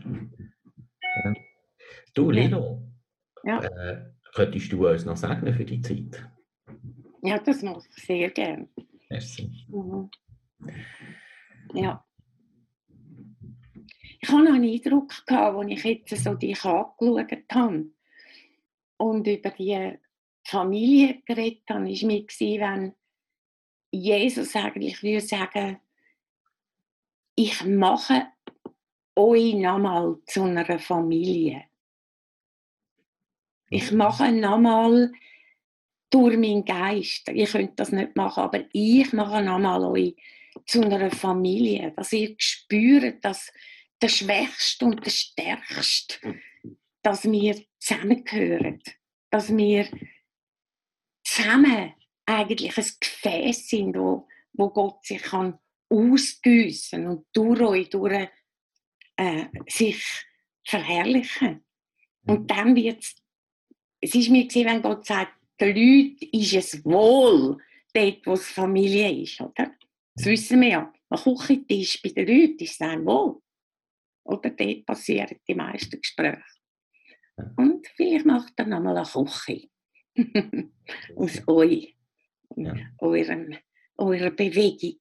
Äh, 1.01 1.34
du, 2.13 2.30
Lilo, 2.30 2.84
ja. 3.43 3.63
äh, 3.63 4.11
könntest 4.36 4.71
du 4.71 4.88
uns 4.88 5.05
noch 5.05 5.17
sagen 5.17 5.51
für 5.53 5.65
die 5.65 5.82
Zeit? 5.82 6.23
Ja, 7.23 7.39
das 7.39 7.63
mache 7.63 7.82
ich 7.95 8.03
sehr 8.03 8.30
gerne. 8.30 8.69
Merci. 9.09 9.65
Mhm. 9.69 10.09
Ja. 11.73 12.05
Ich 14.22 14.30
hatte 14.30 14.43
noch 14.43 14.53
einen 14.53 14.70
Eindruck, 14.70 15.13
als 15.28 15.72
ich 15.72 15.84
jetzt 15.84 16.24
so 16.24 16.34
dich 16.34 16.63
angeschaut 16.65 17.43
habe 17.51 17.86
und 18.97 19.28
über 19.28 19.49
die 19.51 19.97
Familie 20.43 21.22
geredet 21.26 21.63
habe, 21.70 21.86
war 21.86 21.86
mir, 21.86 22.28
wenn 22.59 22.93
Jesus 23.91 24.55
eigentlich 24.55 25.01
würde 25.01 25.22
sagen, 25.22 25.80
ich 27.36 27.63
mache 27.63 28.28
euch 29.15 29.53
nochmal 29.53 30.17
zu 30.26 30.43
einer 30.43 30.80
Familie. 30.80 31.63
Ich 33.70 33.91
mache 33.91 34.32
nochmal 34.32 35.11
durch 36.09 36.38
meinen 36.38 36.65
Geist. 36.65 37.30
Ihr 37.30 37.47
könnt 37.47 37.80
das 37.80 37.91
nicht 37.91 38.15
machen, 38.15 38.43
aber 38.43 38.65
ich 38.74 39.13
mache 39.13 39.41
nochmal 39.43 39.84
euch 39.86 40.15
zu 40.65 40.82
einer 40.82 41.11
Familie, 41.11 41.91
dass 41.95 42.11
ihr 42.11 42.36
spürt, 42.38 43.24
dass 43.24 43.51
der 44.02 44.10
Schwächste 44.10 44.86
und 44.86 45.06
der 45.06 45.12
Stärkste, 45.12 46.39
dass 47.02 47.30
wir 47.30 47.62
zusammengehören, 47.80 48.82
dass 49.30 49.56
wir 49.56 49.88
zusammen 51.24 51.93
eigentlich 52.26 52.78
ein 52.78 52.86
Gefäß 53.00 53.70
sind, 53.70 53.97
wo, 53.97 54.28
wo 54.54 54.70
Gott 54.70 55.06
sich 55.06 55.22
kann 55.22 55.58
ausgüssen 55.89 57.08
und 57.08 57.26
durch 57.34 57.62
euch 57.62 57.89
durch, 57.89 58.30
äh, 59.18 59.45
sich 59.68 60.04
verherrlichen. 60.64 61.64
Und 62.26 62.50
dann 62.52 62.76
wird 62.76 63.04
es, 64.02 64.14
ist 64.16 64.30
mir 64.30 64.45
gesehen, 64.45 64.68
wenn 64.68 64.82
Gott 64.82 65.06
sagt, 65.06 65.34
den 65.60 65.76
Leuten 65.76 66.30
ist 66.32 66.54
es 66.54 66.86
wohl, 66.86 67.58
dort, 67.93 68.26
wo 68.26 68.34
es 68.34 68.47
Familie 68.47 69.24
ist, 69.24 69.41
oder? 69.41 69.72
Das 70.16 70.26
wissen 70.26 70.62
wir 70.62 70.68
ja. 70.70 70.93
Am 71.10 71.18
Küchentisch 71.24 72.02
bei 72.02 72.10
den 72.10 72.28
Leuten 72.28 72.64
ist 72.64 72.80
es 72.80 73.06
wohl. 73.06 73.41
Oder 74.24 74.49
dort 74.51 74.86
passieren 74.86 75.39
die 75.47 75.55
meisten 75.55 75.99
Gespräche. 75.99 76.43
Und 77.55 77.88
vielleicht 77.95 78.26
macht 78.26 78.53
er 78.57 78.65
nochmal 78.65 78.97
eine 78.97 79.05
Küche. 79.05 79.70
Aus 81.15 81.47
euch. 81.47 81.95
Ja. 82.55 82.74
Eurem, 82.97 83.55
eurer 83.97 84.32
Bewegung. 84.32 84.99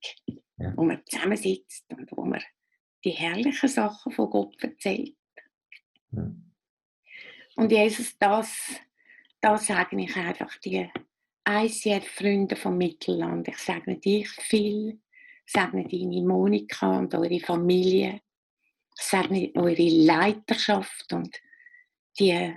Ja. 0.56 0.72
Wo 0.76 0.84
man 0.84 1.02
zusammensitzt 1.06 1.84
und 1.92 2.10
wo 2.12 2.24
man 2.24 2.42
die 3.04 3.10
herrlichen 3.10 3.68
Sachen 3.68 4.12
von 4.12 4.30
Gott 4.30 4.62
erzählt. 4.62 5.16
Ja. 6.10 6.30
Und 7.56 7.72
Jesus, 7.72 8.16
das, 8.18 8.80
das 9.40 9.66
sage 9.66 10.00
ich 10.00 10.16
einfach 10.16 10.56
die 10.58 10.88
ICF-Freunde 11.48 12.56
vom 12.56 12.76
Mittelland. 12.76 13.48
Ich 13.48 13.58
sage 13.58 13.96
dich 13.96 14.28
viel, 14.28 15.00
sage 15.46 15.84
deine 15.84 16.22
Monika 16.22 16.98
und 16.98 17.14
eure 17.14 17.40
Familie, 17.40 18.20
sage 18.98 19.52
eure 19.54 19.88
Leiterschaft 19.88 21.12
und 21.12 21.40
die 22.18 22.52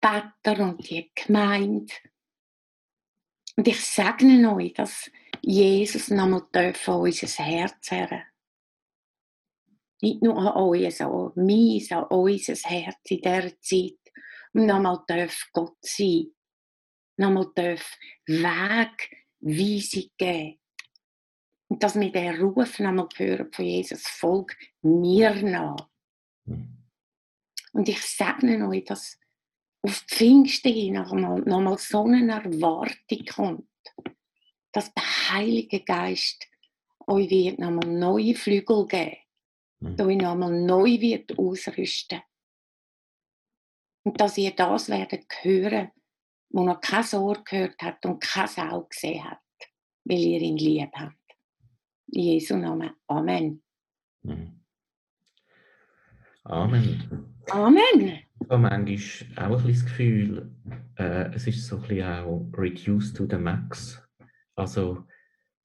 Better 0.00 0.62
und 0.62 0.88
die 0.88 1.10
Gemeinde. 1.14 1.92
Und 3.56 3.68
ich 3.68 3.80
segne 3.80 4.54
euch, 4.54 4.74
dass 4.74 5.10
Jesus 5.40 6.10
nochmal 6.10 6.42
an 6.52 6.74
unser 6.86 7.44
Herz 7.44 7.90
hören 7.90 8.22
Nicht 10.02 10.22
nur 10.22 10.36
an 10.36 10.56
euch, 10.62 10.96
sondern 10.96 11.32
an 11.36 11.46
mein, 11.46 11.86
an 11.90 12.04
unser 12.04 12.68
Herz 12.68 12.98
in 13.04 13.20
dieser 13.20 13.60
Zeit. 13.60 13.98
Und 14.52 14.66
nochmal 14.66 15.04
darf 15.06 15.48
Gott 15.52 15.76
sein. 15.80 16.34
Nochmal 17.16 17.50
darf 17.54 17.96
Wegweisung 18.26 20.10
geben. 20.18 20.58
Und 21.68 21.82
dass 21.82 21.98
wir 21.98 22.12
den 22.12 22.40
Ruf 22.40 22.78
nochmal 22.78 23.08
hören 23.16 23.52
von 23.52 23.64
Jesus, 23.64 24.06
folg 24.06 24.56
mir 24.82 25.34
nach. 25.42 25.88
Und 26.46 27.88
ich 27.88 28.00
segne 28.02 28.68
euch, 28.68 28.84
dass 28.84 29.18
auf 29.82 30.04
Pfingsten 30.08 30.72
hin 30.72 30.94
nochmal, 30.94 31.40
nochmal 31.40 31.78
so 31.78 32.04
eine 32.04 32.32
Erwartung 32.32 33.24
kommt, 33.26 33.68
dass 34.72 34.92
der 34.94 35.30
Heilige 35.30 35.80
Geist 35.80 36.46
euch 37.06 37.28
wird 37.30 37.58
nochmal 37.58 37.88
neue 37.88 38.34
Flügel 38.34 38.86
geben, 38.86 39.16
mhm. 39.80 40.00
euch 40.00 40.16
nochmal 40.16 40.52
neu 40.52 41.00
wird 41.00 41.38
ausrüsten. 41.38 42.22
Und 44.04 44.20
dass 44.20 44.38
ihr 44.38 44.52
das 44.52 44.88
werdet 44.88 45.26
hören, 45.42 45.90
wo 46.50 46.62
noch 46.62 46.80
kein 46.80 47.04
Ohr 47.14 47.42
gehört 47.42 47.80
hat 47.82 48.04
und 48.06 48.20
kein 48.20 48.70
Auge 48.70 48.88
gesehen 48.88 49.24
hat, 49.24 49.40
weil 50.04 50.18
ihr 50.18 50.40
ihn 50.40 50.56
lieb 50.56 50.92
habt. 50.94 51.23
In 52.12 52.22
Jesu 52.22 52.56
Namen. 52.56 52.90
Amen. 53.08 53.62
Mhm. 54.22 54.60
Amen. 56.44 57.34
Amen. 57.50 58.20
Ich 58.40 58.50
habe 58.50 58.58
manchmal 58.58 59.52
auch 59.52 59.64
ein 59.64 59.68
das 59.68 59.84
Gefühl, 59.84 60.50
äh, 60.96 61.34
es 61.34 61.46
ist 61.46 61.66
so 61.66 61.76
ein 61.76 61.82
bisschen 61.82 62.06
auch 62.06 62.46
reduced 62.56 63.16
to 63.16 63.26
the 63.28 63.38
max. 63.38 64.02
Also, 64.54 65.04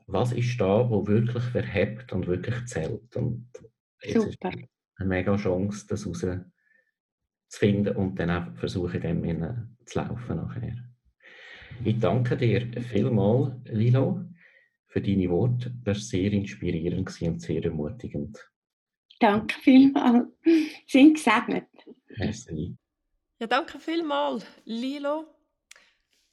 was 0.08 0.32
ist 0.32 0.60
da, 0.60 0.90
wo 0.90 1.06
wirklich 1.06 1.44
verhebt 1.44 2.14
und 2.14 2.28
wirklich 2.28 2.66
zählt? 2.66 3.16
Und 3.16 3.50
jetzt 4.02 4.32
Super. 4.32 4.50
ist 4.50 4.70
eine 4.96 5.10
mega 5.10 5.36
Chance, 5.36 5.86
das 5.88 6.06
herauszufinden 6.06 7.96
und 7.96 8.18
dann 8.18 8.32
auch 8.32 8.56
versuchen, 8.56 9.02
dem 9.02 9.24
zu 9.86 10.00
laufen 10.00 10.38
nachher. 10.38 10.78
Ich 11.84 12.00
danke 12.00 12.38
dir 12.38 12.82
vielmals, 12.82 13.54
Lilo, 13.66 14.26
für 14.90 15.02
deine 15.02 15.30
Worte. 15.30 15.72
Das 15.84 15.98
war 15.98 16.04
sehr 16.04 16.34
inspirierend 16.34 17.22
und 17.22 17.42
sehr 17.42 17.64
ermutigend. 17.64 18.38
Danke 19.20 19.56
vielmals. 19.62 20.28
Sind 20.88 21.14
gesegnet. 21.14 21.68
Merci. 22.18 22.76
Ja, 23.40 23.48
danke 23.48 23.80
vielmals, 23.80 24.46
Lilo, 24.66 25.26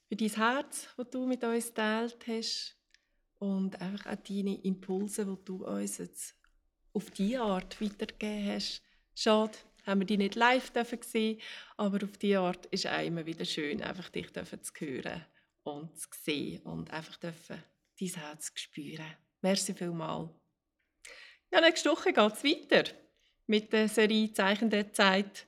für 0.08 0.16
dein 0.16 0.30
Herz, 0.30 0.88
das 0.96 1.10
du 1.10 1.26
mit 1.26 1.44
uns 1.44 1.68
geteilt 1.68 2.26
hast 2.26 2.76
und 3.38 3.80
einfach 3.80 4.06
auch 4.12 4.22
deine 4.24 4.60
Impulse, 4.62 5.24
die 5.24 5.44
du 5.44 5.64
uns 5.64 5.98
jetzt 5.98 6.34
auf 6.92 7.10
diese 7.10 7.42
Art 7.42 7.80
weitergegeben 7.80 8.54
hast. 8.54 8.82
Schade, 9.14 9.56
haben 9.84 10.00
wir 10.00 10.06
die 10.06 10.16
nicht 10.16 10.34
live 10.34 10.72
gesehen, 10.72 11.40
aber 11.76 12.02
auf 12.02 12.16
diese 12.18 12.40
Art 12.40 12.66
ist 12.66 12.86
es 12.86 12.90
auch 12.90 13.04
immer 13.04 13.24
wieder 13.26 13.44
schön, 13.44 13.82
einfach 13.82 14.08
dich 14.08 14.32
zu 14.32 14.40
hören 14.80 15.24
und 15.62 15.96
zu 15.96 16.08
sehen 16.12 16.62
und 16.62 16.90
einfach 16.90 17.16
dürfen 17.18 17.62
dein 18.00 18.08
Herz 18.08 18.46
zu 18.46 18.58
spüren. 18.60 19.16
Merci 19.42 19.74
vielmals. 19.74 20.30
Ja, 21.52 21.60
nächste 21.60 21.90
Woche 21.90 22.12
geht 22.12 22.32
es 22.32 22.44
weiter 22.44 22.90
mit 23.46 23.72
der 23.72 23.88
Serie 23.88 24.32
Zeichen 24.32 24.70
der 24.70 24.92
Zeit. 24.92 25.46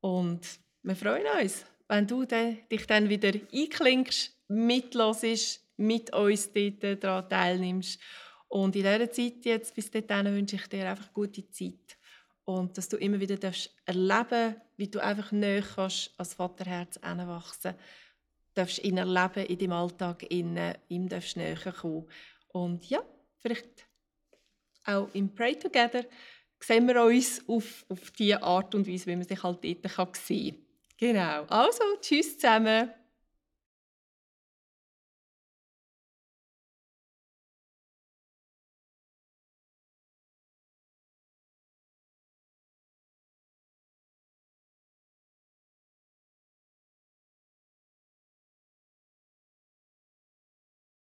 Und 0.00 0.40
wir 0.82 0.96
freuen 0.96 1.26
uns, 1.42 1.64
wenn 1.88 2.06
du 2.06 2.24
dich 2.24 2.86
dann 2.86 3.08
wieder 3.08 3.32
einklinkst, 3.52 4.36
mitlosest, 4.48 5.66
mit 5.76 6.12
uns 6.14 6.52
dort 6.52 7.04
daran 7.04 7.28
teilnimmst. 7.28 8.00
Und 8.48 8.76
in 8.76 8.82
dieser 8.82 9.10
Zeit 9.10 9.44
jetzt, 9.44 9.74
bis 9.74 9.90
dahin, 9.90 10.34
wünsche 10.34 10.56
ich 10.56 10.66
dir 10.68 10.90
einfach 10.90 11.12
gute 11.12 11.48
Zeit. 11.50 11.96
Und 12.44 12.76
dass 12.76 12.88
du 12.88 12.96
immer 12.96 13.20
wieder 13.20 13.36
darfst 13.36 13.74
erleben 13.84 14.56
wie 14.76 14.88
du 14.88 14.98
einfach 14.98 15.30
näher 15.30 15.62
kannst, 15.62 16.10
als 16.16 16.34
Vaterherz 16.34 16.96
anwachsen 16.98 17.74
darfst 18.54 18.82
ihn 18.84 18.98
erleben 18.98 19.46
in 19.46 19.58
deinem 19.58 19.72
Alltag, 19.72 20.22
innen, 20.30 20.74
ihm 20.88 21.08
darfst 21.08 21.36
näher 21.36 21.72
kommen. 21.72 22.08
Und 22.48 22.88
ja, 22.88 23.02
vielleicht 23.38 23.86
auch 24.84 25.08
im 25.12 25.34
Pray 25.34 25.56
Together 25.56 26.04
sehen 26.60 26.86
wir 26.86 27.02
uns 27.02 27.42
auf, 27.48 27.84
auf 27.88 28.10
diese 28.12 28.42
Art 28.42 28.74
und 28.74 28.86
Weise, 28.86 29.06
wie 29.06 29.16
man 29.16 29.24
sich 29.24 29.42
halt 29.42 29.64
dort 29.64 30.16
sehen 30.16 30.54
kann. 30.54 30.64
Genau. 30.98 31.44
Also, 31.44 31.82
tschüss 32.00 32.38
zusammen. 32.38 32.90